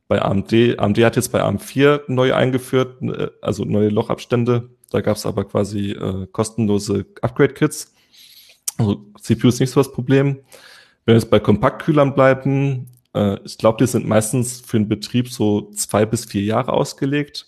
bei 0.08 0.22
AMD, 0.22 0.80
AMD 0.80 0.98
hat 1.00 1.16
jetzt 1.16 1.32
bei 1.32 1.44
AM4 1.44 2.04
neu 2.08 2.34
eingeführt, 2.34 3.02
äh, 3.02 3.30
also 3.42 3.66
neue 3.66 3.90
Lochabstände. 3.90 4.70
Da 4.90 5.02
gab 5.02 5.18
es 5.18 5.26
aber 5.26 5.46
quasi 5.46 5.92
äh, 5.92 6.28
kostenlose 6.32 7.06
Upgrade-Kits. 7.22 7.94
Also 8.78 9.06
CPU 9.20 9.50
ist 9.50 9.60
nicht 9.60 9.72
so 9.72 9.80
das 9.80 9.92
Problem. 9.92 10.40
Wenn 11.12 11.18
wir 11.18 11.24
jetzt 11.24 11.30
bei 11.30 11.42
Kompaktkühlern 11.42 12.16
bleiben, 12.16 12.88
äh, 13.14 13.38
ich 13.44 13.58
glaube, 13.58 13.84
die 13.84 13.86
sind 13.92 14.08
meistens 14.08 14.62
für 14.62 14.80
den 14.80 14.88
Betrieb 14.88 15.28
so 15.28 15.70
zwei 15.72 16.06
bis 16.06 16.24
vier 16.24 16.44
Jahre 16.44 16.72
ausgelegt. 16.72 17.48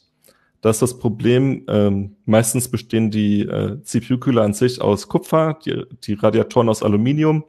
Das 0.59 0.75
ist 0.75 0.81
das 0.81 0.99
Problem. 0.99 1.63
Ähm, 1.69 2.17
meistens 2.25 2.67
bestehen 2.67 3.09
die 3.09 3.43
äh, 3.43 3.81
CPU-Kühler 3.81 4.41
an 4.41 4.51
sich 4.51 4.81
aus 4.81 5.07
Kupfer, 5.07 5.59
die, 5.65 5.81
die 6.03 6.15
Radiatoren 6.15 6.67
aus 6.67 6.83
Aluminium. 6.83 7.45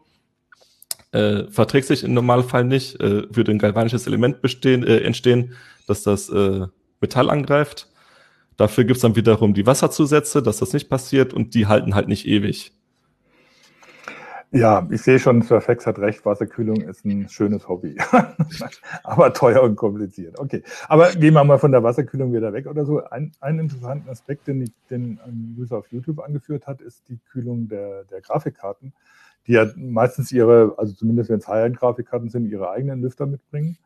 Äh, 1.11 1.49
verträgt 1.51 1.89
sich 1.89 2.05
im 2.05 2.15
Normalfall 2.15 2.63
nicht, 2.63 3.01
äh, 3.01 3.25
würde 3.35 3.51
ein 3.51 3.59
galvanisches 3.59 4.07
Element 4.07 4.41
bestehen, 4.41 4.87
äh, 4.87 4.99
entstehen, 4.99 5.55
dass 5.89 6.05
das 6.05 6.29
äh, 6.29 6.69
Metall 7.01 7.29
angreift. 7.29 7.89
Dafür 8.57 8.85
gibt's 8.85 9.03
dann 9.03 9.17
wiederum 9.17 9.53
die 9.53 9.67
Wasserzusätze, 9.67 10.45
dass 10.45 10.59
das 10.59 10.75
nicht 10.75 10.89
passiert 10.89 11.35
und 11.35 11.57
die 11.57 11.67
halten 11.67 11.97
halt 11.97 12.07
nicht 12.07 12.25
ewig. 12.25 12.71
Ja, 14.55 14.87
ich 14.89 15.03
sehe 15.03 15.19
schon, 15.19 15.43
Sir 15.43 15.61
Fex 15.61 15.85
hat 15.85 15.99
recht, 15.99 16.25
Wasserkühlung 16.25 16.77
ist 16.83 17.05
ein 17.05 17.29
schönes 17.29 17.69
Hobby. 17.69 17.97
aber 19.03 19.33
teuer 19.33 19.65
und 19.65 19.75
kompliziert. 19.75 20.39
Okay. 20.39 20.63
Aber 20.87 21.11
gehen 21.11 21.35
wir 21.35 21.43
mal 21.43 21.59
von 21.59 21.73
der 21.73 21.83
Wasserkühlung 21.83 22.33
wieder 22.33 22.53
weg 22.53 22.69
oder 22.69 22.87
so. 22.87 23.03
Ein, 23.03 23.33
ein 23.41 23.59
interessanten 23.59 24.09
Aspekt, 24.09 24.47
den, 24.47 24.63
ich, 24.63 24.71
den 24.89 25.19
ein 25.27 25.57
User 25.59 25.79
auf 25.79 25.91
YouTube 25.91 26.21
angeführt 26.21 26.69
hat, 26.69 26.81
ist 26.81 27.09
die 27.09 27.19
Kühlung 27.33 27.67
der, 27.67 28.05
der 28.05 28.21
Grafikkarten, 28.21 28.93
die 29.49 29.55
ja 29.55 29.67
meistens 29.75 30.31
ihre, 30.31 30.75
also 30.77 30.95
zumindest 30.95 31.31
wenn 31.31 31.41
es 31.41 31.49
High-End-Grafikkarten 31.49 32.31
sind, 32.31 32.47
ihre 32.47 32.71
eigenen 32.71 33.03
Lüfter 33.03 33.27
mitbringen. 33.27 33.77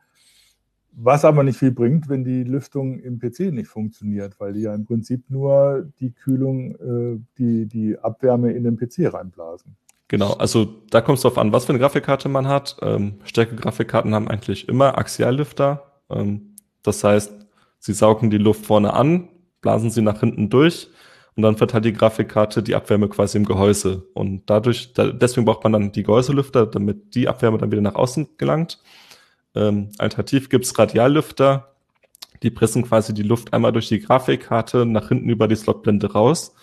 Was 0.92 1.24
aber 1.24 1.44
nicht 1.44 1.58
viel 1.58 1.72
bringt, 1.72 2.10
wenn 2.10 2.24
die 2.24 2.44
Lüftung 2.44 2.98
im 2.98 3.18
PC 3.18 3.52
nicht 3.52 3.68
funktioniert, 3.68 4.38
weil 4.38 4.52
die 4.52 4.62
ja 4.62 4.74
im 4.74 4.84
Prinzip 4.84 5.30
nur 5.30 5.90
die 5.98 6.12
Kühlung, 6.12 6.74
äh, 6.74 7.20
die, 7.38 7.64
die 7.64 7.98
Abwärme 7.98 8.52
in 8.52 8.64
den 8.64 8.76
PC 8.76 9.14
reinblasen. 9.14 9.74
Genau, 10.08 10.32
also 10.32 10.64
da 10.90 11.02
kommt 11.02 11.18
es 11.18 11.22
darauf 11.22 11.36
an, 11.36 11.52
was 11.52 11.66
für 11.66 11.70
eine 11.70 11.78
Grafikkarte 11.78 12.30
man 12.30 12.48
hat. 12.48 12.78
Ähm, 12.80 13.20
Stärke-Grafikkarten 13.24 14.14
haben 14.14 14.28
eigentlich 14.28 14.66
immer 14.68 14.96
Axiallüfter. 14.96 16.00
Ähm, 16.08 16.56
das 16.82 17.04
heißt, 17.04 17.46
sie 17.78 17.92
saugen 17.92 18.30
die 18.30 18.38
Luft 18.38 18.64
vorne 18.64 18.94
an, 18.94 19.28
blasen 19.60 19.90
sie 19.90 20.00
nach 20.00 20.20
hinten 20.20 20.48
durch 20.48 20.88
und 21.36 21.42
dann 21.42 21.58
verteilt 21.58 21.84
die 21.84 21.92
Grafikkarte 21.92 22.62
die 22.62 22.74
Abwärme 22.74 23.08
quasi 23.08 23.36
im 23.36 23.44
Gehäuse. 23.44 24.08
Und 24.14 24.48
dadurch, 24.48 24.94
da, 24.94 25.12
deswegen 25.12 25.44
braucht 25.44 25.62
man 25.62 25.72
dann 25.74 25.92
die 25.92 26.02
Gehäuselüfter, 26.02 26.66
damit 26.66 27.14
die 27.14 27.28
Abwärme 27.28 27.58
dann 27.58 27.70
wieder 27.70 27.82
nach 27.82 27.94
außen 27.94 28.30
gelangt. 28.38 28.80
Ähm, 29.54 29.90
alternativ 29.98 30.48
gibt's 30.48 30.78
Radiallüfter, 30.78 31.74
die 32.42 32.50
pressen 32.50 32.82
quasi 32.82 33.12
die 33.12 33.22
Luft 33.22 33.52
einmal 33.52 33.72
durch 33.72 33.88
die 33.88 34.00
Grafikkarte 34.00 34.86
nach 34.86 35.08
hinten 35.08 35.28
über 35.28 35.48
die 35.48 35.56
Slotblende 35.56 36.12
raus. 36.12 36.54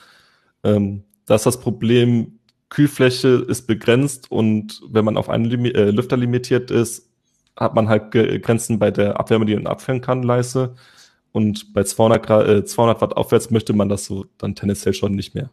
Ähm, 0.63 1.03
da 1.25 1.36
ist 1.36 1.45
das 1.45 1.60
Problem, 1.60 2.35
Kühlfläche 2.75 3.45
ist 3.47 3.67
begrenzt 3.67 4.29
und 4.29 4.81
wenn 4.89 5.05
man 5.05 5.15
auf 5.15 5.29
einen 5.29 5.45
Limi 5.45 5.69
äh, 5.69 5.91
Lüfter 5.91 6.17
limitiert 6.17 6.71
ist, 6.71 7.09
hat 7.55 7.73
man 7.73 7.88
halt 7.88 8.11
Grenzen 8.11 8.79
bei 8.79 8.91
der 8.91 9.17
Abwärme, 9.17 9.45
die 9.45 9.55
man 9.55 9.65
abführen 9.65 10.01
kann, 10.01 10.23
leise. 10.23 10.75
Und 11.31 11.73
bei 11.73 11.83
200, 11.83 12.25
Grad, 12.25 12.47
äh, 12.49 12.65
200 12.65 12.99
Watt 12.99 13.15
aufwärts 13.15 13.49
möchte 13.49 13.71
man 13.71 13.88
das 13.88 14.03
so 14.03 14.25
dann 14.38 14.55
tendenziell 14.55 14.93
schon 14.93 15.13
nicht 15.13 15.35
mehr. 15.35 15.49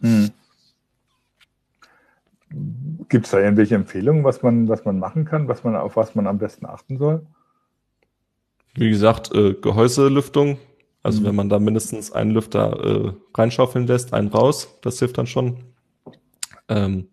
Hm. 0.00 0.30
Gibt 3.08 3.26
es 3.26 3.30
da 3.30 3.38
irgendwelche 3.38 3.76
Empfehlungen, 3.76 4.24
was 4.24 4.42
man, 4.42 4.68
was 4.68 4.84
man 4.84 4.98
machen 4.98 5.24
kann, 5.24 5.46
was 5.46 5.62
man, 5.62 5.76
auf 5.76 5.94
was 5.94 6.16
man 6.16 6.26
am 6.26 6.38
besten 6.38 6.66
achten 6.66 6.98
soll? 6.98 7.24
Wie 8.74 8.90
gesagt, 8.90 9.32
äh, 9.32 9.54
Gehäuselüftung. 9.54 10.58
Also 11.04 11.20
mhm. 11.20 11.26
wenn 11.26 11.34
man 11.36 11.48
da 11.50 11.60
mindestens 11.60 12.10
einen 12.10 12.32
Lüfter 12.32 12.84
äh, 12.84 13.12
reinschaufeln 13.36 13.86
lässt, 13.86 14.12
einen 14.12 14.28
raus, 14.28 14.76
das 14.82 14.98
hilft 14.98 15.18
dann 15.18 15.28
schon. 15.28 15.73
Ähm, 16.68 17.08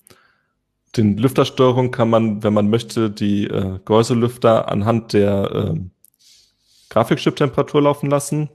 den 0.97 1.17
Lüftersteuerung 1.17 1.91
kann 1.91 2.09
man, 2.09 2.43
wenn 2.43 2.53
man 2.53 2.69
möchte, 2.69 3.09
die 3.09 3.45
äh, 3.47 3.79
Gehäuselüfter 3.85 4.69
anhand 4.69 5.13
der 5.13 5.73
äh, 5.75 5.79
Grafikchip-Temperatur 6.89 7.81
laufen 7.81 8.09
lassen. 8.09 8.49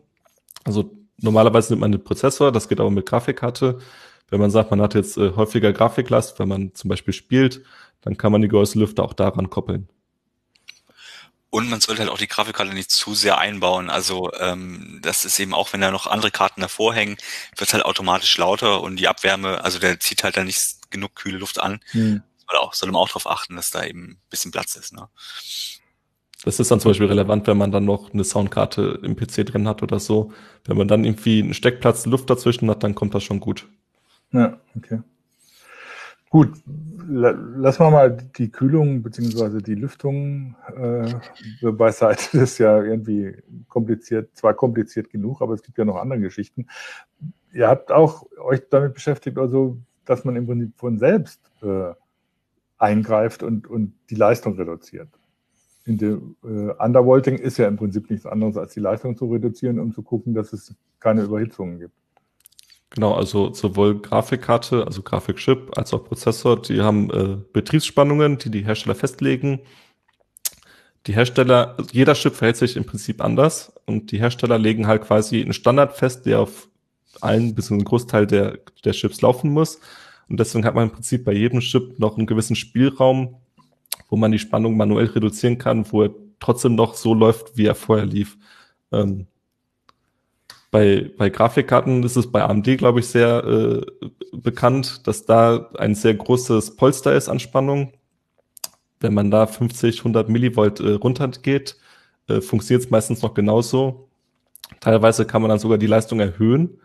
Also 0.64 0.90
normalerweise 1.18 1.72
nimmt 1.72 1.80
man 1.80 1.92
den 1.92 2.04
Prozessor, 2.04 2.52
das 2.52 2.68
geht 2.68 2.80
aber 2.80 2.90
mit 2.90 3.06
Grafikkarte. 3.06 3.78
Wenn 4.28 4.40
man 4.40 4.50
sagt, 4.50 4.70
man 4.70 4.82
hat 4.82 4.94
jetzt 4.94 5.16
äh, 5.16 5.32
häufiger 5.34 5.72
Grafiklast, 5.72 6.38
wenn 6.38 6.48
man 6.48 6.74
zum 6.74 6.88
Beispiel 6.88 7.14
spielt, 7.14 7.62
dann 8.02 8.16
kann 8.16 8.32
man 8.32 8.42
die 8.42 8.48
Gehäuselüfter 8.48 9.04
auch 9.04 9.14
daran 9.14 9.48
koppeln. 9.48 9.88
Und 11.50 11.70
man 11.70 11.80
sollte 11.80 12.02
halt 12.02 12.10
auch 12.10 12.18
die 12.18 12.26
Grafikkarte 12.26 12.74
nicht 12.74 12.90
zu 12.90 13.14
sehr 13.14 13.38
einbauen. 13.38 13.88
Also 13.88 14.30
ähm, 14.40 14.98
das 15.02 15.24
ist 15.24 15.38
eben 15.38 15.54
auch, 15.54 15.72
wenn 15.72 15.80
da 15.80 15.90
noch 15.90 16.06
andere 16.06 16.30
Karten 16.30 16.60
davor 16.60 16.94
hängen, 16.94 17.16
wird 17.56 17.72
halt 17.72 17.84
automatisch 17.84 18.36
lauter 18.36 18.82
und 18.82 18.96
die 18.96 19.08
Abwärme, 19.08 19.62
also 19.62 19.78
der 19.78 20.00
zieht 20.00 20.24
halt 20.24 20.36
dann 20.36 20.46
nicht 20.46 20.90
genug 20.90 21.14
kühle 21.14 21.38
Luft 21.38 21.60
an. 21.60 21.80
Hm. 21.92 22.22
Soll, 22.48 22.58
auch, 22.58 22.74
soll 22.74 22.90
man 22.90 23.00
auch 23.00 23.08
darauf 23.08 23.28
achten, 23.28 23.56
dass 23.56 23.70
da 23.70 23.84
eben 23.84 24.12
ein 24.12 24.20
bisschen 24.28 24.50
Platz 24.50 24.76
ist. 24.76 24.92
Ne? 24.92 25.08
Das 26.44 26.60
ist 26.60 26.70
dann 26.70 26.80
zum 26.80 26.90
Beispiel 26.90 27.06
relevant, 27.06 27.46
wenn 27.46 27.56
man 27.56 27.72
dann 27.72 27.84
noch 27.84 28.12
eine 28.12 28.24
Soundkarte 28.24 29.00
im 29.02 29.16
PC 29.16 29.46
drin 29.46 29.66
hat 29.66 29.82
oder 29.82 29.98
so. 29.98 30.32
Wenn 30.64 30.76
man 30.76 30.88
dann 30.88 31.04
irgendwie 31.04 31.42
einen 31.42 31.54
Steckplatz 31.54 32.06
Luft 32.06 32.28
dazwischen 32.28 32.68
hat, 32.70 32.82
dann 32.82 32.94
kommt 32.94 33.14
das 33.14 33.24
schon 33.24 33.40
gut. 33.40 33.66
Ja, 34.32 34.60
okay. 34.76 35.00
Gut, 36.28 36.52
lassen 37.08 37.84
wir 37.84 37.90
mal 37.90 38.16
die 38.36 38.50
Kühlung 38.50 39.02
bzw. 39.02 39.62
die 39.62 39.76
Lüftung 39.76 40.56
äh, 40.76 41.70
beiseite. 41.70 42.22
Das 42.32 42.50
ist 42.50 42.58
ja 42.58 42.82
irgendwie 42.82 43.36
kompliziert, 43.68 44.36
zwar 44.36 44.54
kompliziert 44.54 45.08
genug, 45.10 45.40
aber 45.40 45.54
es 45.54 45.62
gibt 45.62 45.78
ja 45.78 45.84
noch 45.84 45.96
andere 45.96 46.20
Geschichten. 46.20 46.66
Ihr 47.52 47.68
habt 47.68 47.92
auch 47.92 48.26
euch 48.38 48.62
damit 48.70 48.94
beschäftigt, 48.94 49.38
also, 49.38 49.78
dass 50.04 50.24
man 50.24 50.36
im 50.36 50.46
Prinzip 50.46 50.76
von 50.76 50.98
selbst 50.98 51.40
äh, 51.62 51.92
eingreift 52.78 53.42
und, 53.42 53.68
und 53.68 53.94
die 54.10 54.16
Leistung 54.16 54.56
reduziert. 54.56 55.08
In 55.84 55.98
der, 55.98 56.18
äh, 56.44 56.84
Undervolting 56.84 57.38
ist 57.38 57.56
ja 57.58 57.68
im 57.68 57.76
Prinzip 57.76 58.10
nichts 58.10 58.26
anderes, 58.26 58.56
als 58.56 58.74
die 58.74 58.80
Leistung 58.80 59.16
zu 59.16 59.26
reduzieren, 59.26 59.78
um 59.78 59.92
zu 59.92 60.02
gucken, 60.02 60.34
dass 60.34 60.52
es 60.52 60.74
keine 60.98 61.22
Überhitzungen 61.22 61.78
gibt. 61.78 61.94
Genau, 62.90 63.14
also 63.14 63.52
sowohl 63.52 64.00
Grafikkarte, 64.00 64.86
also 64.86 65.02
Grafikchip, 65.02 65.76
als 65.76 65.92
auch 65.92 66.04
Prozessor, 66.04 66.62
die 66.62 66.80
haben 66.80 67.10
äh, 67.10 67.36
Betriebsspannungen, 67.52 68.38
die 68.38 68.50
die 68.50 68.64
Hersteller 68.64 68.94
festlegen. 68.94 69.60
Die 71.06 71.14
Hersteller, 71.14 71.74
also 71.78 71.90
jeder 71.92 72.14
Chip 72.14 72.34
verhält 72.34 72.56
sich 72.56 72.76
im 72.76 72.84
Prinzip 72.84 73.22
anders 73.22 73.72
und 73.86 74.10
die 74.12 74.18
Hersteller 74.18 74.58
legen 74.58 74.86
halt 74.86 75.02
quasi 75.02 75.40
einen 75.40 75.52
Standard 75.52 75.96
fest, 75.96 76.26
der 76.26 76.40
auf 76.40 76.68
allen 77.20 77.54
bis 77.54 77.70
einen 77.70 77.84
Großteil 77.84 78.26
der, 78.26 78.58
der 78.84 78.92
Chips 78.92 79.20
laufen 79.20 79.50
muss. 79.50 79.80
Und 80.28 80.40
deswegen 80.40 80.64
hat 80.64 80.74
man 80.74 80.88
im 80.88 80.92
Prinzip 80.92 81.24
bei 81.24 81.32
jedem 81.32 81.60
Chip 81.60 81.98
noch 81.98 82.16
einen 82.16 82.26
gewissen 82.26 82.56
Spielraum, 82.56 83.36
wo 84.08 84.16
man 84.16 84.32
die 84.32 84.38
Spannung 84.38 84.76
manuell 84.76 85.06
reduzieren 85.06 85.58
kann, 85.58 85.90
wo 85.92 86.02
er 86.02 86.10
trotzdem 86.40 86.74
noch 86.74 86.94
so 86.94 87.14
läuft, 87.14 87.56
wie 87.56 87.66
er 87.66 87.74
vorher 87.74 88.06
lief. 88.06 88.36
Ähm, 88.92 89.26
bei, 90.70 91.10
bei 91.16 91.30
Grafikkarten 91.30 92.02
ist 92.02 92.16
es 92.16 92.30
bei 92.30 92.42
AMD, 92.42 92.78
glaube 92.78 93.00
ich, 93.00 93.06
sehr 93.06 93.44
äh, 93.44 94.08
bekannt, 94.32 95.06
dass 95.06 95.24
da 95.24 95.70
ein 95.78 95.94
sehr 95.94 96.14
großes 96.14 96.76
Polster 96.76 97.14
ist 97.14 97.28
an 97.28 97.38
Spannung. 97.38 97.92
Wenn 99.00 99.14
man 99.14 99.30
da 99.30 99.46
50, 99.46 99.98
100 99.98 100.28
Millivolt 100.28 100.80
äh, 100.80 100.92
runtergeht, 100.92 101.76
äh, 102.28 102.40
funktioniert 102.40 102.84
es 102.84 102.90
meistens 102.90 103.22
noch 103.22 103.34
genauso. 103.34 104.08
Teilweise 104.80 105.26
kann 105.26 105.42
man 105.42 105.48
dann 105.50 105.58
sogar 105.58 105.78
die 105.78 105.86
Leistung 105.86 106.20
erhöhen, 106.20 106.80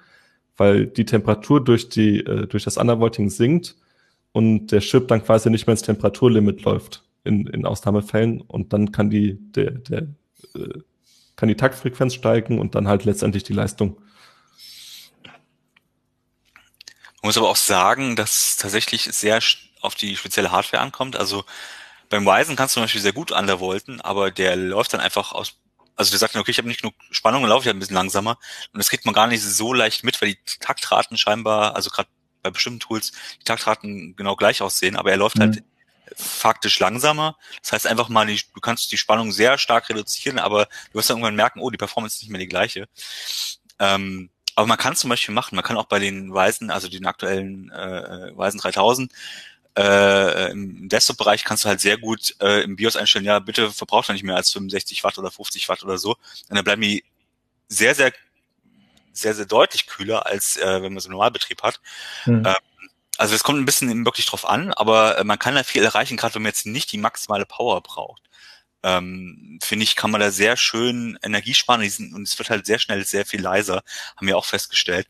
weil 0.58 0.86
die 0.86 1.06
Temperatur 1.06 1.64
durch, 1.64 1.90
die, 1.90 2.20
äh, 2.20 2.48
durch 2.48 2.64
das 2.64 2.78
Undervolting 2.78 3.30
sinkt 3.30 3.76
und 4.32 4.68
der 4.72 4.82
Chip 4.82 5.08
dann 5.08 5.24
quasi 5.24 5.50
nicht 5.50 5.68
mehr 5.68 5.74
ins 5.74 5.82
Temperaturlimit 5.82 6.64
läuft 6.64 7.04
in, 7.24 7.48
in 7.48 7.66
Ausnahmefällen 7.66 8.42
und 8.42 8.74
dann 8.74 8.92
kann 8.92 9.10
die, 9.10 9.40
der, 9.52 9.72
der 9.72 10.08
äh, 10.56 10.80
kann 11.42 11.50
die 11.50 11.56
Taktfrequenz 11.56 12.14
steigen 12.14 12.60
und 12.60 12.76
dann 12.76 12.88
halt 12.88 13.04
letztendlich 13.04 13.42
die 13.42 13.54
Leistung. 13.54 13.98
Man 17.16 17.30
muss 17.30 17.38
aber 17.38 17.50
auch 17.50 17.56
sagen, 17.56 18.16
dass 18.16 18.58
tatsächlich 18.58 19.06
sehr 19.06 19.40
auf 19.82 19.96
die 19.96 20.16
spezielle 20.16 20.52
Hardware 20.52 20.84
ankommt. 20.84 21.16
Also 21.16 21.44
beim 22.10 22.28
Ryzen 22.28 22.56
kannst 22.56 22.76
du 22.76 22.78
zum 22.78 22.84
Beispiel 22.84 23.02
sehr 23.02 23.12
gut 23.12 23.32
undervolten, 23.32 24.02
aber 24.02 24.30
der 24.30 24.56
läuft 24.56 24.94
dann 24.94 25.00
einfach 25.00 25.32
aus, 25.32 25.56
also 25.96 26.12
der 26.12 26.20
sagt 26.20 26.36
dann, 26.36 26.44
okay, 26.44 26.52
ich 26.52 26.60
habe 26.60 26.68
nicht 26.68 26.82
genug 26.82 26.94
Spannung 27.10 27.44
laufe 27.44 27.68
ich 27.68 27.74
ein 27.74 27.80
bisschen 27.80 27.96
langsamer. 27.96 28.38
Und 28.72 28.78
das 28.78 28.90
kriegt 28.90 29.06
man 29.06 29.16
gar 29.16 29.26
nicht 29.26 29.42
so 29.42 29.74
leicht 29.74 30.04
mit, 30.04 30.22
weil 30.22 30.34
die 30.34 30.40
Taktraten 30.60 31.18
scheinbar, 31.18 31.76
also 31.76 31.90
gerade 31.90 32.10
bei 32.44 32.52
bestimmten 32.52 32.82
Tools, 32.82 33.14
die 33.40 33.46
Taktraten 33.46 34.16
genau 34.16 34.36
gleich 34.36 34.62
aussehen, 34.62 34.96
aber 34.96 35.10
er 35.10 35.18
läuft 35.18 35.40
halt 35.40 35.56
mhm. 35.56 35.56
halt 35.56 35.66
faktisch 36.16 36.80
langsamer. 36.80 37.38
Das 37.62 37.72
heißt 37.74 37.88
einfach 37.88 38.10
mal, 38.10 38.26
du 38.26 38.62
kannst 38.62 38.92
die 38.92 38.98
Spannung 38.98 39.32
sehr 39.32 39.58
stark 39.58 39.90
reduzieren, 39.90 40.40
aber 40.40 40.66
du 40.66 41.00
wirst 41.00 41.10
dann 41.10 41.18
irgendwann 41.18 41.36
merken, 41.36 41.60
oh, 41.60 41.70
die 41.70 41.78
Performance 41.78 42.16
ist 42.16 42.22
nicht 42.22 42.32
mehr 42.32 42.40
die 42.40 42.48
gleiche. 42.48 42.88
Ähm, 43.80 44.30
aber 44.56 44.68
man 44.68 44.78
kann 44.78 44.96
zum 44.96 45.10
Beispiel 45.10 45.34
machen, 45.34 45.56
man 45.56 45.64
kann 45.64 45.78
auch 45.78 45.86
bei 45.86 46.00
den 46.00 46.34
Weisen, 46.34 46.72
also 46.72 46.88
den 46.88 47.06
aktuellen 47.06 47.72
äh, 47.72 48.36
Weisen 48.36 48.60
3000, 48.60 49.12
äh, 49.78 50.52
im 50.52 50.90
Desktop-Bereich 50.90 51.46
kannst 51.46 51.64
du 51.64 51.70
halt 51.70 51.80
sehr 51.80 51.98
gut 51.98 52.36
äh, 52.42 52.62
im 52.64 52.76
BIOS 52.76 52.98
einstellen, 52.98 53.26
ja, 53.26 53.40
bitte 53.40 53.72
verbraucht 53.72 54.10
er 54.10 54.14
nicht 54.14 54.24
mehr 54.24 54.36
als 54.36 54.52
65 54.52 55.04
Watt 55.04 55.18
oder 55.18 55.32
50 55.32 55.70
Watt 55.70 55.84
oder 55.84 55.98
so. 55.98 56.12
Und 56.50 56.56
dann 56.56 56.64
bleiben 56.64 56.82
die 56.82 57.06
sehr, 57.70 57.96
sehr, 57.96 58.12
sehr, 59.14 59.34
sehr 59.34 59.46
deutlich 59.46 59.88
kühler, 59.88 60.26
als 60.26 60.58
äh, 60.58 60.82
wenn 60.82 60.94
man 60.94 61.00
so 61.00 61.08
einen 61.08 61.14
Normalbetrieb 61.14 61.64
hat. 61.64 61.80
Mhm. 62.26 62.44
Ähm, 62.46 62.56
also 63.18 63.36
es 63.36 63.44
kommt 63.44 63.60
ein 63.60 63.66
bisschen 63.66 64.06
wirklich 64.06 64.26
drauf 64.26 64.48
an, 64.48 64.74
aber 64.74 65.20
äh, 65.20 65.24
man 65.24 65.40
kann 65.40 65.56
da 65.56 65.64
viel 65.64 65.84
erreichen, 65.84 66.18
gerade 66.18 66.36
wenn 66.36 66.44
man 66.44 66.52
jetzt 66.52 66.66
nicht 66.66 66.92
die 66.92 66.98
maximale 66.98 67.46
Power 67.46 67.82
braucht. 67.82 68.24
Ähm, 68.84 69.60
Finde 69.62 69.84
ich, 69.84 69.96
kann 69.96 70.12
man 70.12 70.22
da 70.22 70.32
sehr 70.32 70.58
schön 70.58 71.18
Energie 71.22 71.54
sparen 71.54 71.82
und 72.14 72.24
es 72.24 72.40
wird 72.40 72.50
halt 72.50 72.66
sehr 72.66 72.80
schnell 72.80 73.06
sehr 73.06 73.26
viel 73.26 73.42
leiser, 73.42 73.84
haben 74.18 74.28
wir 74.28 74.38
auch 74.38 74.46
festgestellt. 74.46 75.08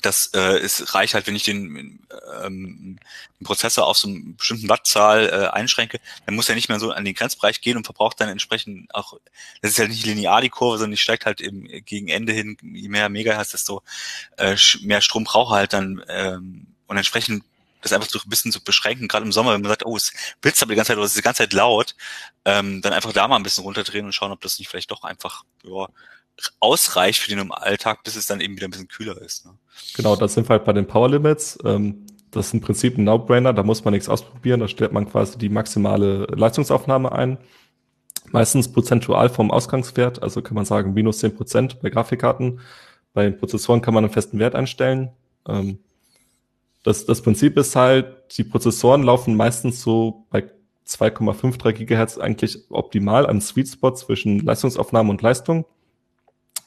Das 0.00 0.28
äh, 0.34 0.56
es 0.58 0.94
reicht 0.94 1.12
halt, 1.14 1.26
wenn 1.26 1.36
ich 1.36 1.42
den, 1.44 2.06
ähm, 2.42 2.98
den 3.38 3.44
Prozessor 3.44 3.86
auf 3.86 3.98
so 3.98 4.08
einen 4.08 4.36
bestimmten 4.36 4.70
Wattzahl 4.70 5.28
äh, 5.28 5.48
einschränke, 5.54 6.00
dann 6.24 6.34
muss 6.34 6.48
er 6.48 6.54
nicht 6.54 6.70
mehr 6.70 6.80
so 6.80 6.92
an 6.92 7.04
den 7.04 7.14
Grenzbereich 7.14 7.60
gehen 7.60 7.76
und 7.76 7.84
verbraucht 7.84 8.18
dann 8.18 8.30
entsprechend 8.30 8.92
auch, 8.94 9.18
das 9.60 9.72
ist 9.72 9.78
halt 9.78 9.90
nicht 9.90 10.06
linear 10.06 10.40
die 10.40 10.48
Kurve, 10.48 10.78
sondern 10.78 10.92
die 10.92 10.96
steigt 10.96 11.26
halt 11.26 11.42
eben 11.42 11.68
gegen 11.84 12.08
Ende 12.08 12.32
hin, 12.32 12.56
je 12.62 12.88
mehr 12.88 13.10
Megahertz, 13.10 13.50
desto 13.50 13.82
äh, 14.38 14.56
mehr 14.80 15.02
Strom 15.02 15.24
braucht 15.24 15.52
er 15.52 15.56
halt 15.56 15.72
dann 15.74 16.02
ähm, 16.08 16.71
und 16.92 16.98
entsprechend 16.98 17.42
das 17.80 17.92
einfach 17.92 18.08
so 18.08 18.18
ein 18.18 18.28
bisschen 18.28 18.52
zu 18.52 18.62
beschränken, 18.62 19.08
gerade 19.08 19.24
im 19.24 19.32
Sommer, 19.32 19.54
wenn 19.54 19.62
man 19.62 19.70
sagt, 19.70 19.84
oh, 19.84 19.96
es 19.96 20.12
blitzt 20.40 20.62
aber 20.62 20.72
die 20.72 20.76
ganze 20.76 20.88
Zeit 20.88 20.98
oder 20.98 21.06
es 21.06 21.12
ist 21.12 21.18
die 21.18 21.22
ganze 21.22 21.42
Zeit 21.42 21.52
laut, 21.52 21.96
ähm, 22.44 22.80
dann 22.82 22.92
einfach 22.92 23.12
da 23.12 23.26
mal 23.26 23.36
ein 23.36 23.42
bisschen 23.42 23.64
runterdrehen 23.64 24.04
und 24.04 24.12
schauen, 24.12 24.30
ob 24.30 24.40
das 24.42 24.58
nicht 24.58 24.68
vielleicht 24.68 24.90
doch 24.90 25.02
einfach 25.02 25.42
ja, 25.64 25.88
ausreicht 26.60 27.20
für 27.20 27.34
den 27.34 27.50
Alltag, 27.50 28.04
bis 28.04 28.14
es 28.14 28.26
dann 28.26 28.40
eben 28.40 28.56
wieder 28.56 28.68
ein 28.68 28.70
bisschen 28.70 28.88
kühler 28.88 29.20
ist. 29.20 29.46
Ne? 29.46 29.52
Genau, 29.96 30.14
das 30.16 30.34
sind 30.34 30.48
wir 30.48 30.50
halt 30.50 30.64
bei 30.64 30.72
den 30.72 30.86
Power 30.86 31.08
Limits. 31.08 31.58
Ähm, 31.64 32.06
das 32.30 32.48
ist 32.48 32.54
im 32.54 32.60
Prinzip 32.60 32.98
ein 32.98 33.04
No-Brainer, 33.04 33.52
da 33.52 33.62
muss 33.62 33.84
man 33.84 33.92
nichts 33.92 34.08
ausprobieren, 34.08 34.60
da 34.60 34.68
stellt 34.68 34.92
man 34.92 35.10
quasi 35.10 35.36
die 35.36 35.48
maximale 35.48 36.26
Leistungsaufnahme 36.26 37.10
ein. 37.10 37.38
Meistens 38.30 38.70
prozentual 38.70 39.28
vom 39.28 39.50
Ausgangswert, 39.50 40.22
also 40.22 40.40
kann 40.40 40.54
man 40.54 40.64
sagen 40.64 40.94
minus 40.94 41.18
zehn 41.18 41.34
Prozent 41.34 41.82
bei 41.82 41.90
Grafikkarten. 41.90 42.60
Bei 43.12 43.30
Prozessoren 43.30 43.82
kann 43.82 43.92
man 43.92 44.04
einen 44.04 44.12
festen 44.12 44.38
Wert 44.38 44.54
einstellen. 44.54 45.10
Ähm, 45.46 45.80
das, 46.82 47.06
das 47.06 47.22
Prinzip 47.22 47.56
ist 47.56 47.76
halt, 47.76 48.36
die 48.36 48.44
Prozessoren 48.44 49.02
laufen 49.02 49.36
meistens 49.36 49.82
so 49.82 50.26
bei 50.30 50.44
2,53 50.86 51.72
Gigahertz 51.72 52.18
eigentlich 52.18 52.58
optimal 52.70 53.26
am 53.26 53.40
Sweet 53.40 53.68
Spot 53.68 53.94
zwischen 53.94 54.40
Leistungsaufnahme 54.40 55.10
und 55.10 55.22
Leistung. 55.22 55.64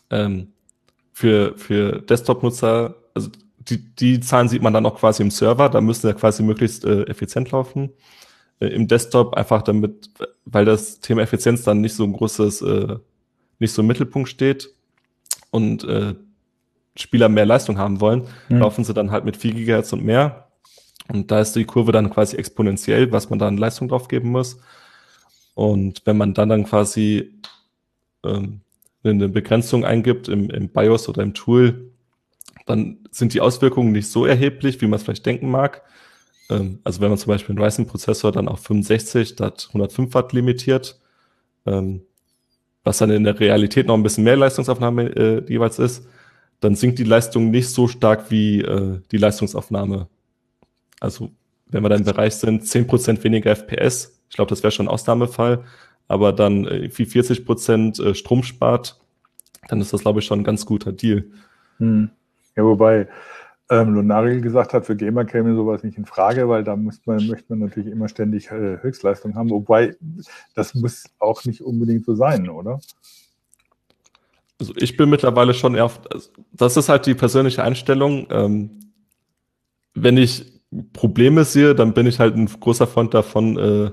Ähm, 0.09 0.53
für, 1.11 1.57
für 1.57 2.01
Desktop-Nutzer, 2.01 2.95
also 3.13 3.29
die, 3.57 3.77
die 3.95 4.19
Zahlen 4.19 4.49
sieht 4.49 4.61
man 4.61 4.73
dann 4.73 4.85
auch 4.85 4.99
quasi 4.99 5.23
im 5.23 5.31
Server, 5.31 5.69
da 5.69 5.81
müssen 5.81 6.07
ja 6.07 6.13
quasi 6.13 6.43
möglichst 6.43 6.85
äh, 6.85 7.03
effizient 7.03 7.51
laufen. 7.51 7.91
Äh, 8.59 8.67
Im 8.67 8.87
Desktop 8.87 9.35
einfach 9.35 9.61
damit, 9.63 10.09
weil 10.45 10.65
das 10.65 10.99
Thema 10.99 11.21
Effizienz 11.21 11.63
dann 11.63 11.81
nicht 11.81 11.95
so 11.95 12.03
ein 12.03 12.13
großes, 12.13 12.61
äh, 12.61 12.97
nicht 13.59 13.71
so 13.71 13.81
im 13.81 13.87
Mittelpunkt 13.87 14.29
steht 14.29 14.69
und 15.51 15.83
äh, 15.85 16.15
Spieler 16.97 17.29
mehr 17.29 17.45
Leistung 17.45 17.77
haben 17.77 17.99
wollen, 17.99 18.27
mhm. 18.49 18.59
laufen 18.59 18.83
sie 18.83 18.93
dann 18.93 19.11
halt 19.11 19.25
mit 19.25 19.37
4 19.37 19.53
Gigahertz 19.53 19.93
und 19.93 20.03
mehr. 20.03 20.47
Und 21.11 21.29
da 21.31 21.39
ist 21.39 21.55
die 21.55 21.65
Kurve 21.65 21.91
dann 21.91 22.09
quasi 22.09 22.37
exponentiell, 22.37 23.11
was 23.11 23.29
man 23.29 23.39
da 23.39 23.47
an 23.47 23.57
Leistung 23.57 23.87
drauf 23.87 24.07
geben 24.07 24.31
muss. 24.31 24.57
Und 25.53 26.01
wenn 26.05 26.17
man 26.17 26.33
dann 26.33 26.49
dann 26.49 26.63
quasi 26.63 27.33
ähm, 28.23 28.61
eine 29.03 29.29
Begrenzung 29.29 29.85
eingibt 29.85 30.27
im, 30.27 30.49
im 30.49 30.69
BIOS 30.69 31.07
oder 31.09 31.21
im 31.21 31.33
Tool, 31.33 31.91
dann 32.65 32.97
sind 33.11 33.33
die 33.33 33.41
Auswirkungen 33.41 33.91
nicht 33.91 34.09
so 34.09 34.25
erheblich, 34.25 34.81
wie 34.81 34.87
man 34.87 34.97
es 34.97 35.03
vielleicht 35.03 35.25
denken 35.25 35.51
mag. 35.51 35.83
Ähm, 36.49 36.79
also 36.83 37.01
wenn 37.01 37.09
man 37.09 37.17
zum 37.17 37.29
Beispiel 37.29 37.55
einen 37.55 37.63
Ryzen-Prozessor 37.63 38.31
dann 38.31 38.47
auf 38.47 38.61
65 38.61 39.29
statt 39.29 39.67
105 39.69 40.13
Watt 40.13 40.33
limitiert, 40.33 40.99
ähm, 41.65 42.01
was 42.83 42.97
dann 42.97 43.11
in 43.11 43.23
der 43.23 43.39
Realität 43.39 43.87
noch 43.87 43.95
ein 43.95 44.03
bisschen 44.03 44.23
mehr 44.23 44.37
Leistungsaufnahme 44.37 45.03
äh, 45.15 45.43
jeweils 45.47 45.79
ist, 45.79 46.07
dann 46.59 46.75
sinkt 46.75 46.99
die 46.99 47.03
Leistung 47.03 47.51
nicht 47.51 47.69
so 47.69 47.87
stark 47.87 48.31
wie 48.31 48.61
äh, 48.61 48.99
die 49.11 49.17
Leistungsaufnahme. 49.17 50.07
Also 50.99 51.31
wenn 51.67 51.83
wir 51.83 51.89
dann 51.89 51.99
im 51.99 52.05
Bereich 52.05 52.35
sind, 52.35 52.63
10% 52.63 53.23
weniger 53.23 53.51
FPS, 53.55 54.21
ich 54.29 54.35
glaube, 54.35 54.49
das 54.49 54.63
wäre 54.63 54.71
schon 54.71 54.87
ein 54.87 54.93
Ausnahmefall, 54.93 55.63
aber 56.07 56.33
dann 56.33 56.65
äh, 56.65 56.89
wie 56.93 57.03
40% 57.03 58.03
äh, 58.03 58.15
Strom 58.15 58.43
spart, 58.43 58.99
dann 59.67 59.81
ist 59.81 59.93
das, 59.93 60.01
glaube 60.01 60.19
ich, 60.19 60.25
schon 60.25 60.41
ein 60.41 60.43
ganz 60.43 60.65
guter 60.65 60.91
Deal. 60.91 61.25
Hm. 61.77 62.09
Ja, 62.55 62.63
wobei 62.63 63.07
ähm, 63.69 63.95
Lunari 63.95 64.41
gesagt 64.41 64.73
hat, 64.73 64.85
für 64.85 64.95
Gamer 64.95 65.25
käme 65.25 65.55
sowas 65.55 65.83
nicht 65.83 65.97
in 65.97 66.05
Frage, 66.05 66.47
weil 66.47 66.63
da 66.63 66.75
muss 66.75 67.01
man, 67.05 67.27
möchte 67.27 67.45
man 67.49 67.59
natürlich 67.59 67.91
immer 67.91 68.07
ständig 68.07 68.51
äh, 68.51 68.77
Höchstleistung 68.81 69.35
haben, 69.35 69.49
wobei 69.49 69.95
das 70.53 70.75
muss 70.75 71.05
auch 71.19 71.43
nicht 71.45 71.61
unbedingt 71.61 72.05
so 72.05 72.15
sein, 72.15 72.47
oder? 72.47 72.79
Also 74.59 74.73
ich 74.77 74.95
bin 74.95 75.09
mittlerweile 75.09 75.53
schon 75.53 75.75
eher 75.75 75.91
also 76.11 76.29
das 76.53 76.77
ist 76.77 76.89
halt 76.89 77.05
die 77.05 77.13
persönliche 77.13 77.63
Einstellung. 77.63 78.27
Ähm, 78.29 78.91
wenn 79.93 80.17
ich 80.17 80.45
Probleme 80.93 81.45
sehe, 81.45 81.75
dann 81.75 81.93
bin 81.93 82.07
ich 82.07 82.19
halt 82.19 82.35
ein 82.35 82.47
großer 82.47 82.87
Freund 82.87 83.13
davon, 83.13 83.57
äh, 83.57 83.91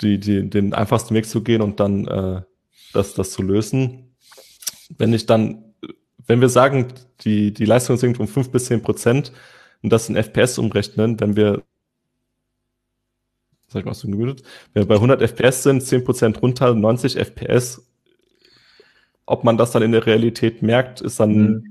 die, 0.00 0.18
die, 0.18 0.48
den 0.48 0.72
einfachsten 0.72 1.14
Weg 1.14 1.26
zu 1.26 1.42
gehen 1.42 1.62
und 1.62 1.80
dann 1.80 2.06
äh, 2.06 2.42
das, 2.92 3.14
das 3.14 3.30
zu 3.32 3.42
lösen. 3.42 4.14
Wenn 4.98 5.12
ich 5.12 5.26
dann 5.26 5.64
wenn 6.26 6.40
wir 6.40 6.48
sagen, 6.48 6.86
die, 7.22 7.52
die 7.52 7.64
Leistung 7.64 7.96
sinkt 7.96 8.20
um 8.20 8.28
fünf 8.28 8.50
bis 8.50 8.66
zehn 8.66 8.82
Prozent 8.82 9.32
und 9.82 9.92
das 9.92 10.08
in 10.08 10.14
FPS 10.14 10.58
umrechnen, 10.58 11.18
wenn 11.18 11.34
wir 11.34 11.64
sag 13.66 13.80
ich 13.80 13.86
mal 13.86 13.94
so 13.94 14.08
gemütet, 14.08 14.42
wenn 14.72 14.82
wir 14.82 14.88
bei 14.88 14.94
100 14.94 15.22
FPS 15.22 15.62
sind, 15.62 15.82
10 15.82 16.04
Prozent 16.04 16.42
runter, 16.42 16.74
90 16.74 17.16
FPS, 17.16 17.89
ob 19.30 19.44
man 19.44 19.56
das 19.56 19.70
dann 19.70 19.82
in 19.82 19.92
der 19.92 20.06
Realität 20.06 20.62
merkt, 20.62 21.00
ist 21.00 21.20
dann 21.20 21.32
mhm 21.32 21.70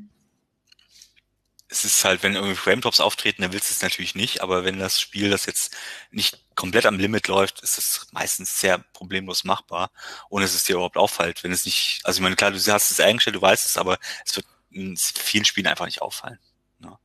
es 1.70 1.86
ist 1.86 2.04
halt, 2.04 2.24
wenn 2.24 2.34
irgendwie 2.34 2.56
Frame 2.56 2.82
Drops 2.82 3.00
auftreten, 3.00 3.44
dann 3.44 3.54
willst 3.54 3.70
du 3.70 3.74
es 3.74 3.84
natürlich 3.84 4.16
nicht, 4.16 4.42
aber 4.42 4.66
wenn 4.66 4.80
das 4.80 5.00
Spiel 5.00 5.30
das 5.30 5.46
jetzt 5.46 5.76
nicht 6.10 6.44
komplett 6.56 6.88
am 6.88 6.98
Limit 6.98 7.28
läuft, 7.28 7.62
ist 7.62 7.78
es 7.78 8.08
meistens 8.12 8.60
sehr 8.60 8.80
problemlos 8.80 9.44
machbar, 9.44 9.92
ohne 10.30 10.46
dass 10.46 10.56
es 10.56 10.64
dir 10.64 10.74
überhaupt 10.74 10.98
auffällt. 10.98 11.44
Wenn 11.44 11.52
es 11.52 11.66
nicht, 11.66 12.02
also 12.04 12.18
ich 12.18 12.24
meine, 12.24 12.36
klar, 12.36 12.52
du 12.52 12.58
hast 12.58 12.90
es 12.90 13.00
eingestellt, 13.00 13.36
du 13.36 13.42
weißt 13.42 13.66
es, 13.66 13.78
aber 13.78 14.00
es 14.26 14.36
wird 14.36 14.48
in 14.72 14.98
vielen 14.98 15.46
Spielen 15.46 15.68
einfach 15.68 15.86
nicht 15.86 16.02
auffallen. 16.02 16.40
Ja. 16.84 17.00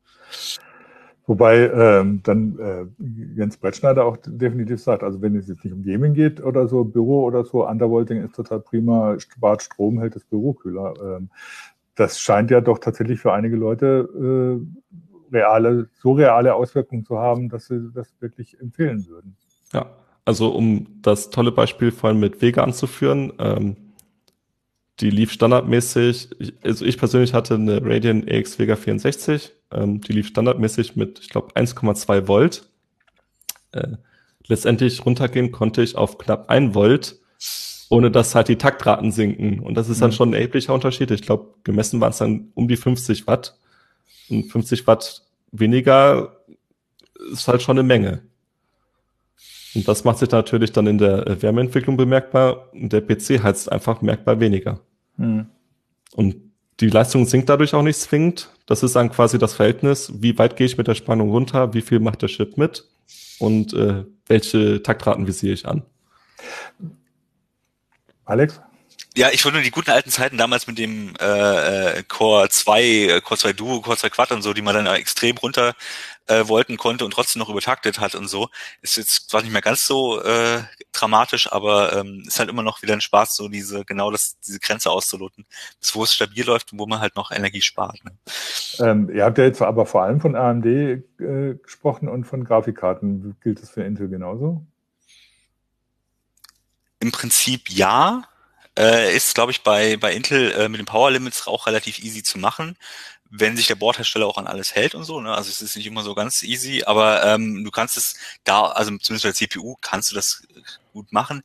Wobei 1.27 1.71
ähm, 1.71 2.21
dann 2.23 2.59
äh, 2.59 2.85
Jens 3.35 3.57
Brettschneider 3.57 4.05
auch 4.05 4.19
definitiv 4.27 4.83
sagt, 4.83 5.03
also 5.03 5.23
wenn 5.23 5.35
es 5.37 5.49
jetzt 5.49 5.65
nicht 5.65 5.73
um 5.73 5.83
Gaming 5.83 6.13
geht 6.13 6.43
oder 6.43 6.69
so, 6.69 6.85
Büro 6.85 7.25
oder 7.25 7.45
so, 7.45 7.67
Undervolting 7.67 8.23
ist 8.23 8.35
total 8.35 8.61
prima, 8.61 9.19
spart 9.19 9.63
Strom, 9.63 9.99
hält 10.01 10.17
das 10.17 10.25
Büro 10.25 10.53
kühler. 10.53 10.95
Ähm, 11.03 11.31
das 11.95 12.21
scheint 12.21 12.51
ja 12.51 12.61
doch 12.61 12.79
tatsächlich 12.79 13.21
für 13.21 13.33
einige 13.33 13.57
Leute 13.57 14.61
äh, 15.33 15.35
reale, 15.35 15.89
so 15.95 16.13
reale 16.13 16.55
Auswirkungen 16.55 17.05
zu 17.05 17.19
haben, 17.19 17.49
dass 17.49 17.67
sie 17.67 17.91
das 17.95 18.15
wirklich 18.21 18.61
empfehlen 18.61 19.07
würden. 19.09 19.37
Ja, 19.73 19.87
also 20.27 20.51
um 20.51 20.87
das 21.01 21.31
tolle 21.31 21.53
Beispiel 21.53 21.91
vorhin 21.91 22.21
mit 22.21 22.43
Vega 22.43 22.63
anzuführen, 22.63 23.33
ähm, 23.39 23.77
die 25.01 25.11
lief 25.11 25.33
standardmäßig, 25.33 26.31
also 26.63 26.85
ich 26.85 26.99
persönlich 26.99 27.35
hatte 27.35 27.55
eine 27.55 27.85
Radeon 27.85 28.29
EX 28.29 28.59
Vega 28.59 28.77
64, 28.77 29.53
ähm, 29.75 30.01
die 30.01 30.13
lief 30.13 30.29
standardmäßig 30.29 30.97
mit, 30.97 31.21
ich 31.21 31.29
glaube, 31.29 31.55
1,2 31.55 32.29
Volt. 32.29 32.69
Äh, 33.73 33.97
letztendlich 34.47 35.05
runtergehen 35.05 35.53
konnte 35.53 35.83
ich 35.83 35.97
auf 35.97 36.19
knapp 36.19 36.51
1 36.51 36.75
Volt 36.75 37.19
ohne 37.95 38.11
dass 38.11 38.35
halt 38.35 38.49
die 38.49 38.57
Taktraten 38.57 39.13
sinken. 39.13 39.61
Und 39.61 39.75
das 39.75 39.89
ist 39.89 40.01
dann 40.03 40.11
mhm. 40.11 40.15
schon 40.15 40.31
ein 40.31 40.35
erheblicher 40.35 40.75
Unterschied. 40.75 41.11
Ich 41.11 41.23
glaube, 41.23 41.55
gemessen 41.65 42.01
waren 42.01 42.11
es 42.11 42.19
dann 42.19 42.51
um 42.55 42.69
die 42.69 42.77
50 42.77 43.27
Watt. 43.27 43.59
Und 44.29 44.51
50 44.51 44.87
Watt 44.87 45.23
weniger 45.53 46.37
ist 47.33 47.47
halt 47.49 47.63
schon 47.63 47.79
eine 47.79 47.87
Menge. 47.87 48.23
Und 49.75 49.87
das 49.89 50.05
macht 50.05 50.19
sich 50.19 50.31
natürlich 50.31 50.73
dann 50.73 50.87
in 50.87 50.99
der 50.99 51.27
äh, 51.27 51.43
Wärmeentwicklung 51.43 51.97
bemerkbar. 51.97 52.73
Und 52.73 52.93
der 52.93 53.01
PC 53.01 53.43
heizt 53.43 53.71
einfach 53.71 54.03
merkbar 54.03 54.41
weniger. 54.41 54.81
Mhm. 55.17 55.47
Und 56.15 56.37
die 56.81 56.89
Leistung 56.89 57.27
sinkt 57.27 57.49
dadurch 57.49 57.75
auch 57.75 57.83
nicht 57.83 57.99
zwingend. 57.99 58.51
Das 58.67 58.83
ist 58.83 58.97
dann 58.97 59.11
quasi 59.11 59.39
das 59.39 59.55
Verhältnis, 59.55 60.13
wie 60.15 60.39
weit 60.39 60.57
gehe 60.57 60.67
ich 60.67 60.79
mit 60.79 60.89
der 60.89 60.95
Spannung 60.95 61.31
runter, 61.31 61.75
wie 61.75 61.83
viel 61.83 62.01
macht 62.01 62.23
der 62.23 62.29
Chip 62.29 62.57
mit 62.57 62.85
und 63.39 63.73
äh, 63.75 64.05
welche 64.27 64.83
Taktraten 64.83 65.27
visiere 65.27 65.55
ich 65.55 65.67
an. 65.67 65.83
Alex? 68.25 68.61
Ja, 69.17 69.29
ich 69.31 69.45
wollte 69.45 69.59
nur 69.59 69.65
die 69.65 69.71
guten 69.71 69.91
alten 69.91 70.11
Zeiten 70.11 70.39
damals 70.39 70.67
mit 70.67 70.77
dem 70.77 71.15
äh, 71.21 71.99
äh 71.99 72.03
Core 72.03 72.49
2, 72.49 72.83
äh, 72.83 73.21
Core 73.21 73.39
2 73.39 73.53
Duo, 73.53 73.81
Core 73.81 73.97
2 73.97 74.11
Quad 74.11 74.33
und 74.33 74.43
so, 74.43 74.53
die 74.53 74.63
man 74.63 74.75
dann 74.75 74.87
extrem 74.97 75.37
runter 75.37 75.75
äh, 76.27 76.49
wollten 76.49 76.77
konnte 76.77 77.05
und 77.05 77.13
trotzdem 77.13 77.41
noch 77.41 77.49
übertaktet 77.49 78.01
hat 78.01 78.15
und 78.15 78.29
so. 78.29 78.49
Ist 78.83 78.97
jetzt 78.97 79.31
zwar 79.31 79.43
nicht 79.43 79.53
mehr 79.53 79.63
ganz 79.63 79.85
so 79.85 80.21
äh, 80.23 80.63
dramatisch, 80.93 81.53
aber 81.53 81.97
ähm, 81.97 82.25
ist 82.27 82.39
halt 82.39 82.49
immer 82.49 82.63
noch 82.63 82.83
wieder 82.83 82.95
ein 82.95 83.01
Spaß, 83.01 83.37
so 83.37 83.49
diese 83.49 83.85
genau 83.85 84.11
das 84.11 84.39
diese 84.41 84.61
Grenze 84.61 84.91
auszuloten, 84.91 85.47
bis 85.81 85.95
wo 85.95 86.05
es 86.05 86.15
stabil 86.15 86.45
läuft 86.45 86.73
und 86.73 86.79
wo 86.79 86.87
man 86.87 87.01
halt 87.01 87.17
noch 87.17 87.31
Energie 87.31 87.63
spart. 87.63 88.05
Ne? 88.05 88.13
Ähm, 88.79 89.11
ihr 89.15 89.25
habt 89.25 89.39
ja 89.39 89.45
jetzt 89.45 89.63
aber 89.63 89.87
vor 89.87 90.03
allem 90.03 90.21
von 90.21 90.37
AMD 90.37 90.67
äh, 90.67 91.55
gesprochen 91.63 92.09
und 92.09 92.25
von 92.25 92.45
Grafikkarten. 92.45 93.37
Gilt 93.43 93.63
das 93.63 93.71
für 93.71 93.83
Intel 93.83 94.09
genauso? 94.09 94.67
Im 97.01 97.13
Prinzip 97.13 97.71
ja. 97.71 98.25
Äh, 98.77 99.15
ist, 99.15 99.37
glaube 99.37 99.53
ich, 99.53 99.63
bei, 99.63 99.97
bei 99.97 100.13
Intel 100.13 100.51
äh, 100.51 100.69
mit 100.69 100.81
den 100.81 100.87
Power 100.87 101.09
Limits 101.13 101.47
auch 101.47 101.69
relativ 101.69 102.01
easy 102.01 102.25
zu 102.25 102.39
machen, 102.39 102.77
wenn 103.37 103.57
sich 103.57 103.67
der 103.67 103.75
Bordhersteller 103.75 104.27
auch 104.27 104.39
an 104.39 104.47
alles 104.47 104.75
hält 104.77 104.95
und 104.95 105.03
so. 105.03 105.21
Ne? 105.21 105.35
Also 105.35 105.51
es 105.51 105.61
ist 105.61 105.77
nicht 105.77 105.87
immer 105.87 106.03
so 106.03 106.15
ganz 106.15 106.43
easy, 106.45 106.85
aber 106.87 107.25
ähm, 107.25 107.65
du 107.65 107.71
kannst 107.73 107.97
es 107.97 108.15
da, 108.45 108.67
also 108.67 108.97
zumindest 108.99 109.25
bei 109.25 109.31
der 109.31 109.35
CPU 109.35 109.77
kannst 109.81 110.13
du 110.13 110.15
das 110.15 110.45
gut 110.93 111.13
machen. 111.13 111.43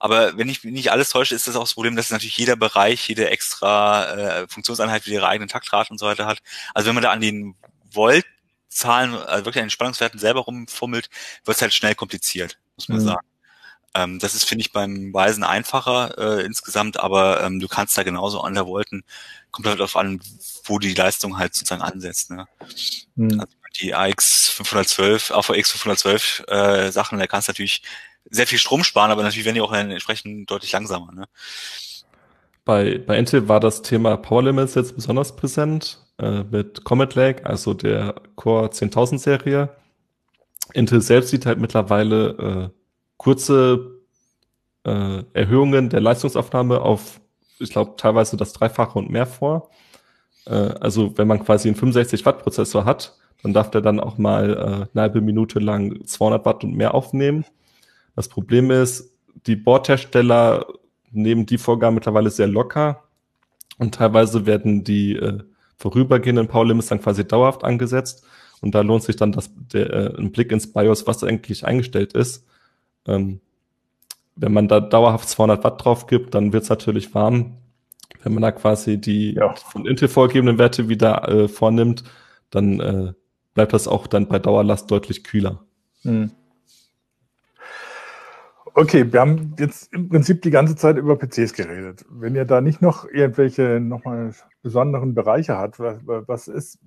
Aber 0.00 0.36
wenn 0.36 0.48
ich 0.48 0.64
nicht 0.64 0.90
alles 0.90 1.10
täusche, 1.10 1.36
ist 1.36 1.46
das 1.46 1.54
auch 1.54 1.62
das 1.62 1.74
Problem, 1.74 1.94
dass 1.94 2.10
natürlich 2.10 2.36
jeder 2.36 2.56
Bereich, 2.56 3.08
jede 3.08 3.30
extra 3.30 4.14
äh, 4.14 4.48
Funktionseinheit 4.48 5.04
für 5.04 5.10
ihre 5.10 5.28
eigenen 5.28 5.48
Taktrate 5.48 5.90
und 5.90 5.98
so 5.98 6.06
weiter 6.06 6.26
hat. 6.26 6.40
Also 6.74 6.88
wenn 6.88 6.94
man 6.94 7.04
da 7.04 7.12
an 7.12 7.20
den 7.20 7.54
Voltzahlen, 7.88 9.14
also 9.14 9.44
wirklich 9.44 9.62
an 9.62 9.66
den 9.66 9.70
Spannungswerten 9.70 10.18
selber 10.18 10.40
rumfummelt, 10.40 11.08
wird 11.44 11.56
es 11.56 11.62
halt 11.62 11.72
schnell 11.72 11.94
kompliziert, 11.94 12.58
muss 12.76 12.88
man 12.88 12.98
mhm. 12.98 13.04
sagen. 13.04 13.26
Ähm, 13.94 14.18
das 14.18 14.34
ist, 14.34 14.44
finde 14.44 14.62
ich, 14.62 14.72
beim 14.72 15.12
Weisen 15.14 15.44
einfacher 15.44 16.18
äh, 16.18 16.44
insgesamt, 16.44 17.00
aber 17.00 17.42
ähm, 17.42 17.58
du 17.58 17.68
kannst 17.68 17.96
da 17.96 18.02
genauso 18.02 18.40
an 18.40 18.54
der 18.54 18.66
Wolken, 18.66 19.04
kommt 19.58 19.66
halt 19.66 19.80
darauf 19.80 19.96
an, 19.96 20.20
wo 20.64 20.78
die 20.78 20.94
Leistung 20.94 21.36
halt 21.36 21.52
sozusagen 21.52 21.82
ansetzt. 21.82 22.30
Ne? 22.30 22.46
Mhm. 23.16 23.40
Also 23.40 23.52
die 23.80 23.92
AX 23.92 24.50
512, 24.50 25.32
AVX 25.32 25.72
512 25.72 26.44
äh, 26.46 26.92
Sachen, 26.92 27.18
da 27.18 27.26
kannst 27.26 27.48
du 27.48 27.50
natürlich 27.50 27.82
sehr 28.30 28.46
viel 28.46 28.58
Strom 28.58 28.84
sparen, 28.84 29.10
aber 29.10 29.24
natürlich 29.24 29.44
werden 29.44 29.56
die 29.56 29.60
auch 29.60 29.72
entsprechend 29.72 30.48
deutlich 30.48 30.70
langsamer. 30.70 31.10
Ne? 31.12 31.24
Bei, 32.64 32.98
bei 32.98 33.18
Intel 33.18 33.48
war 33.48 33.58
das 33.58 33.82
Thema 33.82 34.16
Power 34.16 34.44
Limits 34.44 34.76
jetzt 34.76 34.94
besonders 34.94 35.34
präsent 35.34 36.06
äh, 36.18 36.44
mit 36.44 36.84
Comet 36.84 37.16
Lake, 37.16 37.44
also 37.44 37.74
der 37.74 38.14
Core 38.36 38.68
10.000 38.68 39.18
Serie. 39.18 39.76
Intel 40.72 41.00
selbst 41.00 41.30
sieht 41.30 41.46
halt 41.46 41.58
mittlerweile 41.58 42.70
äh, 42.70 42.78
kurze 43.16 44.02
äh, 44.84 45.24
Erhöhungen 45.32 45.90
der 45.90 46.00
Leistungsaufnahme 46.00 46.80
auf, 46.80 47.20
ich 47.60 47.70
glaube, 47.70 47.94
teilweise 47.96 48.36
das 48.36 48.52
Dreifache 48.52 48.98
und 48.98 49.10
mehr 49.10 49.26
vor. 49.26 49.70
Äh, 50.46 50.52
also 50.52 51.16
wenn 51.16 51.28
man 51.28 51.44
quasi 51.44 51.68
einen 51.68 51.76
65 51.76 52.24
Watt 52.26 52.42
Prozessor 52.42 52.84
hat, 52.84 53.16
dann 53.42 53.52
darf 53.52 53.70
der 53.70 53.80
dann 53.80 54.00
auch 54.00 54.18
mal 54.18 54.50
äh, 54.50 54.62
eine 54.92 55.02
halbe 55.02 55.20
Minute 55.20 55.58
lang 55.58 56.04
200 56.04 56.44
Watt 56.44 56.64
und 56.64 56.74
mehr 56.74 56.94
aufnehmen. 56.94 57.44
Das 58.16 58.28
Problem 58.28 58.70
ist, 58.70 59.12
die 59.46 59.56
Bordhersteller 59.56 60.66
nehmen 61.10 61.46
die 61.46 61.58
Vorgaben 61.58 61.94
mittlerweile 61.94 62.30
sehr 62.30 62.48
locker 62.48 63.04
und 63.78 63.94
teilweise 63.94 64.46
werden 64.46 64.82
die 64.82 65.14
äh, 65.14 65.38
vorübergehenden 65.76 66.48
Power 66.48 66.66
Limits 66.66 66.88
dann 66.88 67.00
quasi 67.00 67.26
dauerhaft 67.26 67.62
angesetzt 67.62 68.24
und 68.60 68.74
da 68.74 68.80
lohnt 68.80 69.04
sich 69.04 69.14
dann 69.14 69.30
das, 69.30 69.50
der, 69.72 69.90
äh, 69.92 70.18
ein 70.18 70.32
Blick 70.32 70.50
ins 70.50 70.72
BIOS, 70.72 71.06
was 71.06 71.22
eigentlich 71.22 71.64
eingestellt 71.64 72.14
ist 72.14 72.44
ähm, 73.06 73.40
wenn 74.38 74.52
man 74.52 74.68
da 74.68 74.80
dauerhaft 74.80 75.28
200 75.28 75.64
Watt 75.64 75.84
drauf 75.84 76.06
gibt, 76.06 76.34
dann 76.34 76.52
wird 76.52 76.62
es 76.62 76.70
natürlich 76.70 77.14
warm. 77.14 77.56
Wenn 78.22 78.34
man 78.34 78.42
da 78.42 78.52
quasi 78.52 78.98
die 78.98 79.34
ja. 79.34 79.54
von 79.54 79.86
Intel 79.86 80.08
vorgegebenen 80.08 80.58
Werte 80.58 80.88
wieder 80.88 81.28
äh, 81.28 81.48
vornimmt, 81.48 82.04
dann 82.50 82.80
äh, 82.80 83.12
bleibt 83.54 83.72
das 83.72 83.88
auch 83.88 84.06
dann 84.06 84.28
bei 84.28 84.38
Dauerlast 84.38 84.90
deutlich 84.90 85.24
kühler. 85.24 85.64
Hm. 86.02 86.30
Okay, 88.74 89.12
wir 89.12 89.20
haben 89.20 89.56
jetzt 89.58 89.92
im 89.92 90.08
Prinzip 90.08 90.40
die 90.42 90.52
ganze 90.52 90.76
Zeit 90.76 90.98
über 90.98 91.16
PCs 91.16 91.52
geredet. 91.52 92.04
Wenn 92.08 92.36
ihr 92.36 92.44
da 92.44 92.60
nicht 92.60 92.80
noch 92.80 93.04
irgendwelche 93.06 93.80
nochmal 93.80 94.32
besonderen 94.62 95.14
Bereiche 95.14 95.56
habt, 95.56 95.80
was, 95.80 95.98
was 96.04 96.46
ist, 96.46 96.78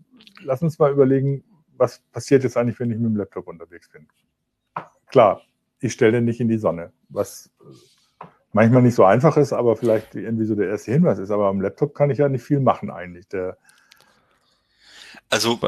lass 0.42 0.62
uns 0.62 0.80
mal 0.80 0.92
überlegen, 0.92 1.44
was 1.76 2.00
passiert 2.14 2.44
jetzt 2.44 2.56
eigentlich, 2.56 2.80
wenn 2.80 2.92
ich 2.92 2.98
mit 2.98 3.08
dem 3.08 3.18
Laptop 3.18 3.48
unterwegs 3.48 3.90
bin. 3.90 4.08
Klar, 5.08 5.42
ich 5.82 5.94
stelle 5.94 6.14
den 6.14 6.26
nicht 6.26 6.40
in 6.40 6.48
die 6.48 6.58
Sonne, 6.58 6.92
was 7.10 7.50
manchmal 8.54 8.82
nicht 8.82 8.96
so 8.96 9.04
einfach 9.04 9.38
ist, 9.38 9.54
aber 9.54 9.76
vielleicht 9.76 10.16
irgendwie 10.16 10.46
so 10.46 10.56
der 10.56 10.70
erste 10.70 10.92
Hinweis 10.92 11.20
ist. 11.20 11.32
Aber 11.32 11.48
am 11.48 11.62
Laptop 11.62 11.96
kann 11.96 12.12
ich 12.12 12.20
ja 12.20 12.30
nicht 12.30 12.44
viel 12.44 12.60
machen 12.60 12.90
eigentlich. 12.90 13.28
Der 13.28 13.58
also 15.30 15.60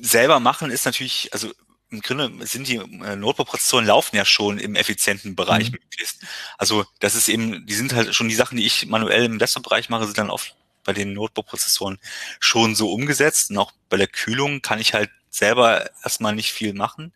selber 0.00 0.40
machen 0.40 0.70
ist 0.70 0.84
natürlich, 0.84 1.30
also 1.32 1.50
im 1.90 2.00
Grunde 2.00 2.30
sind 2.46 2.68
die 2.68 2.76
äh, 2.76 3.16
Notebook-Prozessoren 3.16 3.86
laufen 3.86 4.16
ja 4.16 4.24
schon 4.24 4.58
im 4.58 4.74
effizienten 4.74 5.36
Bereich 5.36 5.70
mhm. 5.70 5.78
möglichst. 5.80 6.22
Also 6.58 6.84
das 6.98 7.14
ist 7.14 7.28
eben, 7.28 7.64
die 7.64 7.74
sind 7.74 7.94
halt 7.94 8.14
schon 8.14 8.28
die 8.28 8.34
Sachen, 8.34 8.58
die 8.58 8.66
ich 8.66 8.86
manuell 8.86 9.24
im 9.24 9.38
Desktop-Bereich 9.38 9.88
mache, 9.88 10.04
sind 10.04 10.18
dann 10.18 10.30
oft 10.30 10.56
bei 10.84 10.92
den 10.92 11.12
Notebook-Prozessoren 11.12 11.98
schon 12.40 12.74
so 12.74 12.92
umgesetzt. 12.92 13.50
Und 13.50 13.58
auch 13.58 13.72
bei 13.88 13.96
der 13.96 14.08
Kühlung 14.08 14.62
kann 14.62 14.80
ich 14.80 14.94
halt 14.94 15.10
selber 15.36 15.90
erstmal 16.02 16.34
nicht 16.34 16.52
viel 16.52 16.72
machen. 16.72 17.12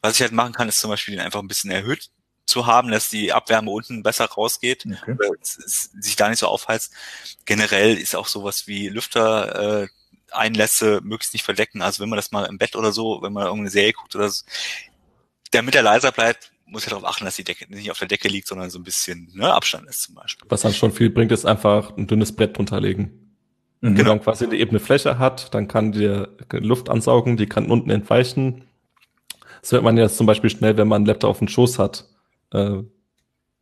Was 0.00 0.14
ich 0.14 0.22
halt 0.22 0.32
machen 0.32 0.52
kann, 0.52 0.68
ist 0.68 0.80
zum 0.80 0.90
Beispiel 0.90 1.16
den 1.16 1.24
einfach 1.24 1.40
ein 1.40 1.48
bisschen 1.48 1.70
erhöht 1.70 2.10
zu 2.46 2.66
haben, 2.66 2.90
dass 2.90 3.10
die 3.10 3.32
Abwärme 3.32 3.70
unten 3.70 4.02
besser 4.02 4.24
rausgeht, 4.24 4.86
okay. 4.86 5.16
sich 5.42 6.16
da 6.16 6.28
nicht 6.28 6.38
so 6.38 6.46
aufheizt. 6.46 6.94
Generell 7.44 7.96
ist 7.96 8.16
auch 8.16 8.26
sowas 8.26 8.66
wie 8.66 8.88
Lüfter 8.88 9.82
äh, 9.82 9.88
Einlässe 10.30 11.00
möglichst 11.02 11.34
nicht 11.34 11.44
verdecken. 11.44 11.82
Also 11.82 12.02
wenn 12.02 12.08
man 12.08 12.16
das 12.16 12.32
mal 12.32 12.46
im 12.46 12.58
Bett 12.58 12.74
oder 12.76 12.92
so, 12.92 13.20
wenn 13.22 13.32
man 13.32 13.44
irgendeine 13.44 13.70
Serie 13.70 13.92
guckt 13.92 14.14
oder 14.14 14.30
so, 14.30 14.44
damit 15.50 15.74
er 15.74 15.82
leiser 15.82 16.12
bleibt, 16.12 16.52
muss 16.64 16.84
ja 16.84 16.90
darauf 16.90 17.04
achten, 17.04 17.24
dass 17.24 17.36
die 17.36 17.44
Decke 17.44 17.66
nicht 17.68 17.90
auf 17.90 17.98
der 17.98 18.08
Decke 18.08 18.28
liegt, 18.28 18.46
sondern 18.46 18.70
so 18.70 18.78
ein 18.78 18.84
bisschen 18.84 19.30
ne, 19.34 19.52
Abstand 19.52 19.88
ist 19.88 20.02
zum 20.02 20.14
Beispiel. 20.14 20.46
Was 20.50 20.62
dann 20.62 20.74
schon 20.74 20.92
viel 20.92 21.10
bringt, 21.10 21.32
ist 21.32 21.46
einfach 21.46 21.96
ein 21.96 22.06
dünnes 22.06 22.34
Brett 22.34 22.56
drunter 22.56 22.80
legen. 22.80 23.27
Mhm. 23.80 23.94
Genau. 23.94 24.10
dann 24.10 24.22
quasi 24.22 24.44
eine 24.44 24.56
ebene 24.56 24.80
Fläche 24.80 25.18
hat, 25.18 25.54
dann 25.54 25.68
kann 25.68 25.92
die 25.92 26.24
Luft 26.52 26.88
ansaugen, 26.88 27.36
die 27.36 27.46
kann 27.46 27.70
unten 27.70 27.90
entweichen. 27.90 28.64
Das 29.60 29.72
hört 29.72 29.84
man 29.84 29.96
ja 29.96 30.08
zum 30.08 30.26
Beispiel 30.26 30.50
schnell, 30.50 30.76
wenn 30.76 30.88
man 30.88 30.96
einen 30.96 31.06
Laptop 31.06 31.30
auf 31.30 31.38
dem 31.38 31.48
Schoß 31.48 31.78
hat. 31.78 32.08
Äh, 32.52 32.82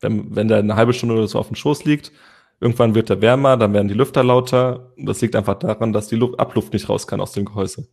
wenn, 0.00 0.36
wenn 0.36 0.48
der 0.48 0.58
eine 0.58 0.76
halbe 0.76 0.92
Stunde 0.92 1.14
oder 1.14 1.26
so 1.26 1.38
auf 1.38 1.48
dem 1.48 1.56
Schoß 1.56 1.84
liegt, 1.84 2.12
Irgendwann 2.60 2.94
wird 2.94 3.10
er 3.10 3.20
wärmer, 3.20 3.56
dann 3.56 3.74
werden 3.74 3.88
die 3.88 3.94
Lüfter 3.94 4.24
lauter. 4.24 4.92
Das 4.96 5.20
liegt 5.20 5.36
einfach 5.36 5.58
daran, 5.58 5.92
dass 5.92 6.08
die 6.08 6.16
Luft, 6.16 6.40
Abluft 6.40 6.72
nicht 6.72 6.88
raus 6.88 7.06
kann 7.06 7.20
aus 7.20 7.32
dem 7.32 7.44
Gehäuse. 7.44 7.86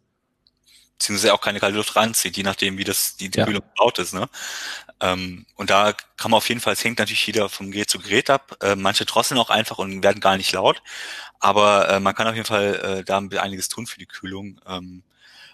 Beziehungsweise 0.98 1.34
auch 1.34 1.42
keine 1.42 1.60
kalte 1.60 1.78
Luft 1.78 1.96
reinzieht, 1.98 2.38
je 2.38 2.44
nachdem, 2.44 2.78
wie 2.78 2.86
das 2.86 3.18
die, 3.18 3.30
die 3.30 3.40
ja. 3.40 3.46
Kühlung 3.46 3.62
gebaut 3.76 4.00
ist. 4.00 4.14
Ne? 4.14 4.28
Ähm, 5.04 5.46
und 5.56 5.70
da 5.70 5.92
kann 6.16 6.32
man 6.32 6.38
auf 6.38 6.48
jeden 6.48 6.62
Fall, 6.62 6.74
es 6.74 6.84
hängt 6.84 6.98
natürlich 6.98 7.28
jeder 7.28 7.50
vom 7.50 7.72
Gerät 7.72 7.90
zu 7.90 8.00
Gerät 8.00 8.30
ab. 8.30 8.56
Äh, 8.62 8.78
manche 8.78 9.04
drosseln 9.04 9.38
auch 9.38 9.50
einfach 9.50 9.78
und 9.78 10.02
werden 10.02 10.22
gar 10.22 10.38
nicht 10.38 10.54
laut. 10.54 10.82
Aber 11.42 11.90
äh, 11.90 12.00
man 12.00 12.16
kann 12.16 12.26
auf 12.26 12.36
jeden 12.36 12.48
Fall 12.48 13.00
äh, 13.00 13.04
da 13.04 13.18
einiges 13.18 13.68
tun 13.68 13.86
für 13.86 14.00
die 14.00 14.06
Kühlung. 14.06 14.62
Ähm, 14.66 15.04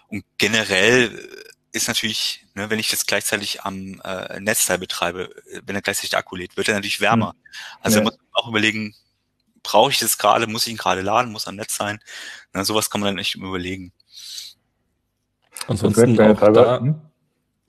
und 0.06 0.24
generell 0.38 1.28
ist 1.72 1.88
natürlich, 1.88 2.46
ne, 2.54 2.70
wenn 2.70 2.78
ich 2.78 2.90
das 2.90 3.06
gleichzeitig 3.06 3.62
am 3.62 4.00
äh, 4.04 4.38
Netzteil 4.38 4.78
betreibe, 4.78 5.30
wenn 5.66 5.74
er 5.74 5.82
gleichzeitig 5.82 6.10
der 6.10 6.20
Akku 6.20 6.36
lädt, 6.36 6.56
wird 6.56 6.68
er 6.68 6.74
natürlich 6.74 7.00
wärmer. 7.00 7.30
Hm. 7.30 7.36
Also 7.82 7.98
ja. 7.98 8.04
muss 8.04 8.16
man 8.18 8.26
auch 8.44 8.48
überlegen, 8.48 8.94
brauche 9.64 9.90
ich 9.90 9.98
das 9.98 10.16
gerade, 10.16 10.46
muss 10.46 10.66
ich 10.66 10.72
ihn 10.72 10.78
gerade 10.78 11.00
laden, 11.00 11.32
muss 11.32 11.48
am 11.48 11.56
Netz 11.56 11.74
sein. 11.74 11.98
Na, 12.52 12.64
sowas 12.64 12.88
kann 12.88 13.00
man 13.00 13.14
dann 13.14 13.18
echt 13.18 13.34
überlegen. 13.34 13.92
Ansonsten 15.66 16.20
auch 16.20 16.52
da, 16.52 16.78
hm? 16.78 17.09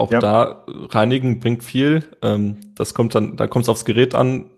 Auch 0.02 0.12
ja. 0.12 0.20
da 0.20 0.66
reinigen 0.68 1.40
bringt 1.40 1.64
viel. 1.64 2.04
Ähm, 2.22 2.58
das 2.76 2.94
kommt 2.94 3.16
dann, 3.16 3.38
da 3.38 3.48
kommt 3.48 3.64
es 3.64 3.70
aufs 3.70 3.86
Gerät 3.86 4.16
an. 4.16 4.50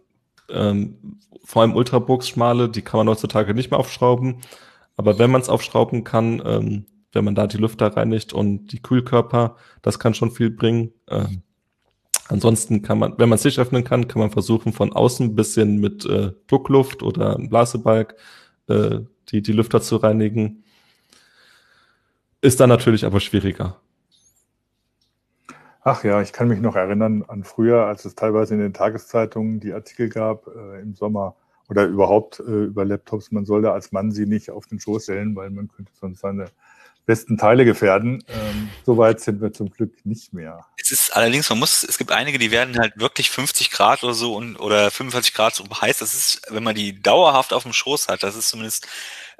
Ähm, 0.49 1.19
vor 1.43 1.61
allem 1.61 1.75
Ultrabooks 1.75 2.29
schmale, 2.29 2.69
die 2.69 2.81
kann 2.81 2.97
man 2.97 3.09
heutzutage 3.09 3.53
nicht 3.53 3.69
mehr 3.69 3.79
aufschrauben. 3.79 4.41
Aber 4.97 5.19
wenn 5.19 5.31
man 5.31 5.41
es 5.41 5.49
aufschrauben 5.49 6.03
kann, 6.03 6.41
ähm, 6.45 6.85
wenn 7.11 7.25
man 7.25 7.35
da 7.35 7.47
die 7.47 7.57
Lüfter 7.57 7.95
reinigt 7.95 8.33
und 8.33 8.67
die 8.67 8.81
Kühlkörper, 8.81 9.57
das 9.81 9.99
kann 9.99 10.13
schon 10.13 10.31
viel 10.31 10.49
bringen. 10.49 10.93
Ähm, 11.07 11.43
Ansonsten 12.29 12.81
kann 12.81 12.99
man, 12.99 13.13
wenn 13.17 13.27
man 13.29 13.35
es 13.35 13.43
nicht 13.43 13.59
öffnen 13.59 13.83
kann, 13.83 14.07
kann 14.07 14.21
man 14.21 14.31
versuchen, 14.31 14.71
von 14.71 14.93
außen 14.93 15.27
ein 15.27 15.35
bisschen 15.35 15.77
mit 15.79 16.05
äh, 16.05 16.31
Druckluft 16.47 17.03
oder 17.03 17.37
Blasebalg 17.37 18.15
äh, 18.67 19.01
die, 19.29 19.41
die 19.41 19.51
Lüfter 19.51 19.81
zu 19.81 19.97
reinigen. 19.97 20.63
Ist 22.41 22.59
dann 22.59 22.69
natürlich 22.69 23.05
aber 23.05 23.19
schwieriger. 23.19 23.81
Ach 25.85 26.03
ja, 26.03 26.21
ich 26.21 26.31
kann 26.31 26.47
mich 26.47 26.59
noch 26.59 26.75
erinnern 26.75 27.23
an 27.27 27.43
früher, 27.43 27.85
als 27.85 28.05
es 28.05 28.15
teilweise 28.15 28.53
in 28.53 28.61
den 28.61 28.73
Tageszeitungen 28.73 29.59
die 29.59 29.73
Artikel 29.73 30.07
gab 30.07 30.47
äh, 30.47 30.81
im 30.81 30.95
Sommer 30.95 31.35
oder 31.69 31.85
überhaupt 31.85 32.39
äh, 32.39 32.65
über 32.65 32.85
Laptops, 32.85 33.31
man 33.31 33.45
sollte 33.45 33.71
als 33.71 33.91
Mann 33.91 34.11
sie 34.11 34.25
nicht 34.25 34.49
auf 34.49 34.65
den 34.65 34.79
Schoß 34.79 35.03
stellen, 35.03 35.35
weil 35.35 35.49
man 35.49 35.67
könnte 35.67 35.91
sonst 35.99 36.21
seine 36.21 36.45
besten 37.05 37.37
Teile 37.37 37.65
gefährden. 37.65 38.23
Ähm, 38.29 38.69
Soweit 38.85 39.19
sind 39.19 39.41
wir 39.41 39.51
zum 39.51 39.69
Glück 39.69 40.05
nicht 40.05 40.33
mehr. 40.33 40.65
Es 40.77 40.91
ist 40.91 41.13
allerdings, 41.13 41.49
man 41.49 41.59
muss, 41.59 41.83
es 41.83 41.97
gibt 41.97 42.11
einige, 42.11 42.37
die 42.37 42.51
werden 42.51 42.79
halt 42.79 42.97
wirklich 42.97 43.29
50 43.29 43.71
Grad 43.71 44.03
oder 44.03 44.13
so 44.13 44.35
und 44.35 44.57
oder 44.57 44.89
45 44.89 45.33
Grad 45.33 45.53
so 45.55 45.65
heiß. 45.65 45.99
Das 45.99 46.13
ist, 46.13 46.41
wenn 46.49 46.63
man 46.63 46.75
die 46.75 47.01
dauerhaft 47.01 47.53
auf 47.53 47.63
dem 47.63 47.73
Schoß 47.73 48.07
hat, 48.07 48.23
das 48.23 48.35
ist 48.35 48.49
zumindest, 48.49 48.87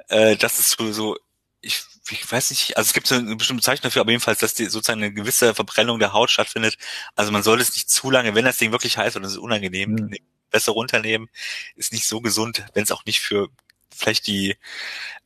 äh, 0.08 0.36
das 0.36 0.58
ist 0.58 0.76
so, 0.78 0.92
so 0.92 1.16
ich, 1.62 1.84
ich 2.10 2.30
weiß 2.30 2.50
nicht, 2.50 2.76
also 2.76 2.88
es 2.88 2.92
gibt 2.92 3.06
so 3.06 3.14
eine 3.14 3.36
bestimmte 3.36 3.60
Bezeichnung 3.60 3.84
dafür, 3.84 4.02
aber 4.02 4.10
jedenfalls, 4.10 4.38
dass 4.38 4.54
die 4.54 4.66
sozusagen 4.66 5.02
eine 5.02 5.12
gewisse 5.12 5.54
Verbrennung 5.54 5.98
der 5.98 6.12
Haut 6.12 6.30
stattfindet. 6.30 6.76
Also 7.14 7.32
man 7.32 7.42
sollte 7.42 7.62
es 7.62 7.74
nicht 7.74 7.88
zu 7.88 8.10
lange, 8.10 8.34
wenn 8.34 8.44
das 8.44 8.58
Ding 8.58 8.72
wirklich 8.72 8.98
heiß 8.98 9.16
und 9.16 9.24
es 9.24 9.32
ist 9.32 9.38
unangenehm, 9.38 9.92
mhm. 9.92 10.16
besser 10.50 10.72
runternehmen, 10.72 11.28
ist 11.76 11.92
nicht 11.92 12.06
so 12.06 12.20
gesund, 12.20 12.64
wenn 12.74 12.84
es 12.84 12.92
auch 12.92 13.04
nicht 13.06 13.20
für 13.20 13.48
vielleicht 13.90 14.26
die 14.26 14.56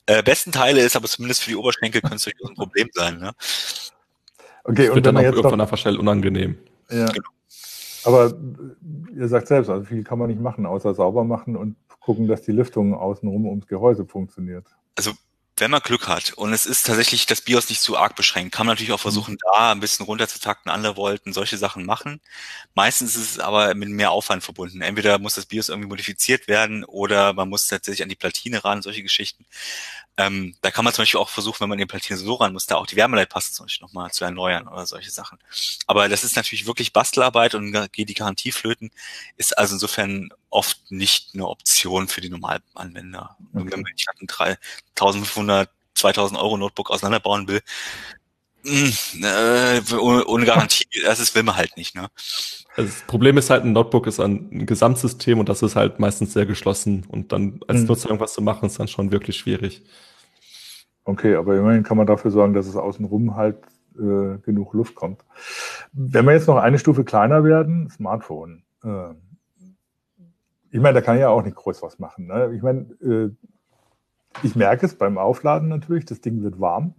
äh, 0.07 0.23
besten 0.23 0.53
Teile 0.53 0.81
ist, 0.81 0.95
aber 0.95 1.09
zumindest 1.09 1.43
für 1.43 1.51
die 1.51 1.57
Oberschenkel 1.57 2.01
könnte 2.01 2.17
es 2.17 2.25
durchaus 2.25 2.51
ein 2.51 2.55
Problem 2.55 2.89
sein. 2.93 3.19
Ne? 3.19 3.33
Okay, 4.65 4.83
das 4.83 4.89
und 4.89 4.95
wird 4.97 5.07
dann 5.07 5.17
auch 5.17 5.23
irgendwann 5.23 5.61
einfach 5.61 5.79
schnell 5.79 5.97
unangenehm. 5.97 6.59
Ja. 6.91 7.07
Genau. 7.07 7.29
Aber 8.05 8.33
ihr 9.17 9.29
sagt 9.29 9.49
selbst, 9.49 9.69
also 9.69 9.85
viel 9.85 10.05
kann 10.05 10.19
man 10.19 10.29
nicht 10.29 10.41
machen, 10.41 10.65
außer 10.65 10.95
sauber 10.95 11.25
machen 11.25 11.57
und 11.57 11.77
gucken, 12.01 12.29
dass 12.29 12.43
die 12.43 12.53
Lüftung 12.53 12.95
außenrum 12.95 13.47
ums 13.47 13.67
Gehäuse 13.67 14.07
funktioniert. 14.07 14.67
Also 14.97 15.13
wenn 15.61 15.71
man 15.71 15.81
Glück 15.81 16.09
hat 16.09 16.33
und 16.33 16.53
es 16.53 16.67
ist 16.67 16.87
tatsächlich 16.87 17.27
das 17.27 17.41
BIOS 17.41 17.69
nicht 17.69 17.81
zu 17.81 17.97
arg 17.97 18.15
beschränkt, 18.17 18.55
kann 18.55 18.67
man 18.67 18.75
natürlich 18.75 18.93
auch 18.93 19.01
versuchen, 19.01 19.35
mhm. 19.35 19.39
da 19.53 19.73
ein 19.73 19.81
bisschen 19.81 20.07
runterzutakten, 20.07 20.71
andere 20.71 20.97
wollten 20.97 21.33
solche 21.33 21.59
Sachen 21.59 21.85
machen. 21.85 22.21
Meistens 22.75 23.17
ist 23.17 23.33
es 23.33 23.39
aber 23.39 23.75
mit 23.75 23.89
mehr 23.89 24.11
Aufwand 24.11 24.45
verbunden. 24.45 24.83
Entweder 24.83 25.19
muss 25.19 25.35
das 25.35 25.47
BIOS 25.47 25.69
irgendwie 25.69 25.89
modifiziert 25.89 26.49
werden 26.49 26.85
oder 26.85 27.33
man 27.33 27.49
muss 27.49 27.67
tatsächlich 27.67 28.03
an 28.03 28.09
die 28.09 28.17
Platine 28.17 28.65
ran, 28.65 28.83
solche 28.83 29.03
Geschichten. 29.03 29.47
Ähm, 30.19 30.57
da 30.63 30.73
kann 30.73 30.85
man 30.85 30.93
zum 30.93 31.03
Beispiel 31.03 31.21
auch 31.21 31.29
versuchen, 31.29 31.61
wenn 31.61 31.69
man 31.69 31.79
die 31.79 31.87
Platine 31.87 32.19
so 32.19 32.35
ran 32.35 32.53
muss, 32.53 32.67
da 32.67 32.75
auch 32.75 32.89
die 32.89 32.97
Wärmeleitpaste 32.97 33.53
zum 33.53 33.67
Beispiel 33.67 33.87
nochmal 33.87 34.11
zu 34.11 34.25
erneuern 34.25 34.67
oder 34.67 34.85
solche 34.85 35.13
Sachen. 35.13 35.39
Aber 35.87 36.09
das 36.09 36.25
ist 36.25 36.35
natürlich 36.35 36.67
wirklich 36.67 36.93
Bastelarbeit 36.93 37.55
und 37.55 37.73
geht 37.93 38.09
die 38.09 38.15
Garantie 38.15 38.51
flöten, 38.51 38.91
ist 39.37 39.57
also 39.57 39.77
insofern 39.77 40.31
oft 40.51 40.91
nicht 40.91 41.31
eine 41.35 41.47
Option 41.47 42.09
für 42.09 42.21
die 42.21 42.31
Normalanwender. 42.31 43.37
Okay. 43.55 43.71
Wenn 43.71 43.83
man 43.83 43.93
nicht 43.93 44.09
ein 44.21 44.27
3500, 44.97 45.71
2000 45.95 46.41
Euro 46.41 46.57
Notebook 46.57 46.91
auseinanderbauen 46.91 47.47
will, 47.47 47.63
äh, 48.65 49.81
ohne 49.97 50.45
Garantie, 50.45 50.87
das 51.05 51.21
ist, 51.21 51.35
will 51.35 51.43
man 51.43 51.57
halt 51.57 51.77
nicht. 51.77 51.95
Ne? 51.95 52.09
Also 52.77 52.91
das 52.91 53.03
Problem 53.07 53.39
ist 53.39 53.51
halt, 53.51 53.65
ein 53.65 53.73
Notebook 53.73 54.07
ist 54.07 54.21
ein 54.21 54.67
Gesamtsystem 54.67 55.39
und 55.39 55.49
das 55.49 55.63
ist 55.63 55.77
halt 55.77 55.99
meistens 55.99 56.33
sehr 56.33 56.47
geschlossen 56.47 57.07
und 57.09 57.33
dann 57.33 57.61
als 57.67 57.81
mhm. 57.81 57.87
Nutzer 57.87 58.09
irgendwas 58.09 58.35
zu 58.35 58.43
machen, 58.43 58.67
ist 58.67 58.79
dann 58.79 58.89
schon 58.89 59.13
wirklich 59.13 59.37
schwierig. 59.37 59.83
Okay, 61.05 61.37
aber 61.37 61.57
immerhin 61.57 61.85
kann 61.85 61.97
man 61.97 62.07
dafür 62.07 62.31
sorgen, 62.31 62.53
dass 62.53 62.67
es 62.67 62.77
außenrum 62.77 63.35
halt 63.35 63.57
äh, 63.97 64.39
genug 64.43 64.75
Luft 64.75 64.95
kommt. 64.95 65.25
Wenn 65.93 66.27
wir 66.27 66.33
jetzt 66.33 66.47
noch 66.47 66.59
eine 66.59 66.79
Stufe 66.79 67.05
kleiner 67.05 67.45
werden, 67.45 67.89
Smartphone. 67.91 68.63
Äh, 68.85 69.15
ich 70.71 70.81
meine, 70.81 70.95
da 70.95 71.01
kann 71.01 71.17
ich 71.17 71.23
ja 71.23 71.31
auch 71.31 71.43
nicht 71.43 71.57
groß 71.57 71.83
was 71.83 71.99
machen. 71.99 72.27
Ne? 72.27 72.53
Ich 72.55 72.63
meine, 72.63 72.81
äh, 73.03 73.31
ich 74.43 74.55
merke 74.55 74.87
es 74.87 74.95
beim 74.97 75.19
Aufladen 75.19 75.69
natürlich, 75.69 76.05
das 76.05 76.21
Ding 76.21 76.43
wird 76.43 76.61
warm. 76.61 76.95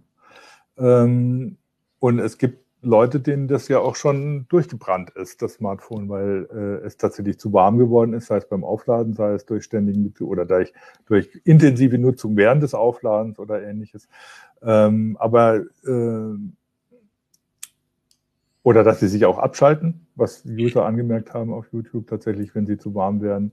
Ähm, 0.80 1.56
und 1.98 2.18
es 2.18 2.38
gibt 2.38 2.64
Leute, 2.82 3.20
denen 3.20 3.46
das 3.46 3.68
ja 3.68 3.78
auch 3.78 3.94
schon 3.94 4.46
durchgebrannt 4.48 5.10
ist, 5.10 5.42
das 5.42 5.54
Smartphone, 5.54 6.08
weil 6.08 6.48
äh, 6.50 6.86
es 6.86 6.96
tatsächlich 6.96 7.38
zu 7.38 7.52
warm 7.52 7.76
geworden 7.76 8.14
ist, 8.14 8.26
sei 8.26 8.38
es 8.38 8.48
beim 8.48 8.64
Aufladen, 8.64 9.12
sei 9.12 9.34
es 9.34 9.44
durch 9.44 9.64
ständigen 9.64 10.14
oder 10.20 10.46
durch, 10.46 10.72
durch 11.06 11.28
intensive 11.44 11.98
Nutzung 11.98 12.36
während 12.36 12.62
des 12.62 12.72
Aufladens 12.72 13.38
oder 13.38 13.62
ähnliches. 13.62 14.08
Ähm, 14.62 15.16
aber 15.20 15.56
äh, 15.84 16.36
Oder 18.62 18.84
dass 18.84 19.00
sie 19.00 19.08
sich 19.08 19.24
auch 19.24 19.38
abschalten, 19.38 20.06
was 20.16 20.44
User 20.44 20.84
angemerkt 20.84 21.32
haben 21.32 21.52
auf 21.52 21.66
YouTube 21.72 22.06
tatsächlich, 22.06 22.54
wenn 22.54 22.66
sie 22.66 22.76
zu 22.76 22.94
warm 22.94 23.22
werden. 23.22 23.52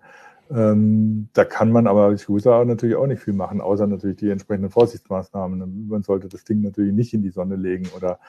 Ähm, 0.50 1.30
da 1.34 1.46
kann 1.46 1.72
man 1.72 1.88
aber 1.88 2.06
als 2.06 2.28
User 2.30 2.64
natürlich 2.64 2.96
auch 2.96 3.08
nicht 3.08 3.22
viel 3.22 3.34
machen, 3.34 3.62
außer 3.62 3.88
natürlich 3.88 4.18
die 4.18 4.30
entsprechenden 4.30 4.70
Vorsichtsmaßnahmen. 4.70 5.88
Man 5.88 6.04
sollte 6.04 6.30
das 6.30 6.44
Ding 6.44 6.62
natürlich 6.62 6.94
nicht 6.94 7.14
in 7.14 7.22
die 7.22 7.32
Sonne 7.32 7.56
legen 7.56 7.88
oder 7.96 8.20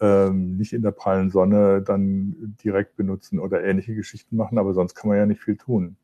ähm, 0.00 0.56
nicht 0.56 0.72
in 0.72 0.82
der 0.82 0.92
prallen 0.92 1.30
Sonne 1.30 1.82
dann 1.82 2.56
direkt 2.64 2.96
benutzen 2.96 3.38
oder 3.38 3.64
ähnliche 3.64 3.94
Geschichten 3.94 4.36
machen, 4.36 4.58
aber 4.58 4.72
sonst 4.72 4.94
kann 4.94 5.08
man 5.08 5.18
ja 5.18 5.26
nicht 5.26 5.42
viel 5.42 5.56
tun. 5.56 5.96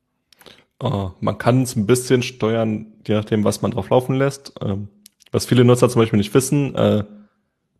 Uh, 0.83 1.11
man 1.21 1.37
kann 1.37 1.61
es 1.61 1.75
ein 1.75 1.85
bisschen 1.87 2.21
steuern, 2.21 2.87
je 3.07 3.15
nachdem, 3.15 3.45
was 3.45 3.61
man 3.61 3.71
drauf 3.71 3.89
laufen 3.89 4.15
lässt. 4.15 4.53
Ähm, 4.61 4.89
was 5.31 5.45
viele 5.45 5.63
Nutzer 5.63 5.89
zum 5.89 6.01
Beispiel 6.01 6.17
nicht 6.17 6.33
wissen, 6.33 6.75
äh, 6.75 7.05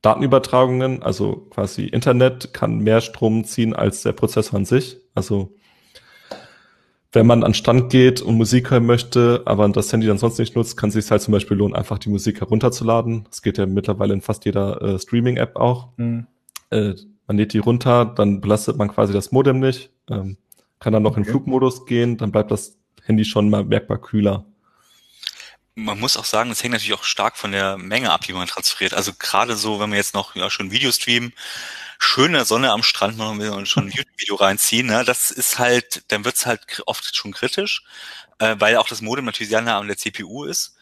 Datenübertragungen, 0.02 1.04
also 1.04 1.48
quasi 1.50 1.86
Internet, 1.86 2.54
kann 2.54 2.80
mehr 2.80 3.02
Strom 3.02 3.44
ziehen 3.44 3.74
als 3.74 4.04
der 4.04 4.14
Prozessor 4.14 4.58
an 4.58 4.66
sich. 4.66 4.98
Also 5.14 5.56
wenn 7.16 7.26
man 7.26 7.44
an 7.44 7.54
Stand 7.54 7.90
geht 7.90 8.22
und 8.22 8.36
Musik 8.36 8.70
hören 8.70 8.86
möchte, 8.86 9.42
aber 9.46 9.68
das 9.70 9.92
Handy 9.92 10.06
dann 10.06 10.18
sonst 10.18 10.38
nicht 10.38 10.56
nutzt, 10.56 10.78
kann 10.78 10.90
es 10.90 10.96
sich 10.96 11.10
halt 11.10 11.22
zum 11.22 11.32
Beispiel 11.32 11.58
lohnen, 11.58 11.76
einfach 11.76 11.98
die 11.98 12.10
Musik 12.10 12.42
herunterzuladen. 12.42 13.26
Das 13.30 13.42
geht 13.42 13.58
ja 13.58 13.66
mittlerweile 13.66 14.14
in 14.14 14.22
fast 14.22 14.46
jeder 14.46 14.82
äh, 14.82 15.00
Streaming-App 15.00 15.56
auch. 15.56 15.90
Mhm. 15.98 16.28
Äh, 16.70 16.94
man 17.28 17.38
lädt 17.38 17.54
die 17.54 17.60
runter, 17.60 18.06
dann 18.06 18.42
belastet 18.42 18.78
man 18.78 18.90
quasi 18.90 19.14
das 19.14 19.32
Modem 19.32 19.60
nicht, 19.60 19.90
ähm, 20.10 20.38
kann 20.80 20.94
dann 20.94 21.04
noch 21.04 21.12
okay. 21.12 21.22
in 21.22 21.26
Flugmodus 21.26 21.86
gehen, 21.86 22.18
dann 22.18 22.32
bleibt 22.32 22.52
das 22.52 22.78
Handy 23.04 23.26
schon 23.26 23.50
mal 23.50 23.64
merkbar 23.64 23.98
kühler. 23.98 24.46
Man 25.74 26.00
muss 26.00 26.18
auch 26.18 26.26
sagen, 26.26 26.52
es 26.52 26.64
hängt 26.64 26.74
natürlich 26.74 26.94
auch 26.94 27.04
stark 27.04 27.38
von 27.38 27.52
der 27.52 27.78
Menge 27.78 28.12
ab, 28.12 28.22
die 28.22 28.34
man 28.34 28.48
transferiert. 28.48 28.94
Also 28.94 29.12
gerade 29.18 29.56
so, 29.56 29.80
wenn 29.80 29.90
wir 29.90 29.98
jetzt 29.98 30.14
noch 30.14 30.36
ja, 30.36 30.50
schon 30.50 30.72
Video 30.72 30.92
streamen, 30.92 31.34
schöne 32.00 32.46
Sonne 32.46 32.72
am 32.72 32.84
Strand 32.84 33.18
machen 33.18 33.40
will 33.40 33.50
und 33.50 33.68
schon 33.68 33.86
ein 33.86 33.92
YouTube-Video 33.96 34.36
reinziehen, 34.36 34.88
ne, 34.88 35.04
das 35.06 35.32
ist 35.32 35.60
halt, 35.60 36.04
dann 36.10 36.26
wird's 36.26 36.46
halt 36.46 36.82
oft 36.86 37.16
schon 37.16 37.34
kritisch, 37.34 37.84
äh, 38.40 38.56
weil 38.60 38.78
auch 38.78 38.88
das 38.88 39.02
Modem 39.02 39.26
natürlich 39.26 39.50
sehr 39.50 39.62
nah 39.62 39.80
an 39.80 39.88
der 39.88 39.98
CPU 39.98 40.46
ist. 40.46 40.76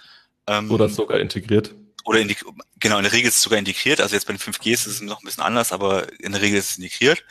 Ähm, 0.48 0.70
oder 0.72 0.90
sogar 0.90 1.20
integriert. 1.20 1.74
Oder 2.06 2.20
in 2.20 2.28
die, 2.28 2.36
genau, 2.80 2.98
in 2.98 3.04
der 3.04 3.14
Regel 3.14 3.30
ist 3.30 3.38
es 3.38 3.42
sogar 3.42 3.60
integriert. 3.60 4.02
Also 4.02 4.16
jetzt 4.16 4.26
bei 4.26 4.34
den 4.34 4.40
5G 4.40 4.74
ist 4.74 4.88
es 4.88 5.00
noch 5.02 5.22
ein 5.22 5.26
bisschen 5.26 5.44
anders, 5.44 5.72
aber 5.72 6.12
in 6.20 6.34
der 6.34 6.42
Regel 6.42 6.60
ist 6.60 6.72
es 6.72 6.78
integriert. 6.78 7.24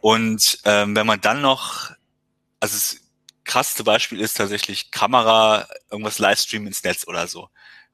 Und 0.00 0.58
ähm, 0.64 0.94
wenn 0.94 1.06
man 1.06 1.20
dann 1.22 1.40
noch, 1.40 1.92
also 2.60 2.74
das 2.74 2.98
krasseste 3.44 3.84
Beispiel 3.84 4.20
ist 4.20 4.36
tatsächlich 4.36 4.90
Kamera, 4.90 5.66
irgendwas 5.90 6.18
Livestream 6.18 6.66
ins 6.66 6.82
Netz 6.82 7.06
oder 7.06 7.26
so 7.26 7.48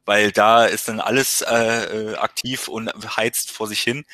weil 0.05 0.33
da 0.33 0.65
ist 0.65 0.89
dann 0.89 1.01
alles 1.01 1.43
äh, 1.43 2.13
äh, 2.13 2.17
aktiv 2.17 2.69
und 2.69 2.91
heizt 3.17 3.51
vor 3.51 3.69
sich 3.69 3.81
hin. 3.81 4.05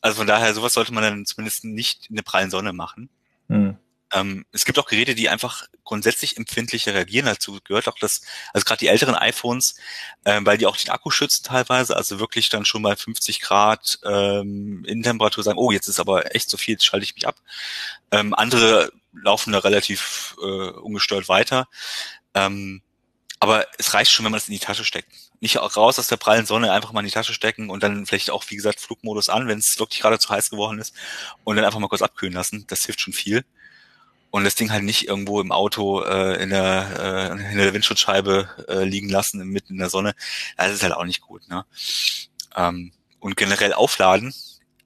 Also 0.00 0.18
von 0.18 0.26
daher, 0.26 0.54
sowas 0.54 0.72
sollte 0.72 0.92
man 0.92 1.02
dann 1.02 1.26
zumindest 1.26 1.64
nicht 1.64 2.06
in 2.10 2.16
der 2.16 2.22
prallen 2.22 2.50
Sonne 2.50 2.72
machen. 2.72 3.08
Mhm. 3.48 3.78
Ähm, 4.14 4.46
es 4.52 4.64
gibt 4.64 4.78
auch 4.78 4.86
Geräte, 4.86 5.14
die 5.14 5.28
einfach 5.28 5.66
grundsätzlich 5.82 6.36
empfindlicher 6.36 6.94
reagieren. 6.94 7.26
Dazu 7.26 7.58
gehört 7.64 7.88
auch 7.88 7.98
das, 7.98 8.22
also 8.52 8.64
gerade 8.64 8.78
die 8.78 8.86
älteren 8.86 9.16
iPhones, 9.16 9.74
äh, 10.24 10.40
weil 10.42 10.56
die 10.56 10.66
auch 10.66 10.76
den 10.76 10.90
Akku 10.90 11.10
schützen 11.10 11.44
teilweise, 11.44 11.96
also 11.96 12.20
wirklich 12.20 12.48
dann 12.48 12.64
schon 12.64 12.82
bei 12.82 12.94
50 12.94 13.40
Grad 13.40 13.98
ähm, 14.04 14.84
Innentemperatur 14.86 15.42
sagen, 15.42 15.58
oh, 15.58 15.72
jetzt 15.72 15.88
ist 15.88 16.00
aber 16.00 16.34
echt 16.34 16.48
so 16.48 16.56
viel, 16.56 16.72
jetzt 16.72 16.86
schalte 16.86 17.04
ich 17.04 17.14
mich 17.14 17.26
ab. 17.26 17.36
Ähm, 18.12 18.34
andere 18.34 18.92
laufen 19.12 19.52
da 19.52 19.58
relativ 19.58 20.36
äh, 20.40 20.70
ungestört 20.70 21.28
weiter. 21.28 21.66
Ähm, 22.34 22.82
aber 23.44 23.66
es 23.76 23.92
reicht 23.92 24.10
schon, 24.10 24.24
wenn 24.24 24.32
man 24.32 24.38
es 24.38 24.48
in 24.48 24.54
die 24.54 24.58
Tasche 24.58 24.86
steckt. 24.86 25.12
Nicht 25.40 25.58
auch 25.58 25.76
raus 25.76 25.98
aus 25.98 26.06
der 26.06 26.16
prallen 26.16 26.46
Sonne, 26.46 26.72
einfach 26.72 26.92
mal 26.92 27.00
in 27.00 27.06
die 27.06 27.12
Tasche 27.12 27.34
stecken 27.34 27.68
und 27.68 27.82
dann 27.82 28.06
vielleicht 28.06 28.30
auch, 28.30 28.42
wie 28.48 28.56
gesagt, 28.56 28.80
Flugmodus 28.80 29.28
an, 29.28 29.48
wenn 29.48 29.58
es 29.58 29.78
wirklich 29.78 30.00
gerade 30.00 30.18
zu 30.18 30.30
heiß 30.30 30.48
geworden 30.48 30.78
ist 30.78 30.94
und 31.44 31.56
dann 31.56 31.66
einfach 31.66 31.78
mal 31.78 31.88
kurz 31.88 32.00
abkühlen 32.00 32.32
lassen. 32.32 32.64
Das 32.68 32.86
hilft 32.86 33.02
schon 33.02 33.12
viel. 33.12 33.44
Und 34.30 34.44
das 34.44 34.54
Ding 34.54 34.72
halt 34.72 34.82
nicht 34.82 35.06
irgendwo 35.08 35.42
im 35.42 35.52
Auto 35.52 36.00
äh, 36.00 36.42
in, 36.42 36.48
der, 36.48 37.36
äh, 37.38 37.52
in 37.52 37.58
der 37.58 37.74
Windschutzscheibe 37.74 38.48
äh, 38.66 38.84
liegen 38.84 39.10
lassen, 39.10 39.46
mitten 39.46 39.74
in 39.74 39.78
der 39.78 39.90
Sonne. 39.90 40.14
Das 40.56 40.72
ist 40.72 40.82
halt 40.82 40.94
auch 40.94 41.04
nicht 41.04 41.20
gut. 41.20 41.46
Ne? 41.50 41.66
Ähm, 42.56 42.92
und 43.20 43.36
generell 43.36 43.74
aufladen. 43.74 44.32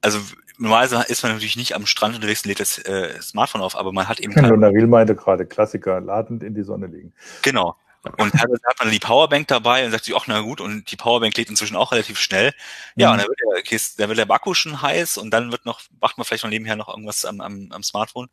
Also 0.01 0.19
normalerweise 0.59 1.05
ist 1.07 1.23
man 1.23 1.31
natürlich 1.31 1.57
nicht 1.57 1.77
am 1.77 1.87
Strand 1.87 2.17
unterwegs 2.17 2.43
und 2.43 2.49
lädt 2.49 2.59
das 2.59 2.79
äh, 2.79 3.23
Smartphone 3.23 3.61
auf, 3.61 3.77
aber 3.77 3.93
man 3.93 4.09
hat 4.09 4.19
eben... 4.19 4.35
Genau, 4.35 4.57
Naril 4.57 4.89
meinte 4.89 5.15
gerade, 5.15 5.47
Klassiker, 5.47 6.01
ladend 6.01 6.43
in 6.43 6.57
die 6.57 6.65
Sonne 6.65 6.89
liegen. 6.89 7.13
Genau, 7.43 7.77
und 8.17 8.33
teilweise 8.33 8.63
hat 8.67 8.79
man 8.79 8.91
die 8.91 8.99
Powerbank 8.99 9.49
dabei 9.49 9.85
und 9.85 9.91
sagt 9.91 10.05
sich, 10.05 10.17
ach 10.17 10.27
na 10.27 10.41
gut, 10.41 10.61
und 10.61 10.91
die 10.91 10.97
Powerbank 10.97 11.37
lädt 11.37 11.51
inzwischen 11.51 11.77
auch 11.77 11.93
relativ 11.93 12.19
schnell. 12.19 12.53
Ja, 12.97 13.09
mhm. 13.09 13.13
und 13.13 13.19
dann 13.19 13.29
wird, 13.29 13.41
der, 13.41 13.59
okay, 13.59 13.81
dann 13.99 14.09
wird 14.09 14.19
der 14.19 14.31
Akku 14.31 14.55
schon 14.55 14.83
heiß 14.83 15.19
und 15.19 15.31
dann 15.31 15.53
wird 15.53 15.67
noch, 15.67 15.81
macht 16.01 16.19
man 16.19 16.25
vielleicht 16.25 16.45
noch 16.45 16.51
nebenher 16.51 16.77
noch 16.77 16.89
irgendwas 16.89 17.25
am, 17.25 17.41
am, 17.41 17.69
am 17.71 17.83
Smartphone. 17.83 18.29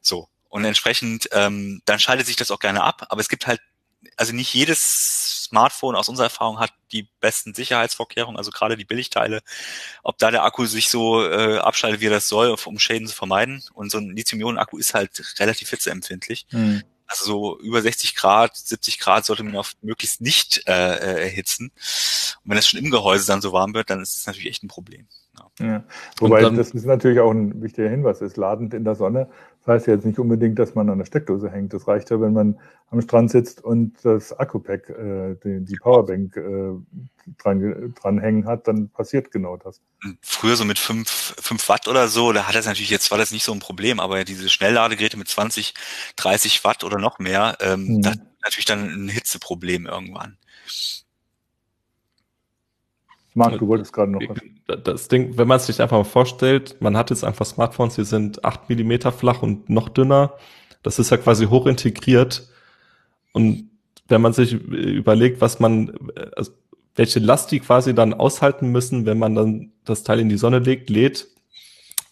So. 0.00 0.28
Und 0.48 0.64
entsprechend, 0.64 1.28
ähm, 1.32 1.80
dann 1.84 2.00
schaltet 2.00 2.26
sich 2.26 2.36
das 2.36 2.50
auch 2.50 2.58
gerne 2.58 2.82
ab, 2.82 3.06
aber 3.08 3.20
es 3.20 3.28
gibt 3.28 3.46
halt, 3.46 3.60
also 4.16 4.34
nicht 4.34 4.52
jedes 4.54 5.44
Smartphone 5.44 5.94
aus 5.94 6.08
unserer 6.08 6.26
Erfahrung 6.26 6.58
hat 6.58 6.72
die 6.92 7.08
besten 7.20 7.54
Sicherheitsvorkehrungen, 7.54 8.38
also 8.38 8.50
gerade 8.50 8.76
die 8.76 8.84
Billigteile, 8.84 9.42
ob 10.02 10.18
da 10.18 10.30
der 10.30 10.44
Akku 10.44 10.64
sich 10.66 10.88
so 10.88 11.24
äh, 11.24 11.58
abschaltet, 11.58 12.00
wie 12.00 12.06
er 12.06 12.12
das 12.12 12.28
soll, 12.28 12.56
um 12.64 12.78
Schäden 12.78 13.06
zu 13.06 13.14
vermeiden. 13.14 13.62
Und 13.74 13.90
so 13.90 13.98
ein 13.98 14.16
Lithium-Ionen-Akku 14.16 14.78
ist 14.78 14.94
halt 14.94 15.38
relativ 15.38 15.70
hitzeempfindlich. 15.70 16.46
Mhm. 16.50 16.82
Also 17.10 17.24
so 17.24 17.58
über 17.58 17.82
60 17.82 18.14
Grad, 18.14 18.56
70 18.56 19.00
Grad 19.00 19.24
sollte 19.24 19.42
man 19.42 19.56
auf 19.56 19.72
möglichst 19.82 20.20
nicht 20.20 20.62
äh, 20.68 20.94
äh, 20.94 21.22
erhitzen. 21.22 21.72
Und 22.44 22.50
wenn 22.50 22.58
es 22.58 22.68
schon 22.68 22.78
im 22.78 22.90
Gehäuse 22.92 23.26
dann 23.26 23.40
so 23.40 23.52
warm 23.52 23.74
wird, 23.74 23.90
dann 23.90 24.00
ist 24.00 24.16
das 24.16 24.26
natürlich 24.26 24.48
echt 24.48 24.62
ein 24.62 24.68
Problem. 24.68 25.08
Ja. 25.36 25.66
ja. 25.66 25.84
Wobei 26.20 26.40
dann, 26.40 26.56
das 26.56 26.70
ist 26.70 26.86
natürlich 26.86 27.18
auch 27.18 27.32
ein 27.32 27.60
wichtiger 27.62 27.88
Hinweis, 27.88 28.20
ist 28.20 28.36
ladend 28.36 28.74
in 28.74 28.84
der 28.84 28.94
Sonne. 28.94 29.28
Das 29.60 29.74
heißt 29.74 29.86
ja 29.88 29.94
jetzt 29.94 30.06
nicht 30.06 30.18
unbedingt, 30.18 30.58
dass 30.58 30.74
man 30.74 30.88
an 30.88 30.98
der 30.98 31.04
Steckdose 31.04 31.50
hängt. 31.50 31.74
Das 31.74 31.86
reicht 31.86 32.10
ja, 32.10 32.20
wenn 32.20 32.32
man 32.32 32.58
am 32.90 33.00
Strand 33.02 33.30
sitzt 33.30 33.62
und 33.62 33.94
das 34.02 34.32
Akku-Pack, 34.32 34.88
äh, 34.90 35.36
die, 35.44 35.64
die 35.64 35.76
Powerbank 35.76 36.36
äh, 36.36 36.72
dran, 37.38 37.94
dran 38.00 38.18
hängen 38.18 38.46
hat, 38.46 38.66
dann 38.66 38.88
passiert 38.88 39.30
genau 39.30 39.56
das. 39.58 39.80
Früher 40.22 40.56
so 40.56 40.64
mit 40.64 40.78
fünf 40.78 41.34
fünf 41.38 41.68
Watt 41.68 41.88
oder 41.88 42.08
so, 42.08 42.32
da 42.32 42.46
hat 42.46 42.54
das 42.54 42.66
natürlich, 42.66 42.90
jetzt 42.90 43.10
war 43.10 43.18
das 43.18 43.32
nicht 43.32 43.44
so 43.44 43.52
ein 43.52 43.58
Problem, 43.58 44.00
aber 44.00 44.24
diese 44.24 44.48
Schnellladegeräte 44.48 45.16
mit 45.16 45.28
20, 45.28 45.74
30 46.16 46.64
Watt 46.64 46.84
oder 46.84 46.98
noch 46.98 47.18
mehr, 47.18 47.58
ähm, 47.60 47.96
mhm. 47.96 48.02
das 48.02 48.18
natürlich 48.42 48.66
dann 48.66 48.88
ein 48.88 49.08
Hitzeproblem 49.08 49.86
irgendwann. 49.86 50.38
Marc, 53.40 53.58
du 53.58 53.66
wolltest 53.66 53.92
gerade 53.92 54.12
noch 54.12 54.20
was. 54.20 54.82
Das 54.84 55.08
Ding, 55.08 55.36
wenn 55.38 55.48
man 55.48 55.56
es 55.56 55.66
sich 55.66 55.80
einfach 55.80 55.96
mal 55.96 56.04
vorstellt, 56.04 56.76
man 56.80 56.96
hat 56.96 57.10
jetzt 57.10 57.24
einfach 57.24 57.46
Smartphones, 57.46 57.94
die 57.94 58.04
sind 58.04 58.44
acht 58.44 58.68
Millimeter 58.68 59.12
flach 59.12 59.42
und 59.42 59.70
noch 59.70 59.88
dünner. 59.88 60.34
Das 60.82 60.98
ist 60.98 61.10
ja 61.10 61.16
quasi 61.16 61.46
hoch 61.46 61.66
integriert. 61.66 62.48
Und 63.32 63.70
wenn 64.08 64.20
man 64.20 64.32
sich 64.32 64.52
überlegt, 64.52 65.40
was 65.40 65.58
man, 65.60 65.92
also 66.36 66.52
welche 66.94 67.20
Last 67.20 67.50
die 67.50 67.60
quasi 67.60 67.94
dann 67.94 68.14
aushalten 68.14 68.70
müssen, 68.70 69.06
wenn 69.06 69.18
man 69.18 69.34
dann 69.34 69.72
das 69.84 70.02
Teil 70.02 70.20
in 70.20 70.28
die 70.28 70.38
Sonne 70.38 70.58
legt, 70.58 70.90
lädt. 70.90 71.28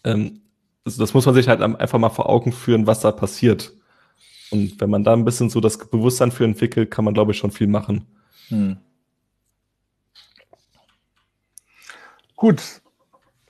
Ähm, 0.04 0.40
also 0.84 1.02
das 1.02 1.12
muss 1.12 1.26
man 1.26 1.34
sich 1.34 1.48
halt 1.48 1.60
einfach 1.60 1.98
mal 1.98 2.08
vor 2.08 2.28
Augen 2.28 2.52
führen, 2.52 2.86
was 2.86 3.00
da 3.00 3.12
passiert. 3.12 3.74
Und 4.50 4.80
wenn 4.80 4.88
man 4.88 5.04
da 5.04 5.12
ein 5.12 5.26
bisschen 5.26 5.50
so 5.50 5.60
das 5.60 5.78
Bewusstsein 5.78 6.32
für 6.32 6.44
entwickelt, 6.44 6.90
kann 6.90 7.04
man, 7.04 7.12
glaube 7.12 7.32
ich, 7.32 7.38
schon 7.38 7.50
viel 7.50 7.66
machen. 7.66 8.06
Hm. 8.48 8.78
Gut, 12.38 12.82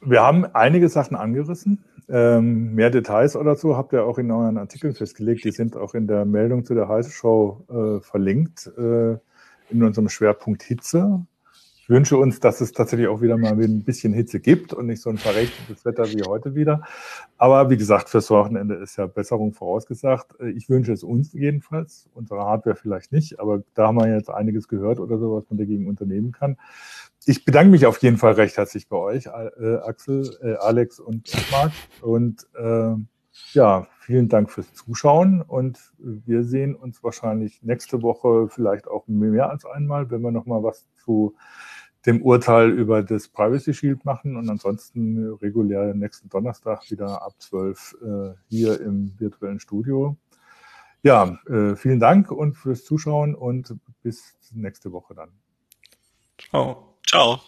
wir 0.00 0.22
haben 0.22 0.46
einige 0.46 0.88
Sachen 0.88 1.14
angerissen. 1.14 1.84
Ähm, 2.08 2.74
mehr 2.74 2.88
Details 2.88 3.36
oder 3.36 3.54
so 3.54 3.76
habt 3.76 3.92
ihr 3.92 4.02
auch 4.02 4.16
in 4.16 4.30
euren 4.30 4.56
Artikeln 4.56 4.94
festgelegt. 4.94 5.44
Die 5.44 5.50
sind 5.50 5.76
auch 5.76 5.92
in 5.92 6.06
der 6.06 6.24
Meldung 6.24 6.64
zu 6.64 6.74
der 6.74 6.88
Heiße 6.88 7.10
Show 7.10 7.66
äh, 7.68 8.00
verlinkt. 8.02 8.66
Äh, 8.78 9.18
in 9.68 9.82
unserem 9.82 10.08
Schwerpunkt 10.08 10.62
Hitze. 10.62 11.20
Ich 11.88 11.94
wünsche 11.94 12.18
uns, 12.18 12.38
dass 12.38 12.60
es 12.60 12.72
tatsächlich 12.72 13.08
auch 13.08 13.22
wieder 13.22 13.38
mal 13.38 13.54
ein 13.54 13.82
bisschen 13.82 14.12
Hitze 14.12 14.40
gibt 14.40 14.74
und 14.74 14.88
nicht 14.88 15.00
so 15.00 15.08
ein 15.08 15.16
verregnetes 15.16 15.86
Wetter 15.86 16.04
wie 16.12 16.22
heute 16.22 16.54
wieder. 16.54 16.82
Aber 17.38 17.70
wie 17.70 17.78
gesagt, 17.78 18.10
fürs 18.10 18.28
Wochenende 18.28 18.74
ist 18.74 18.98
ja 18.98 19.06
Besserung 19.06 19.54
vorausgesagt. 19.54 20.34
Ich 20.54 20.68
wünsche 20.68 20.92
es 20.92 21.02
uns 21.02 21.32
jedenfalls, 21.32 22.10
unsere 22.12 22.40
Hardware 22.40 22.76
vielleicht 22.76 23.10
nicht, 23.10 23.40
aber 23.40 23.62
da 23.72 23.86
haben 23.86 23.96
wir 23.96 24.06
jetzt 24.12 24.28
einiges 24.28 24.68
gehört 24.68 25.00
oder 25.00 25.16
so, 25.16 25.34
was 25.34 25.48
man 25.48 25.56
dagegen 25.56 25.88
unternehmen 25.88 26.30
kann. 26.30 26.58
Ich 27.24 27.46
bedanke 27.46 27.70
mich 27.70 27.86
auf 27.86 27.96
jeden 28.02 28.18
Fall 28.18 28.34
recht 28.34 28.58
herzlich 28.58 28.86
bei 28.88 28.98
euch, 28.98 29.24
äh, 29.24 29.76
Axel, 29.76 30.28
äh, 30.42 30.56
Alex 30.56 31.00
und 31.00 31.32
Marc. 31.50 31.72
Und 32.02 32.46
äh, 32.54 32.96
ja, 33.54 33.86
vielen 34.00 34.28
Dank 34.28 34.50
fürs 34.50 34.74
Zuschauen 34.74 35.40
und 35.40 35.78
wir 35.98 36.44
sehen 36.44 36.74
uns 36.74 37.02
wahrscheinlich 37.02 37.62
nächste 37.62 38.02
Woche 38.02 38.48
vielleicht 38.50 38.88
auch 38.88 39.06
mehr 39.06 39.48
als 39.48 39.64
einmal, 39.64 40.10
wenn 40.10 40.20
wir 40.20 40.32
nochmal 40.32 40.62
was 40.62 40.86
zu 41.02 41.34
dem 42.08 42.22
Urteil 42.22 42.70
über 42.70 43.02
das 43.02 43.28
Privacy 43.28 43.74
Shield 43.74 44.06
machen 44.06 44.36
und 44.36 44.48
ansonsten 44.48 45.34
regulär 45.42 45.92
nächsten 45.92 46.30
Donnerstag 46.30 46.90
wieder 46.90 47.20
ab 47.22 47.34
12 47.36 47.96
äh, 48.02 48.34
hier 48.48 48.80
im 48.80 49.12
virtuellen 49.18 49.60
Studio. 49.60 50.16
Ja, 51.02 51.38
äh, 51.46 51.76
vielen 51.76 52.00
Dank 52.00 52.30
und 52.30 52.54
fürs 52.54 52.84
Zuschauen 52.84 53.34
und 53.34 53.76
bis 54.02 54.38
nächste 54.52 54.90
Woche 54.90 55.14
dann. 55.14 55.28
Ciao. 56.38 56.94
Ciao. 57.06 57.40